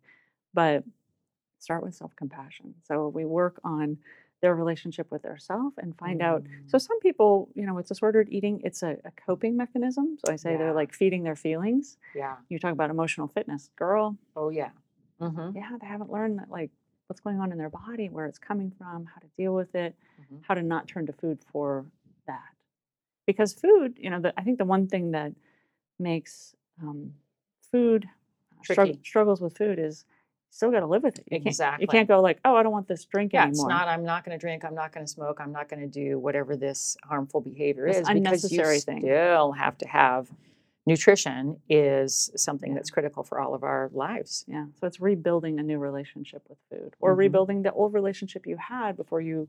but 0.54 0.82
start 1.58 1.82
with 1.82 1.94
self-compassion 1.94 2.74
so 2.84 3.08
we 3.08 3.24
work 3.24 3.60
on 3.64 3.98
their 4.40 4.54
relationship 4.54 5.10
with 5.10 5.22
their 5.22 5.36
self 5.36 5.72
and 5.78 5.96
find 5.98 6.22
out 6.22 6.42
Mm. 6.44 6.70
so 6.70 6.78
some 6.78 6.98
people 7.00 7.48
you 7.54 7.66
know 7.66 7.74
with 7.74 7.88
disordered 7.88 8.28
eating 8.30 8.60
it's 8.64 8.82
a, 8.82 8.92
a 9.04 9.10
coping 9.26 9.56
mechanism 9.56 10.16
so 10.24 10.32
i 10.32 10.36
say 10.36 10.52
Yeah. 10.52 10.58
they're 10.58 10.72
like 10.82 10.92
feeding 10.94 11.22
their 11.24 11.36
feelings 11.36 11.98
Yeah. 12.14 12.36
you 12.48 12.58
talk 12.58 12.72
about 12.72 12.90
emotional 12.90 13.28
fitness 13.28 13.70
girl 13.76 14.16
Oh 14.36 14.50
yeah. 14.50 14.70
Mm-hmm. 15.20 15.56
yeah, 15.56 15.76
they 15.80 15.86
haven't 15.86 16.10
learned 16.12 16.38
that 16.38 16.48
like 16.50 16.70
what's 17.08 17.20
going 17.20 17.40
on 17.40 17.50
in 17.52 17.58
their 17.58 17.70
body, 17.70 18.08
where 18.08 18.26
it's 18.26 18.38
coming 18.38 18.70
from, 18.78 19.06
how 19.06 19.20
to 19.20 19.26
deal 19.36 19.54
with 19.54 19.74
it, 19.74 19.96
Mhm. 20.20 20.40
how 20.42 20.54
to 20.54 20.62
not 20.62 20.86
turn 20.86 21.06
to 21.06 21.12
food 21.12 21.40
for 21.50 21.86
that. 22.26 22.54
Because 23.26 23.52
food, 23.54 23.98
you 23.98 24.10
know, 24.10 24.20
the, 24.20 24.38
I 24.38 24.42
think 24.44 24.58
the 24.58 24.64
one 24.64 24.86
thing 24.86 25.10
that 25.12 25.32
makes 25.98 26.54
um, 26.82 27.14
food 27.72 28.06
uh, 28.58 28.62
strugg- 28.62 29.04
struggles 29.04 29.40
with 29.40 29.56
food 29.56 29.78
is 29.78 30.04
still 30.50 30.70
got 30.70 30.80
to 30.80 30.86
live 30.86 31.02
with 31.02 31.18
it. 31.18 31.24
You 31.30 31.38
can't, 31.38 31.46
Exactly. 31.46 31.82
you 31.82 31.88
can't 31.88 32.08
go 32.08 32.20
like, 32.20 32.40
oh, 32.44 32.54
I 32.56 32.62
don't 32.62 32.72
want 32.72 32.88
this 32.88 33.04
drink 33.04 33.32
Yeah, 33.32 33.44
anymore. 33.44 33.66
it's 33.66 33.68
not. 33.68 33.88
I'm 33.88 34.04
not 34.04 34.24
going 34.24 34.38
to 34.38 34.40
drink. 34.40 34.64
I'm 34.64 34.74
not 34.74 34.92
going 34.92 35.04
to 35.04 35.10
smoke. 35.10 35.40
I'm 35.40 35.52
not 35.52 35.68
going 35.68 35.80
to 35.80 35.86
do 35.88 36.18
whatever 36.18 36.56
this 36.56 36.96
harmful 37.04 37.40
behavior 37.40 37.86
This 37.86 37.98
is 37.98 38.08
because 38.08 38.50
you 38.52 38.60
unnecessary 38.60 38.80
thing. 38.80 39.00
still 39.00 39.52
have 39.52 39.76
to 39.78 39.88
have 39.88 40.30
nutrition. 40.88 41.60
Is 41.68 42.30
something 42.36 42.70
Yeah. 42.70 42.76
that's 42.78 42.90
critical 42.90 43.22
for 43.22 43.38
all 43.40 43.54
of 43.54 43.62
our 43.62 43.90
lives. 43.92 44.44
Yeah, 44.48 44.66
so 44.80 44.86
it's 44.88 45.00
rebuilding 45.00 45.58
a 45.60 45.62
new 45.62 45.78
relationship 45.78 46.42
with 46.48 46.58
food, 46.70 46.96
or 47.00 47.14
Mhm. 47.14 47.18
rebuilding 47.18 47.62
the 47.62 47.72
old 47.72 47.92
relationship 47.92 48.46
you 48.46 48.56
had 48.56 48.96
before 48.96 49.20
you. 49.20 49.48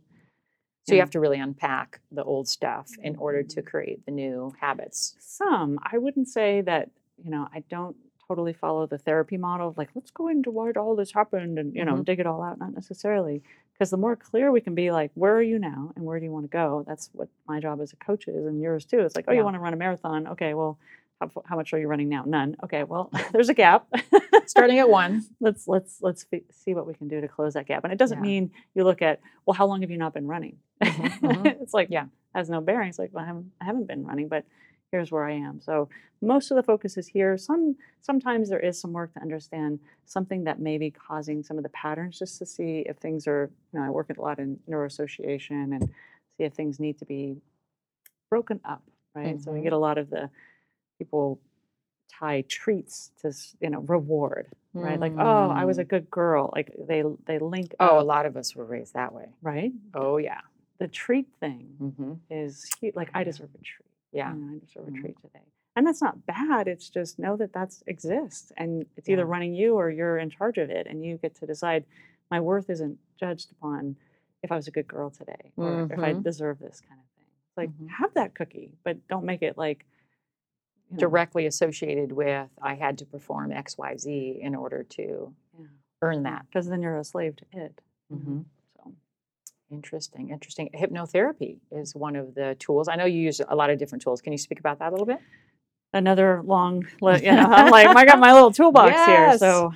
So 0.86 0.93
you 0.95 0.99
know, 0.99 1.02
have 1.04 1.12
to 1.12 1.19
really 1.19 1.39
unpack 1.39 2.02
the 2.12 2.23
old 2.23 2.47
stuff 2.47 2.88
in 3.04 3.15
order 3.17 3.43
to 3.43 3.62
create 3.62 4.06
the 4.06 4.12
new 4.12 4.54
habits. 4.60 5.15
some 5.19 5.80
i 5.93 5.97
wouldn't 5.97 6.28
say 6.28 6.62
that 6.62 6.89
you 7.23 7.30
know 7.30 7.47
i 7.54 7.60
don't 7.69 7.95
totally 8.28 8.54
follow 8.54 8.86
the 8.88 8.97
therapy 8.97 9.38
model 9.38 9.67
of 9.69 9.78
like 9.78 9.89
let's 9.95 10.10
go 10.12 10.28
into 10.30 10.49
why 10.52 10.71
all 10.71 10.95
this 10.95 11.12
happened 11.19 11.60
and 11.60 11.75
you 11.75 11.84
know 11.86 11.95
Mhm. 11.97 12.06
dig 12.06 12.19
it 12.19 12.25
all 12.32 12.41
out 12.41 12.58
not 12.60 12.73
necessarily 12.73 13.41
because 13.73 13.89
the 13.91 13.97
more 14.06 14.15
clear 14.15 14.52
we 14.52 14.62
can 14.62 14.73
be 14.84 14.89
like 14.91 15.12
where 15.15 15.36
are 15.36 15.41
you 15.52 15.60
now 15.60 15.91
and 15.95 16.06
where 16.06 16.17
do 16.19 16.25
you 16.25 16.32
want 16.32 16.45
to 16.45 16.56
go 16.63 16.84
that's 16.88 17.10
what 17.13 17.28
my 17.47 17.60
job 17.60 17.80
as 17.82 17.91
a 17.93 17.97
coach 17.97 18.28
is 18.28 18.45
and 18.49 18.60
yours 18.62 18.84
too 18.86 18.99
it's 19.02 19.15
like 19.15 19.25
oh 19.28 19.32
Yeah. 19.32 19.39
you 19.39 19.43
want 19.43 19.56
to 19.56 19.60
run 19.60 19.73
a 19.73 19.82
marathon 19.86 20.28
okay 20.28 20.54
well 20.54 20.78
how, 21.19 21.29
how 21.45 21.55
much 21.55 21.73
are 21.73 21.79
you 21.79 21.88
running 21.88 22.10
now 22.10 22.23
none 22.25 22.55
okay 22.63 22.84
well 22.84 23.12
there's 23.32 23.49
a 23.49 23.53
gap 23.53 23.88
Starting 24.47 24.79
at 24.79 24.89
one. 24.89 25.23
let's 25.39 25.67
let's 25.67 25.97
let's 26.01 26.25
see 26.51 26.73
what 26.73 26.88
we 26.88 26.93
can 26.93 27.08
do 27.08 27.21
to 27.21 27.27
close 27.27 27.53
that 27.53 27.67
gap 27.67 27.84
and 27.84 27.93
it 27.93 27.99
doesn't 27.99 28.17
Yeah. 28.17 28.21
mean 28.23 28.51
you 28.73 28.84
look 28.84 29.01
at 29.01 29.19
well 29.45 29.53
how 29.53 29.65
long 29.67 29.82
have 29.82 29.91
you 29.91 29.97
not 29.97 30.13
been 30.13 30.27
running 30.27 30.58
Mhm, 30.84 31.19
mhm. 31.21 31.62
it's 31.62 31.73
like 31.73 31.89
Yeah. 31.91 32.05
has 32.34 32.49
no 32.49 32.62
bearing 32.62 32.89
it's 32.89 32.99
like 32.99 33.12
well, 33.13 33.23
I, 33.23 33.27
haven't, 33.27 33.51
I 33.62 33.65
haven't 33.65 33.88
been 33.88 34.05
running 34.05 34.27
but 34.27 34.45
here's 34.91 35.12
where 35.12 35.25
i 35.25 35.34
am 35.34 35.62
so 35.62 35.88
most 36.21 36.49
of 36.51 36.55
the 36.55 36.63
focus 36.63 36.97
is 36.97 37.08
here 37.08 37.38
some 37.38 37.75
sometimes 38.01 38.49
there 38.49 38.60
is 38.60 38.79
some 38.79 38.91
work 38.93 39.13
to 39.13 39.21
understand 39.21 39.79
something 40.05 40.45
that 40.45 40.60
may 40.60 40.77
be 40.77 40.89
causing 40.89 41.43
some 41.43 41.58
of 41.58 41.63
the 41.63 41.69
patterns 41.69 42.17
just 42.17 42.39
to 42.39 42.45
see 42.45 42.84
if 42.88 42.97
things 42.97 43.27
are 43.27 43.51
you 43.73 43.79
know 43.79 43.86
i 43.86 43.89
work 43.89 44.10
a 44.17 44.21
lot 44.21 44.39
in 44.39 44.58
neuroassociation 44.69 45.75
and 45.75 45.84
see 46.38 46.43
if 46.45 46.53
things 46.53 46.79
need 46.79 46.97
to 46.97 47.05
be 47.05 47.36
broken 48.32 48.60
up 48.65 48.82
right 49.15 49.41
so 49.41 49.51
we 49.51 49.60
Mhm. 49.60 49.63
get 49.63 49.73
a 49.73 49.77
lot 49.77 49.97
of 49.99 50.10
the 50.10 50.29
people 50.99 51.39
tie 52.12 52.43
treats 52.47 53.12
to 53.21 53.31
you 53.62 53.69
know 53.69 53.79
reward 53.81 54.47
right 54.73 54.99
like 54.99 55.13
oh 55.17 55.49
i 55.49 55.63
was 55.65 55.77
a 55.79 55.83
good 55.83 56.09
girl 56.12 56.51
like 56.55 56.71
they 56.88 57.01
they 57.25 57.39
link 57.39 57.73
Oh, 57.79 57.99
a 57.99 58.03
lot 58.03 58.25
of 58.27 58.35
us 58.38 58.55
were 58.55 58.65
raised 58.65 58.93
that 58.93 59.13
way. 59.13 59.29
right 59.41 59.71
Oh 59.95 60.17
yeah. 60.17 60.41
the 60.79 60.88
treat 60.88 61.27
thing 61.39 61.65
Mm-hmm. 61.81 62.13
is 62.29 62.69
huge 62.79 62.95
like 62.95 63.09
i 63.15 63.23
deserve 63.23 63.49
a 63.55 63.63
treat 63.63 63.88
Yeah. 64.12 64.31
I 64.33 64.59
deserve 64.65 64.85
Mhm. 64.88 64.97
a 64.97 65.01
treat 65.01 65.17
today. 65.21 65.45
And 65.75 65.85
that's 65.88 66.01
not 66.01 66.25
bad. 66.25 66.67
It's 66.67 66.89
just 66.89 67.19
know 67.19 67.38
that 67.38 67.53
that's 67.53 67.83
exists 67.88 68.51
and 68.57 68.85
it's 68.97 69.07
either 69.07 69.25
running 69.25 69.53
you 69.62 69.75
or 69.79 69.89
you're 69.89 70.17
in 70.17 70.29
charge 70.29 70.57
of 70.57 70.69
it 70.77 70.88
and 70.89 71.05
you 71.05 71.17
get 71.17 71.35
to 71.35 71.45
decide 71.45 71.85
my 72.33 72.39
worth 72.41 72.69
isn't 72.69 72.97
judged 73.23 73.49
upon 73.51 73.95
if 74.43 74.51
I 74.51 74.55
was 74.55 74.67
a 74.67 74.71
good 74.77 74.88
girl 74.88 75.09
today 75.12 75.53
or 75.57 75.88
if 75.93 75.99
I 75.99 76.12
Mhm. 76.13 76.23
deserve 76.23 76.57
this 76.59 76.81
kind 76.81 76.99
of 76.99 77.07
thing. 77.15 77.27
It's 77.47 77.57
like 77.62 77.69
Mhm. 77.69 77.88
have 77.99 78.12
that 78.15 78.33
cookie, 78.39 78.71
but 78.83 78.95
don't 79.07 79.25
make 79.31 79.41
it 79.49 79.57
like 79.65 79.85
you 80.89 80.95
know, 80.95 80.99
Directly 80.99 81.45
associated 81.45 82.12
with 82.12 82.49
I 82.62 82.75
had 82.75 82.97
to 82.99 83.06
perform 83.06 83.52
X, 83.52 83.78
Y, 83.78 83.95
Z 83.97 84.39
in 84.41 84.56
order 84.56 84.84
to 84.84 85.34
Yeah. 85.60 85.65
earn 86.02 86.23
that. 86.23 86.45
because 86.47 86.67
then 86.67 86.82
you're 86.82 86.97
a 86.97 87.04
slave 87.04 87.36
to 87.38 87.45
it. 87.54 87.82
know, 88.10 88.17
Mhm. 88.17 88.45
So 88.75 88.93
Interesting, 89.71 90.30
interesting. 90.32 90.69
Hypnotherapy 90.73 91.60
is 91.71 91.93
one 91.95 92.15
of 92.15 92.34
the 92.34 92.56
tools. 92.60 92.88
I 92.88 92.95
know 92.95 93.06
you 93.06 93.21
use 93.21 93.39
a 93.47 93.56
lot 93.56 93.69
of 93.69 93.78
different 93.78 94.02
tools. 94.02 94.19
Can 94.21 94.32
you 94.34 94.38
speak 94.39 94.60
about 94.60 94.80
that 94.80 94.89
a 94.89 94.91
little 94.91 95.06
bit? 95.08 95.19
another 95.91 96.43
long 96.43 96.82
you 97.02 97.32
know, 97.32 97.47
I'm 97.52 97.71
like 97.71 97.88
I 97.88 98.06
got 98.06 98.19
my 98.19 98.32
little 98.32 98.52
toolbox 98.52 99.06
here. 99.06 99.36
So 99.39 99.73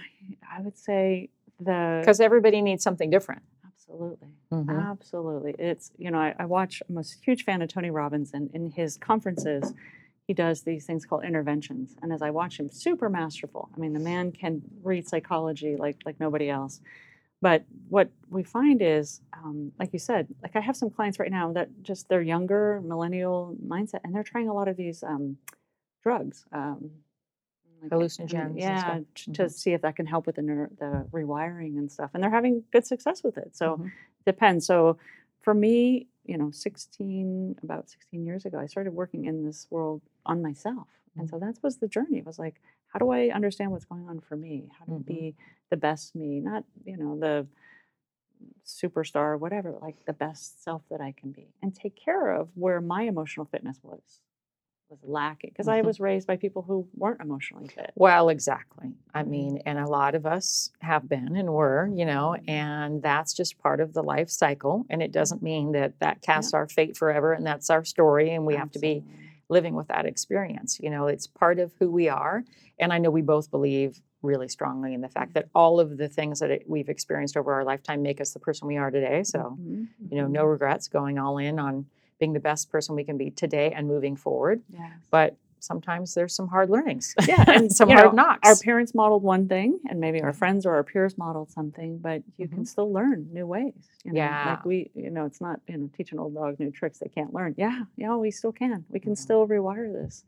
I 0.47 0.62
would 0.62 0.78
say 0.78 1.30
the 1.60 1.97
Because 2.02 2.19
everybody 2.19 2.62
needs 2.62 2.84
something 2.84 3.10
different. 3.10 3.41
absolutely. 3.65 4.28
Mhm. 4.52 4.91
Absolutely. 4.91 5.56
It's, 5.58 5.91
you 5.97 6.12
know, 6.12 6.19
I, 6.19 6.36
I 6.38 6.45
watch, 6.45 6.84
I'm 6.88 6.97
a 6.99 7.04
huge 7.26 7.43
fan 7.45 7.62
of 7.63 7.69
Tony 7.69 7.89
Robbins, 7.89 8.32
and 8.34 8.49
in 8.54 8.69
his 8.71 8.95
conferences, 8.97 9.73
he 10.27 10.33
does 10.33 10.62
these 10.62 10.86
things 10.86 11.05
called 11.05 11.23
interventions. 11.23 11.95
And 12.01 12.13
as 12.13 12.21
I 12.21 12.29
watch 12.29 12.59
him, 12.59 12.69
super 12.69 13.09
masterful. 13.09 13.69
I 13.75 13.79
mean, 13.79 13.93
the 13.93 13.99
man 13.99 14.31
can 14.31 14.62
read 14.81 15.07
psychology 15.07 15.75
like, 15.75 15.97
like 16.05 16.19
nobody 16.19 16.49
else. 16.49 16.81
But 17.41 17.65
what 17.89 18.09
we 18.29 18.43
find 18.43 18.81
is, 18.81 19.19
um, 19.33 19.73
like 19.77 19.91
you 19.91 19.99
said, 19.99 20.27
like 20.41 20.55
I 20.55 20.62
have 20.62 20.77
some 20.77 20.89
clients 20.89 21.19
right 21.19 21.29
now 21.31 21.51
that 21.53 21.69
just 21.83 22.07
they're 22.07 22.21
younger, 22.21 22.81
millennial 22.81 23.57
mindset, 23.67 23.99
and 24.05 24.15
they're 24.15 24.23
trying 24.23 24.47
a 24.47 24.53
lot 24.53 24.69
of 24.69 24.77
these 24.77 25.03
um, 25.03 25.38
drugs. 26.01 26.45
Um, 26.53 26.89
like, 27.81 27.91
Hallucinogens 27.91 28.55
Yeah, 28.55 28.99
to 29.33 29.49
see 29.49 29.73
if 29.73 29.81
that 29.81 29.97
can 29.97 30.05
help 30.05 30.25
with 30.25 30.36
the, 30.36 30.41
the 30.41 31.05
rewiring 31.12 31.77
and 31.77 31.91
stuff. 31.91 32.12
And 32.13 32.23
they're 32.23 32.31
having 32.31 32.63
good 32.71 32.88
success 32.88 33.23
with 33.23 33.38
it. 33.38 33.57
So 33.57 33.75
Mhm. 33.75 33.91
depends. 34.25 34.65
So 34.65 34.97
for 35.41 35.53
me, 35.53 36.07
you 36.25 36.38
know, 36.38 36.51
16, 36.51 37.57
about 37.63 37.89
16 37.89 38.25
years 38.25 38.45
ago, 38.45 38.59
I 38.59 38.65
started 38.67 38.93
working 38.93 39.25
in 39.25 39.45
this 39.45 39.67
world 39.69 40.01
on 40.25 40.41
myself. 40.41 40.88
And 41.17 41.29
so 41.29 41.38
that 41.39 41.59
was 41.62 41.77
the 41.77 41.88
journey. 41.88 42.19
It 42.19 42.25
was 42.25 42.39
like, 42.39 42.62
how 42.88 42.99
do 42.99 43.12
I 43.12 43.29
understand 43.29 43.71
what's 43.71 43.86
going 43.86 44.07
on 44.07 44.19
for 44.19 44.36
me? 44.36 44.69
How 44.79 44.86
to 44.86 44.91
Mhm. 44.91 45.05
be 45.05 45.36
the 45.69 45.77
best 45.77 46.15
me, 46.15 46.39
not, 46.39 46.65
you 46.86 46.97
know, 46.97 47.19
the 47.19 47.47
superstar, 48.65 49.39
whatever, 49.39 49.77
like 49.81 50.05
the 50.05 50.13
best 50.13 50.63
self 50.63 50.83
that 50.89 51.01
I 51.01 51.12
can 51.12 51.31
be 51.31 51.53
and 51.62 51.73
take 51.75 51.95
care 51.95 52.31
of 52.31 52.49
where 52.55 52.81
my 52.81 53.03
emotional 53.03 53.45
fitness 53.45 53.79
was 53.83 54.21
was 54.89 55.00
lacking 55.04 55.50
because 55.52 55.67
I 55.67 55.82
Mhm. 55.82 55.86
was 55.86 56.00
raised 56.00 56.28
by 56.28 56.38
people 56.38 56.62
who 56.62 56.88
weren't 56.96 57.22
emotionally 57.22 57.67
fit. 57.67 57.91
Well, 57.96 58.30
exactly. 58.30 58.93
I 59.13 59.24
Mhm. 59.24 59.30
mean, 59.30 59.58
and 59.65 59.80
a 59.80 59.88
lot 59.88 60.15
of 60.15 60.26
us 60.26 60.72
have 60.80 61.08
been 61.10 61.36
and 61.36 61.54
were, 61.54 61.89
you 61.93 62.06
know, 62.06 62.36
and 62.48 63.02
that's 63.02 63.34
just 63.34 63.58
part 63.58 63.80
of 63.80 63.93
the 63.93 64.04
life 64.04 64.30
cycle. 64.30 64.86
And 64.89 65.02
it 65.02 65.12
doesn't 65.12 65.41
mean 65.41 65.72
that 65.72 66.00
that 66.00 66.22
casts 66.22 66.54
our 66.54 66.67
fate 66.67 66.96
forever 66.98 67.34
and 67.34 67.46
that's 67.46 67.69
our 67.69 67.84
story 67.84 68.32
and 68.32 68.46
we 68.46 68.56
have 68.56 68.72
to 68.72 68.80
be 68.80 69.04
living 69.50 69.76
with 69.76 69.88
that 69.88 70.06
experience. 70.06 70.80
You 70.80 70.89
know, 70.89 71.08
it's 71.08 71.28
part 71.28 71.60
of 71.60 71.74
who 71.80 71.89
we 71.91 72.10
are. 72.10 72.43
And 72.80 72.91
I 72.93 72.98
know 72.98 73.10
we 73.12 73.22
both 73.22 73.52
believe 73.52 74.02
really 74.22 74.48
strongly 74.48 74.93
in 74.93 75.02
the 75.02 75.10
fact 75.10 75.34
that 75.34 75.50
all 75.54 75.80
of 75.80 75.98
the 75.98 76.08
things 76.08 76.39
that 76.39 76.50
it, 76.50 76.63
we've 76.67 76.88
experienced 76.89 77.36
over 77.36 77.54
our 77.54 77.63
lifetime 77.65 78.02
make 78.02 78.22
us 78.22 78.32
the 78.32 78.39
person 78.39 78.67
we 78.67 78.78
are 78.78 78.89
today. 78.89 79.24
So, 79.24 79.58
Mhm, 79.60 79.88
you 80.10 80.17
know, 80.17 80.28
no 80.28 80.46
regrets 80.46 80.88
going 80.88 81.19
all 81.19 81.38
in 81.38 81.60
on 81.60 81.88
being 82.19 82.34
the 82.34 82.39
best 82.39 82.71
person 82.71 82.95
we 82.95 83.04
can 83.04 83.17
be 83.17 83.32
today 83.32 83.71
and 83.71 83.88
moving 83.88 84.15
forward. 84.15 84.62
Yes. 84.69 84.91
But 85.12 85.36
sometimes 85.60 86.13
there's 86.13 86.36
some 86.36 86.47
hard 86.47 86.69
learnings. 86.69 87.15
yeah, 87.28 87.43
and 87.47 87.71
some 87.71 87.89
hard 87.89 88.08
know, 88.15 88.23
knocks. 88.23 88.47
Our 88.47 88.56
parents 88.58 88.93
modeled 88.93 89.24
one 89.24 89.47
thing, 89.47 89.80
and 89.89 89.99
maybe 89.99 90.22
our 90.22 90.34
friends 90.34 90.66
or 90.66 90.76
our 90.76 90.84
peers 90.84 91.18
modeled 91.18 91.51
something, 91.51 91.97
but 91.99 92.22
you 92.38 92.47
can 92.47 92.66
still 92.66 92.91
learn 92.91 93.30
new 93.32 93.45
ways. 93.47 93.74
You 94.03 94.11
know? 94.14 94.18
Yeah. 94.18 94.49
like 94.51 94.66
we, 94.66 94.91
you 94.93 95.09
know, 95.09 95.26
it's 95.26 95.39
not 95.41 95.61
you 95.68 95.78
know 95.78 95.89
teach 95.95 96.11
an 96.11 96.20
old 96.20 96.36
dog 96.36 96.59
new 96.59 96.72
tricks 96.72 96.99
they 96.99 97.07
can't 97.09 97.34
learn. 97.34 97.55
Yeah, 97.57 97.84
yeah, 97.95 98.16
we 98.16 98.30
still 98.32 98.51
can. 98.51 98.84
We 98.89 98.99
can 98.99 99.16
still 99.16 99.47
rewire 99.47 99.91
this. 99.91 100.26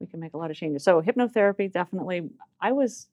We 0.00 0.06
can 0.08 0.18
make 0.18 0.34
a 0.34 0.36
lot 0.36 0.50
of 0.50 0.56
changes. 0.56 0.82
So 0.82 1.00
hypnotherapy 1.00 1.72
definitely. 1.72 2.28
I 2.60 2.72
was 2.72 3.06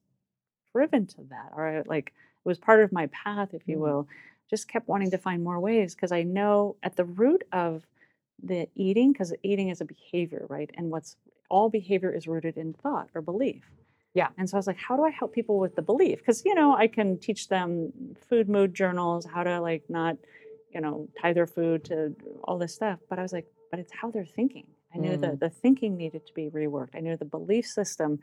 driven 0.74 1.06
to 1.08 1.18
that, 1.30 1.52
All 1.56 1.62
right, 1.62 1.88
like 1.88 2.08
it 2.08 2.48
was 2.48 2.58
part 2.58 2.82
of 2.84 2.92
my 2.92 3.08
path, 3.08 3.54
if 3.54 3.68
you 3.68 3.78
Mm. 3.78 3.82
will. 3.82 4.08
Just 4.50 4.68
kept 4.68 4.88
wanting 4.88 5.12
to 5.12 5.18
find 5.20 5.44
more 5.44 5.60
ways 5.60 5.94
because 5.94 6.12
I 6.12 6.24
know 6.24 6.76
at 6.82 6.96
the 6.96 7.06
root 7.06 7.44
of 7.52 7.86
the 8.44 8.68
eating, 8.76 9.12
because 9.12 9.34
eating 9.44 9.70
is 9.70 9.82
a 9.82 9.86
behavior, 9.86 10.46
right? 10.50 10.70
And 10.76 10.90
what's 10.90 11.18
all 11.50 11.70
behavior 11.70 12.12
is 12.14 12.28
rooted 12.28 12.58
in 12.58 12.74
thought 12.74 13.10
or 13.16 13.22
belief. 13.22 13.64
Yeah. 14.14 14.30
And 14.38 14.50
so 14.50 14.58
I 14.58 14.60
was 14.60 14.68
like, 14.68 14.78
how 14.78 14.96
do 14.96 15.04
I 15.04 15.10
help 15.12 15.34
people 15.34 15.60
with 15.60 15.76
the 15.76 15.82
belief? 15.82 16.20
Because, 16.20 16.44
you 16.46 16.56
know, 16.56 16.76
I 16.76 16.88
can 16.88 17.18
teach 17.20 17.48
them 17.48 17.92
food 18.30 18.50
mood 18.50 18.74
journals, 18.74 19.26
how 19.26 19.44
to 19.44 19.60
like 19.62 19.84
not, 19.90 20.18
you 20.74 20.82
know, 20.82 21.08
tie 21.22 21.34
their 21.34 21.48
food 21.48 21.86
to 21.86 22.16
all 22.44 22.58
this 22.58 22.74
stuff. 22.74 23.00
But 23.10 23.20
I 23.20 23.22
was 23.22 23.34
like, 23.34 23.48
but 23.72 23.80
it's 23.80 23.94
how 23.94 24.10
they're 24.12 24.26
thinking. 24.26 24.66
I 24.94 24.98
knew 24.98 25.12
Mm. 25.18 25.22
that 25.22 25.40
the 25.40 25.50
thinking 25.50 25.96
needed 25.98 26.26
to 26.26 26.34
be 26.34 26.50
reworked. 26.50 26.96
I 26.96 27.00
knew 27.02 27.16
the 27.18 27.26
belief 27.26 27.68
system, 27.68 28.20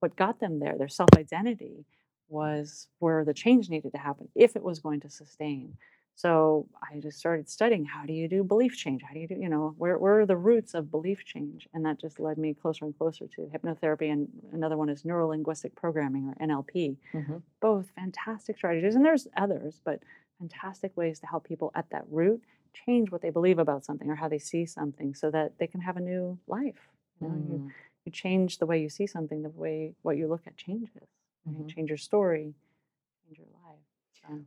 what 0.00 0.16
got 0.16 0.40
them 0.40 0.58
there, 0.58 0.76
their 0.76 0.88
self 0.88 1.08
identity, 1.16 1.86
was 2.28 2.88
where 2.98 3.24
the 3.24 3.34
change 3.34 3.70
needed 3.70 3.92
to 3.92 3.98
happen 3.98 4.28
if 4.34 4.56
it 4.56 4.62
was 4.62 4.78
going 4.78 5.00
to 5.00 5.10
sustain. 5.10 5.76
So 6.14 6.68
I 6.82 6.98
just 7.00 7.18
started 7.18 7.48
studying 7.48 7.84
how 7.86 8.04
do 8.04 8.12
you 8.12 8.28
do 8.28 8.44
belief 8.44 8.76
change? 8.76 9.02
How 9.02 9.14
do 9.14 9.20
you 9.20 9.28
do, 9.28 9.36
you 9.36 9.48
know, 9.48 9.74
where, 9.78 9.98
where 9.98 10.20
are 10.20 10.26
the 10.26 10.36
roots 10.36 10.74
of 10.74 10.90
belief 10.90 11.24
change? 11.24 11.66
And 11.72 11.84
that 11.86 11.98
just 11.98 12.20
led 12.20 12.36
me 12.36 12.52
closer 12.52 12.84
and 12.84 12.96
closer 12.96 13.26
to 13.26 13.42
hypnotherapy. 13.46 14.12
And 14.12 14.28
another 14.52 14.76
one 14.76 14.90
is 14.90 15.04
neuro 15.04 15.28
linguistic 15.28 15.74
programming 15.74 16.28
or 16.28 16.36
NLP. 16.40 16.98
Mhm. 17.12 17.42
Both 17.60 17.90
fantastic 17.90 18.56
strategies. 18.56 18.94
And 18.94 19.04
there's 19.04 19.28
others, 19.36 19.80
but 19.82 20.02
fantastic 20.38 20.94
ways 20.96 21.20
to 21.20 21.26
help 21.26 21.44
people 21.44 21.70
at 21.74 21.88
that 21.90 22.04
root 22.10 22.42
change 22.72 23.10
what 23.10 23.22
they 23.22 23.30
believe 23.30 23.58
about 23.58 23.84
something 23.84 24.08
or 24.10 24.14
how 24.14 24.28
they 24.28 24.38
see 24.38 24.66
something 24.66 25.14
so 25.14 25.30
that 25.30 25.58
they 25.58 25.66
can 25.66 25.80
have 25.80 25.96
a 25.96 26.00
new 26.00 26.38
life. 26.46 26.88
You, 27.20 27.28
know, 27.28 27.34
you, 27.36 27.62
Mm. 27.62 27.72
you 28.04 28.12
change 28.12 28.58
the 28.58 28.66
way 28.66 28.80
you 28.80 28.88
see 28.88 29.06
something, 29.06 29.42
the 29.42 29.50
way 29.50 29.94
what 30.02 30.16
you 30.16 30.28
look 30.28 30.46
at 30.46 30.56
changes. 30.56 31.08
You 31.58 31.64
Mhm. 31.64 31.66
change 31.66 31.88
your 31.90 31.96
story, 31.98 32.54
change 33.24 33.38
your 33.38 33.48
life. 33.48 33.59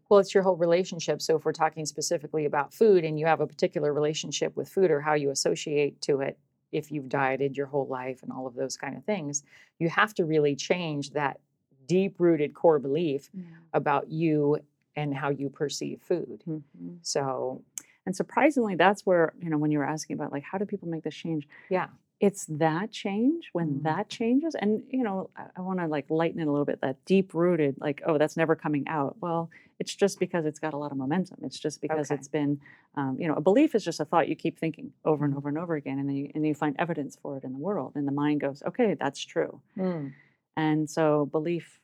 Well, 0.10 0.20
it's 0.20 0.34
your 0.34 0.44
whole 0.44 0.56
relationship. 0.56 1.22
So 1.22 1.36
if 1.38 1.46
we're 1.46 1.52
talking 1.54 1.86
specifically 1.86 2.46
about 2.46 2.74
food 2.74 3.04
and 3.04 3.20
you 3.20 3.26
have 3.26 3.42
a 3.42 3.48
particular 3.48 3.94
relationship 3.94 4.56
with 4.56 4.70
food 4.70 4.92
or 4.92 5.02
how 5.02 5.14
you 5.14 5.30
associate 5.30 6.02
to 6.02 6.22
it, 6.22 6.38
if 6.72 6.92
you've 6.92 7.10
dieted 7.10 7.56
your 7.58 7.68
whole 7.68 7.88
life 7.88 8.24
and 8.24 8.32
all 8.32 8.48
of 8.48 8.56
those 8.56 8.78
kind 8.78 8.96
of 8.98 9.04
things, 9.06 9.44
you 9.80 9.90
have 9.90 10.14
to 10.16 10.26
really 10.26 10.56
change 10.56 11.12
that 11.12 11.40
deep 11.88 12.16
rooted 12.20 12.54
core 12.54 12.80
belief 12.80 13.30
about 13.74 14.10
you 14.10 14.58
and 14.96 15.14
how 15.16 15.30
you 15.30 15.50
perceive 15.50 16.02
food. 16.02 16.44
Mhm. 16.48 16.98
So, 17.02 17.64
And 18.06 18.14
surprisingly, 18.16 18.76
that's 18.76 19.06
where, 19.06 19.34
you 19.40 19.50
know, 19.50 19.58
when 19.58 19.72
you 19.72 19.80
were 19.80 19.86
asking 19.86 20.16
about 20.16 20.32
like, 20.34 20.44
how 20.44 20.58
do 20.58 20.66
people 20.66 20.90
make 20.90 21.04
this 21.04 21.16
change? 21.16 21.48
yeah. 21.70 21.88
It's 22.20 22.46
that 22.46 22.92
change 22.92 23.50
when 23.52 23.82
Mhm. 23.82 23.84
that 23.84 24.08
changes. 24.08 24.56
And, 24.56 24.84
you 24.90 25.04
know, 25.04 25.30
I, 25.36 25.48
I 25.58 25.62
want 25.62 25.80
to 25.80 25.88
like 25.88 26.10
lighten 26.10 26.40
it 26.40 26.48
a 26.48 26.52
little 26.52 26.64
bit, 26.66 26.80
that 26.82 27.04
deep 27.06 27.34
rooted, 27.34 27.76
like, 27.82 28.02
oh, 28.06 28.18
that's 28.18 28.38
never 28.38 28.56
coming 28.56 28.88
out. 28.88 29.18
Well, 29.20 29.50
it's 29.80 29.94
just 29.94 30.20
because 30.20 30.46
it's 30.46 30.60
got 30.60 30.74
a 30.74 30.78
lot 30.78 30.92
of 30.94 30.98
momentum. 30.98 31.40
It's 31.44 31.60
just 31.60 31.82
because 31.82 32.12
Okay. 32.12 32.12
it's 32.12 32.30
been, 32.30 32.62
um, 32.96 33.18
you 33.20 33.28
know, 33.28 33.34
a 33.34 33.42
belief 33.42 33.76
is 33.76 33.84
just 33.84 34.00
a 34.00 34.06
thought 34.06 34.30
you 34.30 34.36
keep 34.38 34.58
thinking 34.58 34.94
over 35.04 35.26
and 35.26 35.34
Mhm. 35.34 35.38
over 35.38 35.50
and 35.50 35.58
over 35.58 35.76
again. 35.76 36.00
And 36.00 36.08
then 36.08 36.16
you, 36.16 36.32
and 36.34 36.48
you 36.48 36.56
find 36.56 36.76
evidence 36.80 37.18
for 37.22 37.36
it 37.38 37.44
in 37.44 37.52
the 37.52 37.58
world. 37.60 37.92
And 37.96 38.08
the 38.08 38.12
mind 38.14 38.40
goes, 38.40 38.64
okay, 38.64 38.94
that's 38.94 39.20
true. 39.20 39.62
Mm. 39.78 40.16
And 40.56 40.90
so 40.90 41.26
belief 41.26 41.80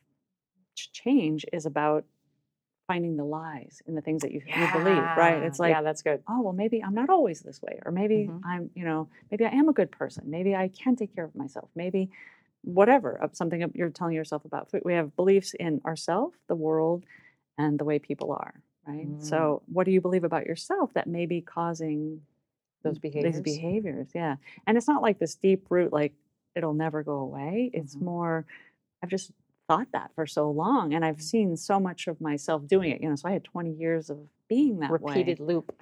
change 0.76 1.44
is 1.52 1.66
about 1.66 2.04
finding 2.90 3.16
the 3.16 3.24
lies 3.24 3.74
in 3.86 3.94
the 3.94 4.00
things 4.06 4.22
that 4.22 4.32
you, 4.34 4.40
you 4.44 4.68
believe, 4.72 5.06
right? 5.16 5.40
It's 5.46 5.60
like, 5.64 5.70
yeah, 5.70 5.82
that's 5.88 6.02
good. 6.02 6.18
oh 6.28 6.40
well 6.44 6.52
maybe 6.62 6.82
i'm 6.86 6.94
not 7.02 7.08
always 7.16 7.38
this 7.48 7.58
way 7.66 7.78
or 7.86 7.92
maybe 8.00 8.18
Mhm. 8.28 8.40
i'm 8.50 8.64
you 8.74 8.84
know 8.88 9.00
maybe 9.30 9.44
i 9.44 9.52
am 9.60 9.68
a 9.68 9.72
good 9.80 9.90
person 10.00 10.22
maybe 10.36 10.52
i 10.56 10.66
can 10.80 10.96
take 10.96 11.14
care 11.14 11.24
of 11.30 11.34
myself 11.42 11.68
maybe 11.82 12.02
whatever 12.62 13.10
something 13.32 13.58
you're 13.74 13.90
telling 13.90 14.14
yourself 14.14 14.44
about 14.44 14.70
food 14.70 14.82
we 14.84 14.94
have 15.00 15.14
beliefs 15.16 15.54
in 15.66 15.80
ourselves 15.90 16.36
the 16.48 16.54
world 16.66 17.04
and 17.58 17.78
the 17.78 17.84
way 17.90 17.98
people 18.10 18.32
are 18.32 18.54
right 18.86 19.06
Mm. 19.06 19.22
so 19.22 19.62
what 19.74 19.84
do 19.86 19.92
you 19.96 20.00
believe 20.06 20.24
about 20.24 20.44
yourself 20.46 20.92
that 20.94 21.06
may 21.06 21.26
be 21.34 21.40
causing 21.56 22.22
Those 22.82 22.98
behaviors. 22.98 23.34
these 23.42 23.56
behaviors 23.56 24.08
yeah 24.20 24.34
and 24.66 24.76
it's 24.78 24.88
not 24.88 25.00
like 25.06 25.18
this 25.18 25.34
deep 25.46 25.62
root 25.70 25.92
like 26.00 26.12
it'll 26.56 26.74
never 26.86 27.02
go 27.12 27.18
away 27.28 27.70
it's 27.78 27.94
Mhm. 27.96 28.02
more 28.12 28.34
i've 29.02 29.10
just 29.16 29.30
thought 29.70 29.88
that 29.92 30.10
for 30.16 30.26
so 30.26 30.50
long 30.50 30.94
and 30.94 31.04
i've 31.04 31.22
seen 31.22 31.56
so 31.56 31.80
much 31.80 32.08
of 32.08 32.20
myself 32.20 32.66
doing 32.66 32.90
it 32.90 33.00
you 33.00 33.08
know 33.08 33.16
so 33.16 33.28
i 33.28 33.32
had 33.32 33.44
20 33.44 33.72
years 33.72 34.10
of 34.10 34.18
being 34.48 34.80
that 34.80 35.00
way 35.00 35.14
Repeated 35.14 35.40
loop. 35.40 35.72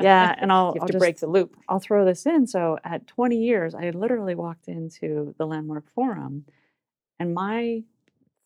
yeah, 0.00 0.34
and 0.38 0.52
I'll, 0.52 0.74
you 0.74 0.80
have 0.80 0.82
I'll 0.82 0.86
to 0.88 0.92
just, 0.94 1.00
break 1.00 1.18
the 1.18 1.26
loop. 1.26 1.56
I'll 1.68 1.80
throw 1.80 2.04
this 2.04 2.24
in. 2.26 2.46
So 2.46 2.78
at 2.84 3.06
20 3.08 3.36
years, 3.36 3.74
I 3.74 3.90
literally 3.90 4.36
walked 4.36 4.68
into 4.68 5.34
the 5.38 5.46
Landmark 5.46 5.84
Forum, 5.94 6.44
and 7.18 7.34
my 7.34 7.82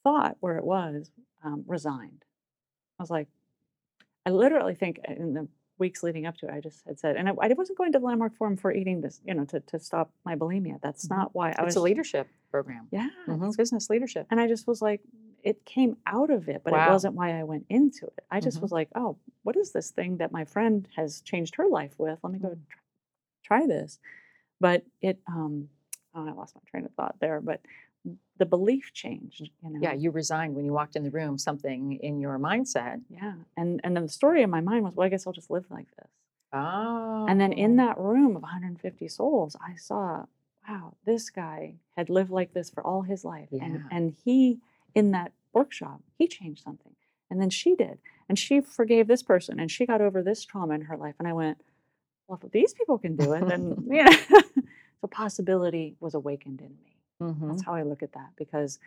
thought 0.03 0.37
where 0.41 0.57
it 0.57 0.65
was 0.65 1.11
um, 1.45 1.65
resigned. 1.67 2.25
I 2.99 3.03
was 3.03 3.11
like, 3.11 3.29
I 4.27 4.31
literally 4.31 4.75
think 4.75 5.01
in 5.07 5.35
the 5.35 5.49
weeks 5.81 6.03
leading 6.03 6.27
up 6.27 6.37
to 6.39 6.47
it, 6.47 6.53
I 6.55 6.61
just 6.61 6.85
had 6.87 6.99
said, 7.01 7.17
and 7.17 7.29
I, 7.29 7.33
I 7.41 7.49
wasn't 7.55 7.79
going 7.79 7.91
to 7.93 7.99
the 7.99 8.05
Landmark 8.05 8.37
Forum 8.37 8.57
for 8.57 8.71
eating 8.73 9.01
this, 9.01 9.21
you 9.25 9.35
know, 9.35 9.45
to, 9.47 9.61
to 9.61 9.79
stop 9.81 10.13
my 10.25 10.37
bulimia. 10.37 10.81
That's 10.83 11.07
Mhm. 11.07 11.17
not 11.17 11.35
why 11.35 11.51
I 11.57 11.63
was. 11.65 11.71
It's 11.75 11.77
a 11.77 11.81
leadership 11.81 12.29
program. 12.51 12.87
Yeah. 12.93 13.09
Mhm, 13.27 13.37
it's- 13.39 13.57
Business 13.57 13.91
leadership. 13.91 14.27
And 14.31 14.39
I 14.39 14.47
just 14.47 14.67
was 14.69 14.81
like, 14.83 15.01
it 15.43 15.65
came 15.65 15.97
out 16.07 16.31
of 16.31 16.49
it, 16.49 16.61
but 16.63 16.75
Wow. 16.75 16.89
it 16.89 16.93
wasn't 16.93 17.15
why 17.15 17.39
I 17.39 17.45
went 17.45 17.65
into 17.71 18.07
it. 18.07 18.25
I 18.31 18.41
just 18.41 18.59
Mhm. 18.59 18.63
was 18.63 18.73
like, 18.73 18.91
oh, 18.95 19.17
what 19.43 19.57
is 19.57 19.73
this 19.73 19.91
thing 19.91 20.19
that 20.19 20.31
my 20.33 20.45
friend 20.45 20.87
has 20.97 21.23
changed 21.23 21.57
her 21.57 21.67
life 21.67 21.99
with? 21.99 22.19
Let 22.23 22.33
me 22.33 22.39
go 22.39 22.49
Mm. 22.51 22.59
try, 23.43 23.61
try 23.61 23.67
this. 23.67 23.99
But 24.61 24.85
it, 25.01 25.19
um, 25.27 25.71
oh, 26.15 26.29
I 26.29 26.33
lost 26.33 26.55
my 26.55 26.61
train 26.67 26.85
of 26.85 26.93
thought 26.93 27.17
there, 27.21 27.41
but 27.41 27.63
the 28.39 28.47
belief 28.47 28.93
changed, 28.95 29.51
you 29.63 29.71
know? 29.71 29.79
Yeah, 29.83 29.93
you 29.93 30.11
resigned 30.11 30.55
when 30.55 30.65
you 30.65 30.73
walked 30.73 30.97
in 30.97 31.03
the 31.03 31.11
room, 31.11 31.37
something 31.37 31.99
in 32.03 32.21
your 32.21 32.39
mindset. 32.39 33.01
Yeah. 33.11 33.35
And, 33.57 33.81
and 33.85 33.95
then 33.95 34.05
the 34.05 34.13
story 34.13 34.43
in 34.43 34.51
my 34.51 34.61
mind 34.61 34.85
was, 34.85 34.95
well, 34.95 35.07
I 35.07 35.11
guess 35.11 35.27
I'll 35.27 35.33
just 35.33 35.51
live 35.51 35.67
like 35.71 35.89
this. 35.97 36.11
Oh. 36.53 37.27
And 37.29 37.41
then 37.41 37.53
in 37.53 37.79
oh. 37.79 37.87
that 37.87 37.99
room 37.99 38.37
of 38.37 38.43
150 38.43 39.09
souls, 39.09 39.57
I 39.61 39.75
saw, 39.77 40.25
wow, 40.69 40.95
this 41.05 41.31
guy 41.31 41.75
had 41.97 42.09
lived 42.09 42.31
like 42.31 42.55
this 42.55 42.71
for 42.71 42.85
all 42.85 43.03
his 43.03 43.25
life. 43.25 43.49
Yeah. 43.51 43.65
And 43.65 43.85
and 43.91 44.17
he 44.25 44.59
in 44.95 45.13
that 45.13 45.33
workshop, 45.53 46.01
he 46.19 46.27
changed 46.27 46.63
something. 46.63 46.93
And 47.31 47.41
then 47.41 47.51
she 47.51 47.75
did. 47.77 47.99
And 48.29 48.39
she 48.39 48.61
forgave 48.61 49.07
this 49.07 49.23
person 49.23 49.61
and 49.61 49.71
she 49.71 49.87
got 49.87 50.01
over 50.01 50.23
this 50.23 50.45
trauma 50.45 50.75
in 50.75 50.83
her 50.83 50.97
life. 50.97 51.15
And 51.19 51.29
I 51.29 51.33
went, 51.33 51.61
well, 52.27 52.41
if 52.43 52.51
these 52.53 52.75
people 52.75 52.99
can 52.99 53.17
do 53.17 53.33
it, 53.33 53.47
then 53.47 53.85
you 53.91 54.05
know. 54.05 54.43
so 55.01 55.07
possibility 55.09 55.97
was 56.01 56.15
awakened 56.15 56.61
in 56.61 56.69
me. 56.69 56.90
Mhm. 57.21 57.49
That's 57.49 57.63
how 57.63 57.75
I 57.75 57.83
look 57.83 58.03
at 58.03 58.13
that 58.13 58.31
because 58.37 58.79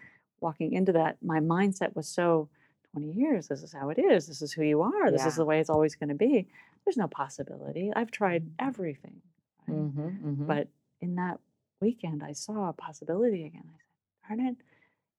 walking 0.42 0.74
into 0.74 0.92
that, 0.94 1.18
my 1.24 1.40
mindset 1.40 1.96
was 1.96 2.08
so 2.08 2.50
20 2.92 3.12
years, 3.12 3.48
this 3.48 3.64
is 3.64 3.74
how 3.74 3.90
it 3.90 3.98
is. 3.98 4.28
This 4.28 4.42
is 4.42 4.54
who 4.54 4.64
you 4.64 4.82
are. 4.82 5.10
This 5.12 5.22
is 5.26 5.36
the 5.36 5.46
way 5.46 5.60
it's 5.60 5.70
always 5.70 5.96
going 5.96 6.10
to 6.10 6.16
be. 6.16 6.48
There's 6.86 6.98
no 6.98 7.08
possibility. 7.08 7.92
I've 7.96 8.12
tried 8.12 8.44
everything. 8.60 9.22
right? 9.68 9.78
Mhm, 9.78 10.22
mhm. 10.22 10.48
But 10.48 10.68
in 11.02 11.16
that 11.16 11.40
weekend, 11.82 12.22
I 12.24 12.34
saw 12.34 12.70
a 12.70 12.74
possibility 12.74 13.46
again. 13.46 13.64
I 13.74 13.78
said, 13.78 14.38
darn 14.38 14.48
it, 14.48 14.58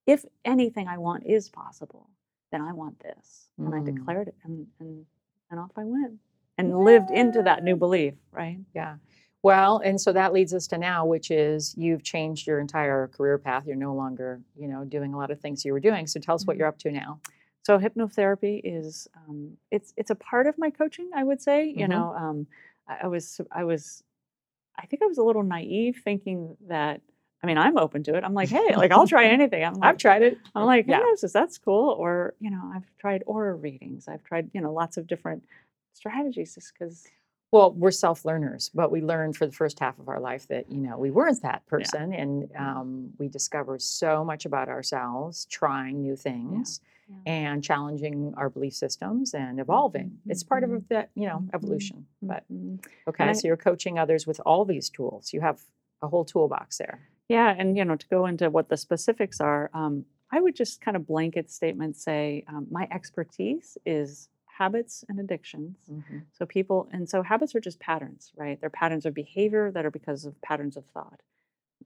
if 0.06 0.24
anything 0.44 0.86
I 0.86 0.98
want 0.98 1.24
is 1.24 1.48
possible, 1.48 2.10
then 2.52 2.60
I 2.60 2.72
want 2.72 3.00
this. 3.00 3.48
And 3.58 3.74
I 3.74 3.80
Mm. 3.80 3.86
declared 3.86 4.28
it 4.28 4.36
and, 4.44 4.66
and, 4.80 5.06
and 5.50 5.58
off 5.60 5.72
I 5.76 5.84
went 5.84 6.20
and 6.58 6.78
lived 6.78 7.10
into 7.10 7.42
that 7.42 7.64
new 7.64 7.74
belief, 7.76 8.14
right? 8.32 8.60
Yeah. 8.74 8.98
Well, 9.44 9.82
and 9.84 10.00
so 10.00 10.10
that 10.14 10.32
leads 10.32 10.54
us 10.54 10.66
to 10.68 10.78
now, 10.78 11.04
which 11.04 11.30
is 11.30 11.74
you've 11.76 12.02
changed 12.02 12.46
your 12.46 12.60
entire 12.60 13.08
career 13.08 13.36
path. 13.36 13.66
You're 13.66 13.76
no 13.76 13.94
longer, 13.94 14.40
you 14.56 14.66
know, 14.68 14.84
doing 14.86 15.12
a 15.12 15.18
lot 15.18 15.30
of 15.30 15.38
things 15.38 15.66
you 15.66 15.74
were 15.74 15.80
doing. 15.80 16.06
So 16.06 16.18
tell 16.18 16.34
us 16.34 16.46
what 16.46 16.56
Mhm. 16.56 16.60
you're 16.60 16.68
up 16.68 16.78
to 16.78 16.90
now. 16.90 17.20
So 17.62 17.78
hypnotherapy 17.78 18.62
is 18.64 19.06
um, 19.14 19.58
it's 19.70 19.92
it's 19.98 20.08
a 20.10 20.14
part 20.14 20.46
of 20.46 20.56
my 20.56 20.70
coaching, 20.70 21.10
I 21.14 21.24
would 21.24 21.42
say. 21.42 21.66
You 21.66 21.84
Mhm. 21.84 21.88
know, 21.90 22.14
um, 22.14 22.46
I, 22.88 23.00
I 23.02 23.06
was 23.08 23.38
I 23.52 23.64
was 23.64 24.02
I 24.76 24.86
think 24.86 25.02
I 25.02 25.06
was 25.06 25.18
a 25.18 25.22
little 25.22 25.42
naive 25.42 26.00
thinking 26.02 26.56
that 26.68 27.02
I 27.42 27.46
mean 27.46 27.58
I'm 27.58 27.76
open 27.76 28.02
to 28.04 28.14
it. 28.16 28.24
I'm 28.24 28.32
like, 28.32 28.48
hey, 28.48 28.76
like 28.76 28.92
I'll 28.92 29.06
try 29.06 29.26
anything. 29.38 29.62
I'm 29.62 29.74
like, 29.74 29.90
I've 29.90 29.98
tried 29.98 30.22
it. 30.22 30.38
I'm 30.54 30.64
like, 30.64 30.86
Yeah. 30.88 31.00
yes, 31.00 31.30
that's 31.32 31.58
cool. 31.58 31.90
Or 31.90 32.32
you 32.40 32.50
know, 32.50 32.62
I've 32.74 32.90
tried 32.98 33.22
aura 33.26 33.54
readings. 33.54 34.08
I've 34.08 34.24
tried 34.24 34.48
you 34.54 34.62
know 34.62 34.72
lots 34.72 34.96
of 34.96 35.06
different 35.06 35.44
strategies 35.92 36.54
just 36.54 36.72
because 36.72 37.06
Well, 37.54 37.70
we're 37.72 37.92
self 37.92 38.24
learners, 38.24 38.68
but 38.74 38.90
we 38.90 39.00
learned 39.00 39.36
for 39.36 39.46
the 39.46 39.52
first 39.52 39.78
half 39.78 40.00
of 40.00 40.08
our 40.08 40.18
life 40.18 40.48
that, 40.48 40.68
you 40.68 40.80
know, 40.80 40.98
we 40.98 41.12
weren't 41.12 41.40
that 41.42 41.64
person. 41.66 42.12
And 42.12 42.50
um, 42.56 43.10
we 43.16 43.28
discover 43.28 43.78
so 43.78 44.24
much 44.24 44.44
about 44.44 44.68
ourselves 44.68 45.44
trying 45.46 46.02
new 46.02 46.16
things 46.16 46.80
Yeah. 47.08 47.14
and 47.26 47.62
challenging 47.62 48.34
our 48.36 48.50
belief 48.50 48.74
systems 48.74 49.34
and 49.34 49.60
evolving. 49.60 50.18
It's 50.28 50.42
part 50.42 50.64
mhm, 50.64 50.74
of 50.78 50.88
that, 50.88 51.10
you 51.14 51.28
know, 51.28 51.44
mhm, 51.46 51.54
evolution. 51.54 52.06
But 52.22 52.44
okay, 53.08 53.32
so 53.34 53.46
you're 53.46 53.56
coaching 53.56 54.00
others 54.00 54.26
with 54.26 54.40
all 54.44 54.64
these 54.64 54.90
tools. 54.90 55.32
You 55.32 55.40
have 55.42 55.62
a 56.02 56.08
whole 56.08 56.24
toolbox 56.24 56.78
there. 56.78 57.08
Yeah, 57.28 57.54
and 57.56 57.76
you 57.76 57.84
know, 57.84 57.94
to 57.96 58.08
go 58.08 58.26
into 58.26 58.50
what 58.50 58.68
the 58.68 58.76
specifics 58.76 59.40
are, 59.40 59.70
um, 59.74 60.06
I 60.32 60.40
would 60.40 60.56
just 60.56 60.80
kind 60.80 60.96
of 60.96 61.06
blanket 61.06 61.52
statement 61.52 61.96
say 61.96 62.44
um, 62.48 62.66
my 62.70 62.88
expertise 62.90 63.78
is 63.86 64.28
habits 64.58 65.04
and 65.08 65.18
addictions. 65.18 65.76
Mm-hmm. 65.90 66.18
So 66.32 66.46
people, 66.46 66.88
and 66.92 67.08
so 67.08 67.22
habits 67.22 67.54
are 67.54 67.60
just 67.60 67.80
patterns, 67.80 68.32
right? 68.36 68.60
They're 68.60 68.70
patterns 68.70 69.06
of 69.06 69.14
behavior 69.14 69.70
that 69.72 69.84
are 69.84 69.90
because 69.90 70.24
of 70.24 70.40
patterns 70.42 70.76
of 70.76 70.84
thought. 70.86 71.20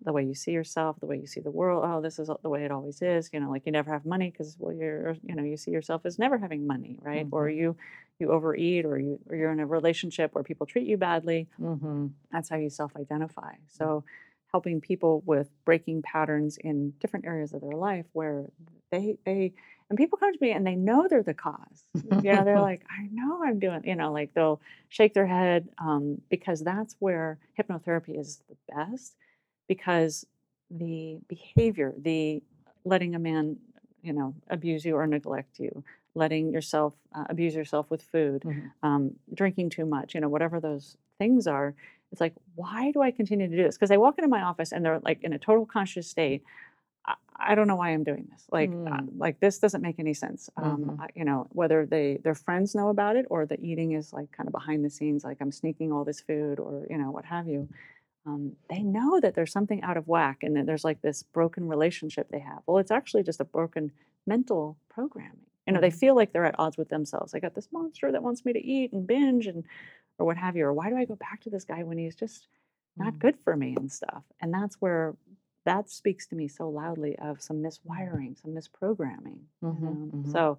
The 0.03 0.13
way 0.13 0.25
you 0.25 0.35
see 0.35 0.53
yourself, 0.53 1.01
the 1.01 1.07
way 1.07 1.17
you 1.17 1.27
see 1.27 1.41
the 1.41 1.51
world. 1.51 1.83
Oh, 1.85 2.01
this 2.01 2.21
is 2.21 2.31
the 2.43 2.49
way 2.49 2.65
it 2.65 2.71
always 2.71 3.03
is. 3.03 3.31
You 3.33 3.41
know, 3.41 3.51
like 3.51 3.67
you 3.67 3.73
never 3.73 3.93
have 3.93 4.07
money 4.07 4.31
because 4.31 4.57
well, 4.59 4.73
you're, 4.73 5.17
you 5.25 5.35
know, 5.35 5.43
you 5.43 5.57
see 5.57 5.73
yourself 5.73 6.03
as 6.05 6.19
never 6.19 6.39
having 6.39 6.67
money, 6.67 6.99
right? 7.03 7.27
Or 7.33 7.47
mm-hmm. 7.47 7.59
you, 7.59 7.77
you 8.21 8.31
overeat, 8.31 8.85
or 8.85 8.99
you, 8.99 9.19
or 9.29 9.35
you're 9.35 9.51
in 9.51 9.61
a 9.61 9.67
relationship 9.67 10.35
where 10.35 10.45
people 10.45 10.67
treat 10.67 10.87
you 10.87 10.97
badly 10.97 11.49
Mm-hmm. 11.61 12.07
that's 12.31 12.49
how 12.49 12.57
you 12.57 12.71
self-identify 12.71 13.53
mm-hmm. 13.53 13.63
so 13.69 14.05
helping 14.53 14.81
people 14.81 15.23
with 15.27 15.49
breaking 15.65 16.03
patterns 16.03 16.57
in 16.59 16.93
different 17.01 17.27
areas 17.27 17.53
of 17.53 17.61
their 17.61 17.77
life 17.77 18.07
where 18.13 18.47
they 18.91 19.19
they 19.25 19.53
and 19.89 19.97
people 19.97 20.19
come 20.19 20.33
to 20.33 20.39
me 20.41 20.51
and 20.53 20.67
they 20.67 20.75
know 20.75 21.07
they're 21.09 21.23
the 21.23 21.35
cause. 21.35 21.85
you 22.23 22.33
know, 22.33 22.45
they're 22.45 22.61
like, 22.73 22.83
I 22.91 23.09
know 23.13 23.43
I'm 23.45 23.59
doing. 23.59 23.83
You 23.85 23.97
know, 23.97 24.13
like 24.13 24.35
they'll 24.35 24.61
shake 24.89 25.15
their 25.15 25.27
head 25.27 25.69
um, 25.79 26.21
because 26.29 26.63
that's 26.63 26.97
where 26.99 27.39
hypnotherapy 27.59 28.19
is 28.19 28.43
the 28.49 28.57
best 28.75 29.15
because 29.67 30.27
the 30.71 31.19
behavior, 31.29 31.95
the 31.99 32.43
letting 32.85 33.15
a 33.15 33.19
man, 33.19 33.57
you 34.03 34.13
know, 34.13 34.35
abuse 34.49 34.85
you 34.85 34.95
or 34.97 35.07
neglect 35.07 35.59
you, 35.59 35.83
letting 36.15 36.53
yourself 36.53 36.95
uh, 37.15 37.25
abuse 37.29 37.55
yourself 37.55 37.91
with 37.91 38.03
food, 38.03 38.43
Mhm. 38.43 38.71
um, 38.83 39.15
drinking 39.35 39.71
too 39.71 39.87
much, 39.87 40.15
you 40.15 40.21
know, 40.21 40.29
whatever 40.29 40.61
those 40.61 40.97
things 41.19 41.47
are. 41.47 41.75
It's 42.13 42.21
like, 42.21 42.35
why 42.55 42.91
do 42.93 43.03
I 43.03 43.11
continue 43.11 43.49
to 43.49 43.57
do 43.57 43.63
this? 43.63 43.77
Because 43.77 43.91
they 43.91 43.99
walk 43.99 44.17
into 44.19 44.29
my 44.29 44.41
office 44.43 44.73
and 44.73 44.83
they're 44.85 45.01
like 45.01 45.23
in 45.23 45.33
a 45.35 45.39
total 45.39 45.67
conscious 45.67 46.09
state. 46.09 46.43
I, 47.07 47.15
I 47.37 47.55
don't 47.55 47.69
know 47.69 47.77
why 47.77 47.91
I'm 47.91 48.05
doing 48.05 48.29
this. 48.31 48.47
Like, 48.51 48.71
uh, 48.71 48.73
Mm. 48.73 49.09
like 49.19 49.41
this 49.41 49.59
doesn't 49.59 49.83
make 49.83 49.99
any 49.99 50.15
sense. 50.15 50.51
Um, 50.57 50.85
Mhm. 50.85 51.01
I, 51.01 51.09
you 51.15 51.25
know, 51.25 51.47
whether 51.51 51.87
they 51.87 52.19
their 52.19 52.35
friends 52.35 52.75
know 52.75 52.89
about 52.89 53.17
it 53.17 53.27
or 53.31 53.47
the 53.47 53.61
eating 53.61 53.93
is 53.93 54.13
like 54.13 54.31
kind 54.33 54.49
of 54.49 54.53
behind 54.53 54.85
the 54.85 54.91
scenes, 54.91 55.25
like 55.25 55.39
I'm 55.41 55.53
sneaking 55.53 55.93
all 55.93 56.05
this 56.05 56.21
food 56.21 56.59
or 56.59 56.87
you 56.91 56.99
know 56.99 57.11
what 57.11 57.25
have 57.27 57.47
you 57.49 57.69
um, 58.27 58.57
they 58.69 58.83
know 58.83 59.21
that 59.21 59.35
there's 59.35 59.53
something 59.53 59.83
out 59.83 59.97
of 59.97 60.07
whack 60.07 60.39
and 60.43 60.55
that 60.57 60.67
there's 60.67 60.85
like 60.85 61.01
this 61.01 61.23
broken 61.23 61.67
relationship 61.69 62.29
they 62.31 62.41
have. 62.41 62.63
Well, 62.67 62.79
it's 62.79 62.91
actually 62.91 63.23
just 63.23 63.41
a 63.41 63.45
broken 63.45 63.91
mental 64.27 64.77
programming. 64.91 65.47
You 65.67 65.73
know, 65.73 65.81
they 65.81 65.91
Mhm. 65.91 65.99
feel 66.01 66.15
like 66.17 66.33
they're 66.33 66.45
at 66.45 66.59
odds 66.59 66.77
with 66.77 66.89
themselves. 66.91 67.35
I 67.35 67.41
got 67.41 67.55
this 67.55 67.73
monster 67.73 68.13
that 68.13 68.23
wants 68.23 68.45
me 68.45 68.53
to 68.53 68.59
eat 68.63 68.93
and 68.93 69.07
binge 69.07 69.47
and 69.47 69.65
or 70.19 70.27
what 70.27 70.37
have 70.37 70.57
you. 70.57 70.67
Or 70.67 70.75
why 70.75 70.91
do 70.91 70.97
I 70.97 71.05
go 71.07 71.17
back 71.17 71.41
to 71.43 71.51
this 71.51 71.65
guy 71.65 71.83
when 71.85 71.97
he's 71.99 72.17
just 72.17 72.49
not 72.97 73.15
Mm. 73.15 73.19
good 73.21 73.39
for 73.39 73.57
me 73.57 73.75
and 73.77 73.91
stuff? 73.91 74.25
And 74.41 74.53
that's 74.53 74.81
where 74.81 75.17
that 75.69 75.91
speaks 75.91 76.27
to 76.29 76.35
me 76.37 76.49
so 76.49 76.69
loudly 76.69 77.17
of 77.19 77.41
some 77.43 77.59
miswiring, 77.63 78.41
some 78.41 78.53
misprogramming. 78.53 79.41
you 79.63 79.69
Mhm, 79.69 79.83
know? 79.83 80.11
mhm. 80.15 80.33
So 80.33 80.59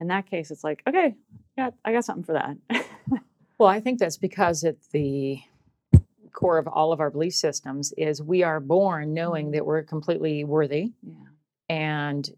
in 0.00 0.08
that 0.08 0.26
case, 0.26 0.50
it's 0.50 0.64
like, 0.64 0.82
okay, 0.86 1.14
yeah, 1.56 1.70
I 1.84 1.92
got 1.92 2.04
something 2.04 2.24
for 2.24 2.32
that. 2.34 2.56
Well, 3.58 3.68
I 3.68 3.80
think 3.80 4.00
that's 4.00 4.16
because 4.16 4.64
at 4.64 4.80
the 4.90 5.40
core 6.32 6.58
of 6.58 6.66
all 6.66 6.92
of 6.92 6.98
our 7.00 7.10
belief 7.10 7.34
systems 7.34 7.92
is 7.96 8.20
we 8.20 8.42
are 8.42 8.58
born 8.58 9.14
knowing 9.14 9.48
Mhm. 9.48 9.52
that 9.52 9.66
we're 9.66 9.82
completely 9.84 10.42
worthy 10.44 10.92
yeah, 11.02 11.14
and. 11.68 12.28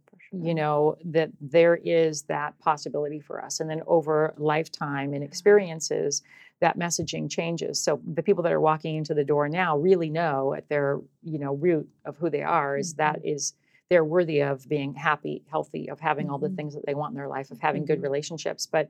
You 0.43 0.55
know 0.55 0.97
that 1.05 1.30
there 1.41 1.76
is 1.85 2.22
that 2.22 2.59
possibility 2.59 3.20
for 3.20 3.43
us 3.45 3.61
and 3.61 3.68
then 3.70 3.82
over 3.87 4.35
lifetime 4.39 5.12
and 5.14 5.22
experiences 5.22 6.22
that 6.61 6.78
messaging 6.78 7.30
changes 7.30 7.78
so 7.78 8.01
the 8.14 8.22
people 8.22 8.43
that 8.43 8.53
are 8.53 8.61
walking 8.61 8.97
into 8.97 9.14
the 9.14 9.24
door 9.24 9.49
now 9.49 9.76
really 9.78 10.11
know 10.11 10.55
at 10.55 10.68
their 10.68 11.01
you 11.22 11.39
know 11.39 11.55
root 11.55 11.89
of 12.05 12.16
who 12.16 12.30
they 12.30 12.43
are 12.43 12.76
is 12.78 12.95
that 12.95 13.20
is 13.24 13.55
they're 13.91 14.05
worthy 14.05 14.41
of 14.41 14.66
being 14.68 14.95
happy 14.95 15.43
healthy 15.51 15.89
of 15.91 16.01
having 16.01 16.30
all 16.30 16.39
the 16.39 16.49
Mhm. 16.49 16.57
things 16.57 16.74
that 16.74 16.85
they 16.87 16.95
want 16.95 17.12
in 17.12 17.16
their 17.16 17.28
life 17.28 17.51
of 17.51 17.61
having 17.61 17.85
good 17.85 18.03
relationships 18.03 18.66
but 18.66 18.89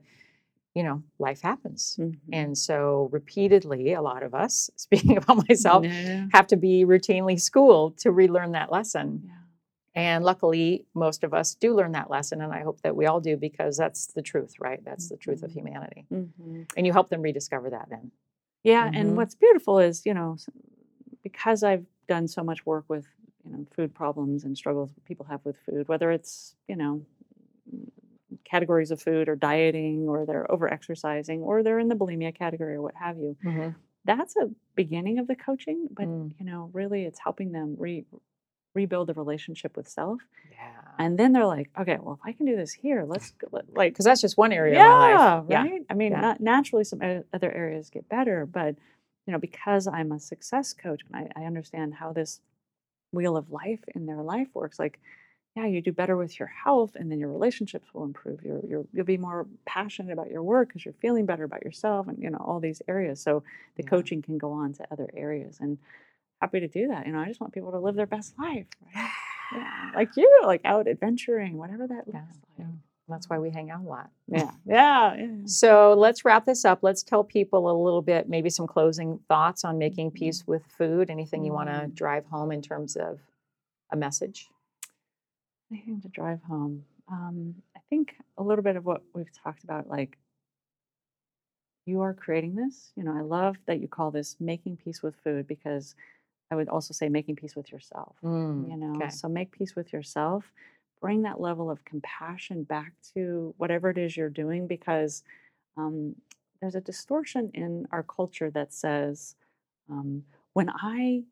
you 0.73 0.83
know 0.83 1.01
life 1.19 1.41
happens 1.41 1.97
Mhm. 1.99 2.17
and 2.33 2.57
so 2.57 3.09
repeatedly 3.11 3.93
a 3.93 4.01
lot 4.01 4.23
of 4.23 4.33
us 4.33 4.69
speaking 4.77 5.17
about 5.17 5.47
myself 5.47 5.85
Yeah. 5.85 6.27
have 6.33 6.47
to 6.47 6.57
be 6.57 6.85
routinely 6.85 7.39
schooled 7.39 7.97
to 7.99 8.11
relearn 8.11 8.51
that 8.53 8.71
lesson 8.71 9.21
Yeah. 9.25 9.31
And 9.95 10.23
luckily, 10.23 10.85
most 10.93 11.23
of 11.23 11.33
us 11.33 11.55
do 11.55 11.73
learn 11.73 11.93
that 11.93 12.09
lesson, 12.09 12.41
and 12.41 12.51
I 12.53 12.61
hope 12.61 12.81
that 12.81 12.95
we 12.95 13.05
all 13.05 13.19
do 13.21 13.37
because 13.37 13.77
that's 13.77 14.07
the 14.07 14.21
truth, 14.21 14.59
right? 14.59 14.83
That's 14.83 15.09
the 15.09 15.17
truth 15.17 15.41
of 15.43 15.51
Mhm. 15.51 15.53
humanity. 15.53 16.05
Mhm. 16.11 16.65
And 16.77 16.85
you 16.85 16.91
help 16.93 17.09
them 17.09 17.21
rediscover 17.21 17.69
that 17.69 17.89
then. 17.89 18.11
Yeah, 18.63 18.89
Mhm. 18.89 18.95
and 18.97 19.17
what's 19.17 19.35
beautiful 19.35 19.79
is, 19.79 20.05
you 20.05 20.13
know, 20.13 20.37
because 21.23 21.63
I've 21.63 21.85
done 22.07 22.27
so 22.27 22.43
much 22.43 22.65
work 22.65 22.85
with, 22.89 23.07
you 23.45 23.51
know, 23.51 23.65
food 23.71 23.93
problems 23.93 24.43
and 24.43 24.57
struggles 24.57 24.91
people 25.05 25.25
have 25.27 25.43
with 25.45 25.57
food, 25.57 25.87
whether 25.87 26.11
it's, 26.11 26.55
you 26.67 26.75
know, 26.75 27.05
categories 28.43 28.91
of 28.91 29.01
food 29.01 29.27
or 29.29 29.35
dieting 29.35 30.07
or 30.07 30.25
they're 30.25 30.49
over 30.51 30.71
exercising 30.71 31.41
or 31.41 31.63
they're 31.63 31.79
in 31.79 31.87
the 31.87 31.95
bulimia 31.95 32.33
category 32.33 32.75
or 32.75 32.81
what 32.81 32.95
have 32.95 33.17
you. 33.17 33.35
That's 34.03 34.35
a 34.35 34.51
beginning 34.75 35.17
of 35.17 35.27
the 35.27 35.35
coaching, 35.35 35.87
but 35.91 36.05
Mm. 36.07 36.33
you 36.39 36.45
know, 36.45 36.69
really 36.73 37.05
it's 37.05 37.19
helping 37.19 37.51
them 37.51 37.75
re- 37.79 38.05
rebuild 38.75 39.07
the 39.07 39.13
relationship 39.13 39.75
with 39.75 39.87
self. 39.87 40.21
Yeah. 40.51 40.71
And 40.99 41.17
then 41.17 41.33
they're 41.33 41.45
like, 41.45 41.69
okay, 41.79 41.97
well, 42.01 42.19
if 42.21 42.27
I 42.27 42.31
can 42.33 42.45
do 42.45 42.55
this 42.55 42.73
here, 42.73 43.03
let's 43.07 43.31
go, 43.31 43.47
like 43.73 43.93
Because 43.93 44.05
that's 44.05 44.21
just 44.21 44.37
one 44.37 44.51
area 44.53 44.75
yeah, 44.75 45.37
of 45.39 45.47
my 45.49 45.55
life. 45.57 45.63
right. 45.71 45.81
I 45.89 45.93
mean, 45.93 46.11
yeah. 46.11 46.21
not, 46.21 46.41
naturally, 46.41 46.83
some 46.83 47.01
other 47.33 47.51
areas 47.51 47.89
get 47.89 48.07
better, 48.09 48.45
but 48.45 48.75
you 49.25 49.31
know, 49.31 49.39
because 49.39 49.87
I'm 49.87 50.11
a 50.11 50.19
success 50.19 50.73
coach 50.73 51.01
and 51.11 51.29
I, 51.35 51.41
I 51.41 51.45
understand 51.45 51.95
how 51.95 52.13
this 52.13 52.41
wheel 53.11 53.35
of 53.37 53.49
life 53.51 53.79
in 53.95 54.05
their 54.05 54.21
life 54.21 54.49
works. 54.53 54.77
Like, 54.77 54.99
yeah, 55.55 55.65
you 55.65 55.81
do 55.81 55.93
better 55.93 56.17
with 56.17 56.37
your 56.37 56.49
health, 56.49 56.95
and 56.95 57.09
then 57.09 57.17
your 57.17 57.31
relationships 57.31 57.87
will 57.93 58.03
improve. 58.03 58.43
You're, 58.43 58.59
you're 58.67 58.85
you'll 58.91 59.05
be 59.05 59.17
more 59.17 59.47
passionate 59.65 60.11
about 60.11 60.29
your 60.29 60.43
work 60.43 60.67
because 60.67 60.83
you're 60.83 60.93
feeling 60.95 61.25
better 61.25 61.45
about 61.45 61.63
yourself, 61.63 62.09
and 62.09 62.21
you 62.21 62.29
know 62.29 62.39
all 62.45 62.59
these 62.59 62.81
areas. 62.89 63.21
So 63.21 63.41
the 63.77 63.83
Yeah. 63.83 63.89
coaching 63.89 64.21
can 64.21 64.37
go 64.37 64.51
on 64.51 64.73
to 64.73 64.85
other 64.91 65.09
areas, 65.13 65.59
and 65.61 65.77
happy 66.45 66.59
to 66.59 66.67
do 66.67 66.87
that. 66.89 67.07
You 67.07 67.13
know, 67.13 67.19
I 67.19 67.25
just 67.27 67.41
want 67.41 67.53
people 67.53 67.71
to 67.71 67.79
live 67.79 67.95
their 67.95 68.05
best 68.05 68.35
life, 68.39 68.67
right? 68.95 69.09
Yeah, 69.55 69.91
like 69.95 70.09
you, 70.15 70.41
like 70.45 70.61
out 70.63 70.87
adventuring, 70.87 71.57
whatever 71.57 71.87
that 71.87 72.03
Yeah, 72.07 72.19
looks 72.21 72.37
yeah. 72.59 72.65
like. 72.65 72.73
That's 73.07 73.29
why 73.29 73.37
we 73.37 73.51
hang 73.51 73.69
out 73.69 73.81
a 73.81 73.87
lot. 73.87 74.09
Yeah, 74.27 74.51
yeah, 74.65 75.15
yeah. 75.19 75.27
So 75.45 75.93
let's 75.97 76.25
wrap 76.25 76.45
this 76.45 76.65
up. 76.65 76.79
Let's 76.81 77.03
tell 77.03 77.23
people 77.23 77.69
a 77.69 77.75
little 77.83 78.01
bit, 78.01 78.27
maybe 78.29 78.49
some 78.49 78.67
closing 78.67 79.19
thoughts 79.27 79.63
on 79.63 79.77
making 79.77 80.11
peace 80.11 80.43
with 80.47 80.63
food. 80.77 81.09
Anything 81.09 81.43
you 81.45 81.53
want 81.53 81.69
to 81.69 81.87
Mm. 81.87 81.93
drive 81.95 82.25
home 82.25 82.51
in 82.51 82.61
terms 82.61 82.95
of 82.95 83.19
a 83.91 83.95
message? 83.95 84.49
Anything 85.71 86.01
to 86.01 86.07
drive 86.09 86.41
home. 86.43 86.85
Um, 87.11 87.55
I 87.75 87.79
think 87.89 88.15
a 88.37 88.43
little 88.43 88.63
bit 88.63 88.75
of 88.75 88.85
what 88.85 89.01
we've 89.13 89.31
talked 89.43 89.63
about, 89.63 89.87
like 89.87 90.17
you 91.85 92.01
are 92.01 92.13
creating 92.15 92.55
this. 92.55 92.91
You 92.95 93.03
know, 93.03 93.15
I 93.15 93.21
love 93.21 93.57
that 93.67 93.79
you 93.79 93.87
call 93.87 94.09
this 94.09 94.35
making 94.39 94.77
peace 94.77 95.03
with 95.03 95.15
food 95.23 95.45
because 95.47 95.93
I 96.51 96.55
would 96.55 96.69
also 96.69 96.93
say 96.93 97.09
making 97.09 97.35
peace 97.37 97.55
with 97.55 97.71
yourself. 97.71 98.15
Mm, 98.23 98.69
You 98.69 98.77
know, 98.77 98.95
okay. 98.97 99.09
so 99.09 99.27
make 99.27 99.51
peace 99.51 99.75
with 99.75 99.91
yourself. 99.91 100.51
Bring 101.01 101.23
that 101.23 101.39
level 101.41 101.69
of 101.69 101.83
compassion 101.85 102.63
back 102.63 102.93
to 103.13 103.53
whatever 103.57 103.89
it 103.89 103.97
is 103.97 104.15
you're 104.15 104.29
doing 104.29 104.67
because 104.67 105.23
um, 105.77 106.15
there's 106.61 106.75
a 106.75 106.81
distortion 106.81 107.51
in 107.53 107.85
our 107.91 108.03
culture 108.03 108.49
that 108.51 108.73
says 108.73 109.35
um, 109.89 110.23
when 110.53 110.69
I 110.69 111.23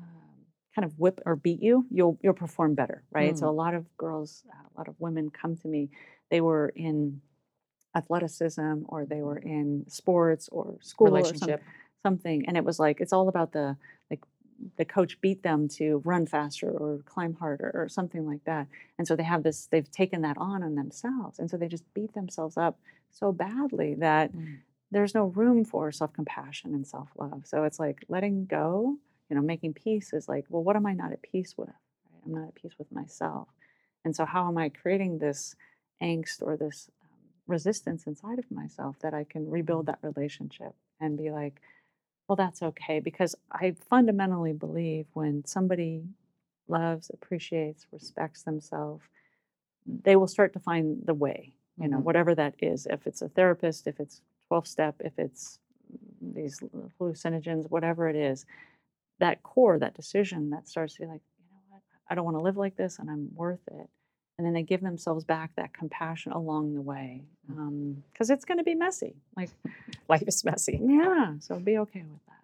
um, 0.00 0.44
kind 0.74 0.84
of 0.84 0.98
whip 0.98 1.20
or 1.24 1.36
beat 1.36 1.62
you, 1.62 1.86
you'll 1.90 2.18
you'll 2.22 2.34
perform 2.34 2.74
better, 2.74 3.02
right? 3.10 3.36
So 3.36 3.48
a 3.48 3.50
lot 3.50 3.74
of 3.74 3.96
girls, 3.96 4.42
uh, 4.50 4.68
a 4.74 4.78
lot 4.78 4.88
of 4.88 4.94
women 4.98 5.30
come 5.30 5.56
to 5.56 5.68
me. 5.68 5.88
They 6.30 6.40
were 6.40 6.68
in 6.76 7.22
athleticism, 7.96 8.82
or 8.88 9.06
they 9.06 9.22
were 9.22 9.38
in 9.38 9.84
sports, 9.88 10.48
or 10.52 10.76
school, 10.82 11.08
or 11.08 11.12
Relationship. 11.12 11.62
Something, 12.06 12.38
and 12.46 12.56
it 12.56 12.64
was 12.64 12.78
like 12.86 13.00
it's 13.02 13.12
all 13.12 13.28
about 13.28 13.50
the 13.52 13.76
like 14.10 14.22
the 14.76 14.84
coach 14.96 15.12
beat 15.24 15.42
them 15.42 15.60
to 15.78 15.86
run 16.04 16.24
faster 16.26 16.70
or 16.70 17.00
climb 17.14 17.34
harder 17.42 17.70
or 17.80 17.88
something 17.88 18.24
like 18.32 18.44
that. 18.44 18.66
And 18.98 19.06
so 19.08 19.12
they 19.16 19.28
have 19.32 19.42
this. 19.42 19.58
They've 19.72 19.90
taken 20.02 20.20
that 20.22 20.38
on 20.38 20.62
on 20.62 20.74
themselves, 20.82 21.38
and 21.38 21.48
so 21.50 21.56
they 21.56 21.68
just 21.76 21.86
beat 21.94 22.12
themselves 22.14 22.56
up 22.66 22.74
so 23.10 23.32
badly 23.32 23.94
that 24.08 24.26
Mm. 24.32 24.58
there's 24.94 25.14
no 25.20 25.26
room 25.40 25.64
for 25.72 25.84
self 25.92 26.12
compassion 26.18 26.74
and 26.76 26.86
self 26.86 27.10
love. 27.24 27.42
So 27.52 27.56
it's 27.64 27.80
like 27.86 27.98
letting 28.16 28.46
go, 28.46 28.98
you 29.28 29.36
know, 29.36 29.42
making 29.42 29.74
peace 29.74 30.08
is 30.18 30.28
like, 30.28 30.44
well, 30.50 30.64
what 30.66 30.76
am 30.76 30.86
I 30.86 30.94
not 31.02 31.12
at 31.12 31.22
peace 31.32 31.52
with? 31.58 31.68
Right? 32.10 32.22
I'm 32.24 32.34
not 32.38 32.48
at 32.50 32.54
peace 32.60 32.76
with 32.78 32.90
myself. 33.00 33.48
And 34.04 34.14
so, 34.16 34.24
how 34.24 34.42
am 34.48 34.58
I 34.58 34.68
creating 34.82 35.18
this 35.18 35.56
angst 36.02 36.38
or 36.42 36.56
this 36.56 36.78
um, 37.04 37.18
resistance 37.54 38.06
inside 38.06 38.38
of 38.38 38.50
myself 38.50 38.94
that 39.02 39.14
I 39.14 39.24
can 39.24 39.50
rebuild 39.50 39.86
that 39.86 39.98
relationship 40.02 40.74
and 41.00 41.18
be 41.18 41.30
like, 41.30 41.56
well, 42.28 42.36
that's 42.36 42.62
okay? 42.62 43.00
Because 43.00 43.34
I 43.52 43.72
fundamentally 43.88 44.52
believe 44.52 45.06
when 45.12 45.44
somebody 45.44 46.04
loves, 46.68 47.10
appreciates, 47.10 47.86
respects 47.92 48.42
themselves, 48.42 49.04
they 49.86 50.16
will 50.16 50.28
start 50.28 50.52
to 50.54 50.60
find 50.60 51.06
the 51.06 51.14
way, 51.14 51.54
you 51.78 51.88
know, 51.88 51.98
Mhm. 51.98 52.04
whatever 52.04 52.34
that 52.34 52.54
is. 52.60 52.86
If 52.86 53.06
it's 53.06 53.22
a 53.22 53.28
therapist, 53.28 53.86
if 53.86 54.00
it's 54.00 54.22
12 54.48 54.66
step, 54.66 54.96
if 55.00 55.18
it's 55.18 55.60
these 56.20 56.60
hallucinogens, 57.00 57.70
whatever 57.70 58.08
it 58.08 58.16
is, 58.16 58.46
that 59.20 59.42
core, 59.42 59.78
that 59.78 59.94
decision 59.94 60.50
that 60.50 60.68
starts 60.68 60.94
to 60.96 61.02
be 61.02 61.06
like, 61.08 61.22
you 61.38 61.44
know 61.50 61.60
what, 61.68 61.82
I 62.08 62.14
don't 62.14 62.24
want 62.24 62.36
to 62.36 62.42
live 62.42 62.56
like 62.56 62.76
this 62.76 62.98
and 62.98 63.10
I'm 63.10 63.34
worth 63.34 63.66
it. 63.68 63.90
And 64.38 64.46
then 64.46 64.52
they 64.52 64.62
give 64.62 64.82
themselves 64.82 65.24
back 65.24 65.52
that 65.56 65.72
compassion 65.72 66.32
along 66.32 66.74
the 66.74 66.82
way. 66.82 67.22
Mm. 67.50 67.58
Um, 67.58 68.02
because 68.12 68.28
it's 68.28 68.44
going 68.44 68.58
to 68.58 68.64
be 68.64 68.74
messy. 68.74 69.16
Like, 69.36 69.50
Life 70.08 70.24
is 70.26 70.44
messy. 70.44 70.78
yeah, 70.82 71.34
so 71.40 71.58
be 71.58 71.78
okay 71.78 72.00
with 72.00 72.24
that. 72.26 72.34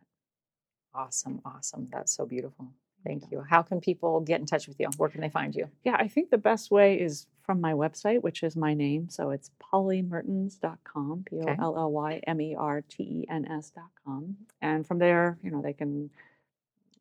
Awesome. 0.94 1.40
Awesome. 1.44 1.88
That's 1.92 2.14
so 2.14 2.26
beautiful. 2.26 2.68
Thank 3.04 3.30
you. 3.30 3.44
How 3.48 3.62
can 3.62 3.80
people 3.80 4.20
get 4.20 4.40
in 4.40 4.46
touch 4.46 4.68
with 4.68 4.78
you? 4.78 4.88
Where 4.96 5.08
can 5.08 5.20
they 5.20 5.28
find 5.28 5.54
you? 5.54 5.68
Yeah, 5.84 5.96
I 5.98 6.06
think 6.08 6.30
the 6.30 6.38
best 6.38 6.70
way 6.70 7.00
is 7.00 7.26
from 7.42 7.60
my 7.60 7.72
website, 7.72 8.22
which 8.22 8.42
is 8.42 8.56
my 8.56 8.74
name. 8.74 9.08
So 9.08 9.30
it's 9.30 9.50
pollymertens.com, 9.72 11.24
P 11.28 11.40
O 11.40 11.54
L 11.58 11.76
L 11.76 11.90
Y 11.92 12.20
M 12.26 12.40
E 12.40 12.54
R 12.56 12.82
T 12.82 13.02
E 13.02 13.24
N 13.28 13.46
S.com. 13.46 14.36
And 14.60 14.86
from 14.86 14.98
there, 14.98 15.38
you 15.42 15.50
know, 15.50 15.60
they 15.60 15.72
can 15.72 16.10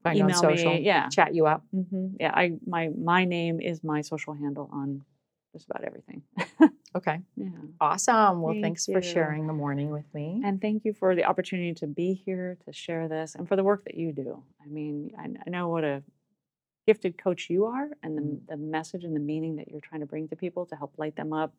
Find 0.04 0.18
you 0.18 0.24
on 0.24 0.30
email 0.30 0.42
social. 0.42 0.74
me. 0.74 0.82
Yeah, 0.82 1.10
Chat 1.10 1.34
you 1.36 1.46
up. 1.48 1.64
hmm 1.74 2.08
yeah. 2.20 2.32
I 2.34 2.54
my 2.66 2.90
my 2.98 3.26
name 3.26 3.60
is 3.62 3.84
my 3.84 4.02
social 4.02 4.34
handle 4.34 4.70
on 4.72 5.04
just 5.54 5.66
about 5.70 5.84
everything. 5.84 6.24
Okay. 6.94 7.22
yeah. 7.38 7.48
Awesome. 7.80 8.42
Well, 8.42 8.54
Thank 8.54 8.64
thanks 8.64 8.86
for 8.86 9.02
sharing 9.02 9.48
the 9.48 9.54
morning 9.54 9.92
with 9.92 10.04
me. 10.14 10.42
And 10.44 10.60
thank 10.60 10.84
you 10.84 10.94
for 10.94 11.16
the 11.16 11.24
opportunity 11.24 11.74
to 11.76 11.88
be 11.88 12.14
here 12.26 12.58
to 12.66 12.74
share 12.74 13.08
this 13.08 13.34
and 13.36 13.48
for 13.48 13.56
the 13.56 13.64
work 13.64 13.86
that 13.86 13.96
you 13.96 14.12
do. 14.12 14.44
I 14.62 14.68
mean, 14.68 15.12
I, 15.18 15.30
I 15.46 15.50
know 15.50 15.70
what 15.70 15.86
a 15.86 16.04
gifted 16.86 17.18
coach 17.18 17.50
you 17.50 17.66
are 17.66 17.88
and 18.04 18.18
the, 18.18 18.56
the 18.56 18.58
message 18.58 19.04
and 19.06 19.16
the 19.16 19.20
meaning 19.22 19.56
that 19.56 19.70
you're 19.70 19.80
trying 19.80 20.02
to 20.02 20.08
bring 20.08 20.28
to 20.30 20.36
people 20.36 20.66
to 20.66 20.76
help 20.76 20.94
light 20.98 21.16
them 21.16 21.32
up, 21.32 21.54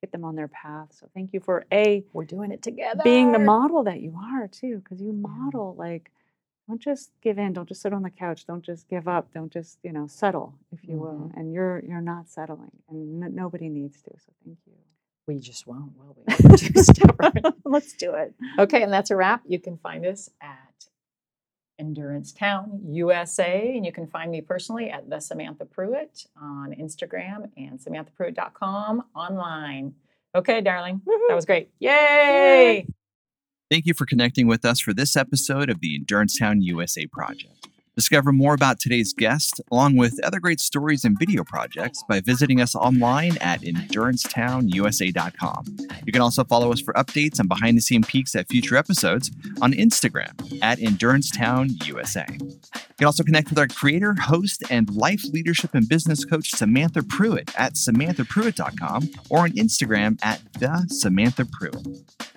get 0.00 0.12
them 0.12 0.24
on 0.24 0.36
their 0.36 0.48
path. 0.48 0.88
So 0.92 1.08
thank 1.14 1.32
you 1.32 1.40
for 1.40 1.64
A, 1.72 2.04
We're 2.12 2.24
doing 2.24 2.52
it 2.52 2.62
together. 2.62 3.00
being 3.02 3.32
the 3.32 3.38
model 3.40 3.82
that 3.84 4.00
you 4.00 4.16
are 4.22 4.46
too, 4.46 4.78
because 4.84 5.00
you 5.00 5.12
model 5.12 5.74
like, 5.76 6.12
don't 6.68 6.80
just 6.80 7.10
give 7.22 7.38
in, 7.38 7.52
don't 7.52 7.68
just 7.68 7.82
sit 7.82 7.92
on 7.92 8.02
the 8.02 8.10
couch, 8.10 8.46
don't 8.46 8.62
just 8.64 8.88
give 8.88 9.06
up, 9.06 9.32
don't 9.32 9.52
just, 9.52 9.78
you 9.82 9.92
know, 9.92 10.06
settle, 10.06 10.54
if 10.72 10.80
you 10.88 10.96
will. 10.96 11.28
Mm-hmm. 11.28 11.38
And 11.38 11.52
you're 11.52 11.82
you're 11.86 12.00
not 12.00 12.28
settling 12.28 12.72
and 12.88 13.22
n- 13.22 13.34
nobody 13.34 13.68
needs 13.68 14.02
to. 14.02 14.10
So 14.10 14.32
thank 14.44 14.58
you. 14.66 14.72
We 15.26 15.40
just 15.40 15.66
won't, 15.66 15.92
will 15.96 16.16
we? 16.16 16.34
We're 16.48 16.56
too 16.56 16.82
stubborn. 16.82 17.32
Let's 17.64 17.94
do 17.94 18.14
it. 18.14 18.34
Okay, 18.58 18.82
and 18.82 18.92
that's 18.92 19.10
a 19.10 19.16
wrap. 19.16 19.42
You 19.46 19.58
can 19.58 19.76
find 19.76 20.06
us 20.06 20.30
at 20.40 20.86
Endurance 21.78 22.32
Town 22.32 22.80
USA, 22.84 23.74
and 23.76 23.84
you 23.84 23.92
can 23.92 24.06
find 24.06 24.30
me 24.30 24.40
personally 24.40 24.88
at 24.88 25.10
the 25.10 25.20
Samantha 25.20 25.64
Pruitt 25.64 26.26
on 26.40 26.74
Instagram 26.74 27.50
and 27.56 27.78
samanthapruitt.com 27.78 29.04
online. 29.14 29.94
Okay, 30.34 30.60
darling, 30.60 31.00
that 31.28 31.34
was 31.34 31.44
great. 31.44 31.70
Yay! 31.80 32.86
Thank 33.68 33.86
you 33.86 33.94
for 33.94 34.06
connecting 34.06 34.46
with 34.46 34.64
us 34.64 34.78
for 34.78 34.94
this 34.94 35.16
episode 35.16 35.68
of 35.70 35.80
the 35.80 35.96
Endurance 35.96 36.38
Town 36.38 36.62
USA 36.62 37.04
project. 37.06 37.66
Discover 37.96 38.32
more 38.32 38.54
about 38.54 38.78
today's 38.78 39.12
guest, 39.12 39.60
along 39.72 39.96
with 39.96 40.22
other 40.22 40.38
great 40.38 40.60
stories 40.60 41.04
and 41.04 41.18
video 41.18 41.42
projects, 41.42 42.04
by 42.08 42.20
visiting 42.20 42.60
us 42.60 42.76
online 42.76 43.36
at 43.38 43.62
endurancetownusa.com. 43.62 45.64
You 46.04 46.12
can 46.12 46.22
also 46.22 46.44
follow 46.44 46.70
us 46.70 46.80
for 46.80 46.94
updates 46.94 47.40
and 47.40 47.48
behind 47.48 47.76
the 47.76 47.80
scenes 47.80 48.06
peeks 48.06 48.36
at 48.36 48.48
future 48.48 48.76
episodes 48.76 49.32
on 49.60 49.72
Instagram 49.72 50.62
at 50.62 50.78
EnduranceTownUSA. 50.78 52.40
You 52.40 52.60
can 52.98 53.06
also 53.06 53.24
connect 53.24 53.50
with 53.50 53.58
our 53.58 53.66
creator, 53.66 54.14
host, 54.14 54.62
and 54.70 54.88
life 54.94 55.24
leadership 55.32 55.74
and 55.74 55.88
business 55.88 56.24
coach, 56.24 56.50
Samantha 56.50 57.02
Pruitt, 57.02 57.52
at 57.58 57.72
samanthapruitt.com 57.72 59.10
or 59.28 59.40
on 59.40 59.50
Instagram 59.52 60.20
at 60.22 60.40
the 60.60 60.86
Samantha 60.88 61.46
Pruitt. 61.46 61.84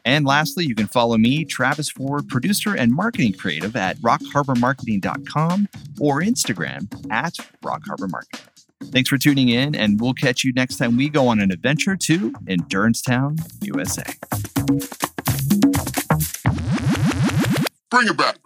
And 0.10 0.26
lastly, 0.26 0.66
you 0.66 0.74
can 0.74 0.88
follow 0.88 1.20
me, 1.20 1.46
Travis 1.46 1.92
Ford, 1.92 2.28
producer 2.30 2.76
and 2.76 2.92
marketing 2.92 3.34
creative 3.34 3.76
at 3.76 3.96
rockharbormarketing.com 3.98 5.70
or 6.00 6.22
Instagram 6.22 7.12
at 7.12 7.36
rockharbormarketing. 7.64 8.42
Thanks 8.86 9.08
for 9.08 9.20
tuning 9.20 9.50
in, 9.50 9.76
and 9.76 10.02
we'll 10.02 10.16
catch 10.16 10.44
you 10.44 10.52
next 10.54 10.78
time 10.78 10.98
we 10.98 11.10
go 11.10 11.28
on 11.28 11.40
an 11.40 11.52
adventure 11.52 11.96
to 11.96 12.34
Endurance 12.48 13.04
Town, 13.04 13.36
USA. 13.62 14.04
Bring 17.92 18.08
it 18.08 18.18
back. 18.18 18.38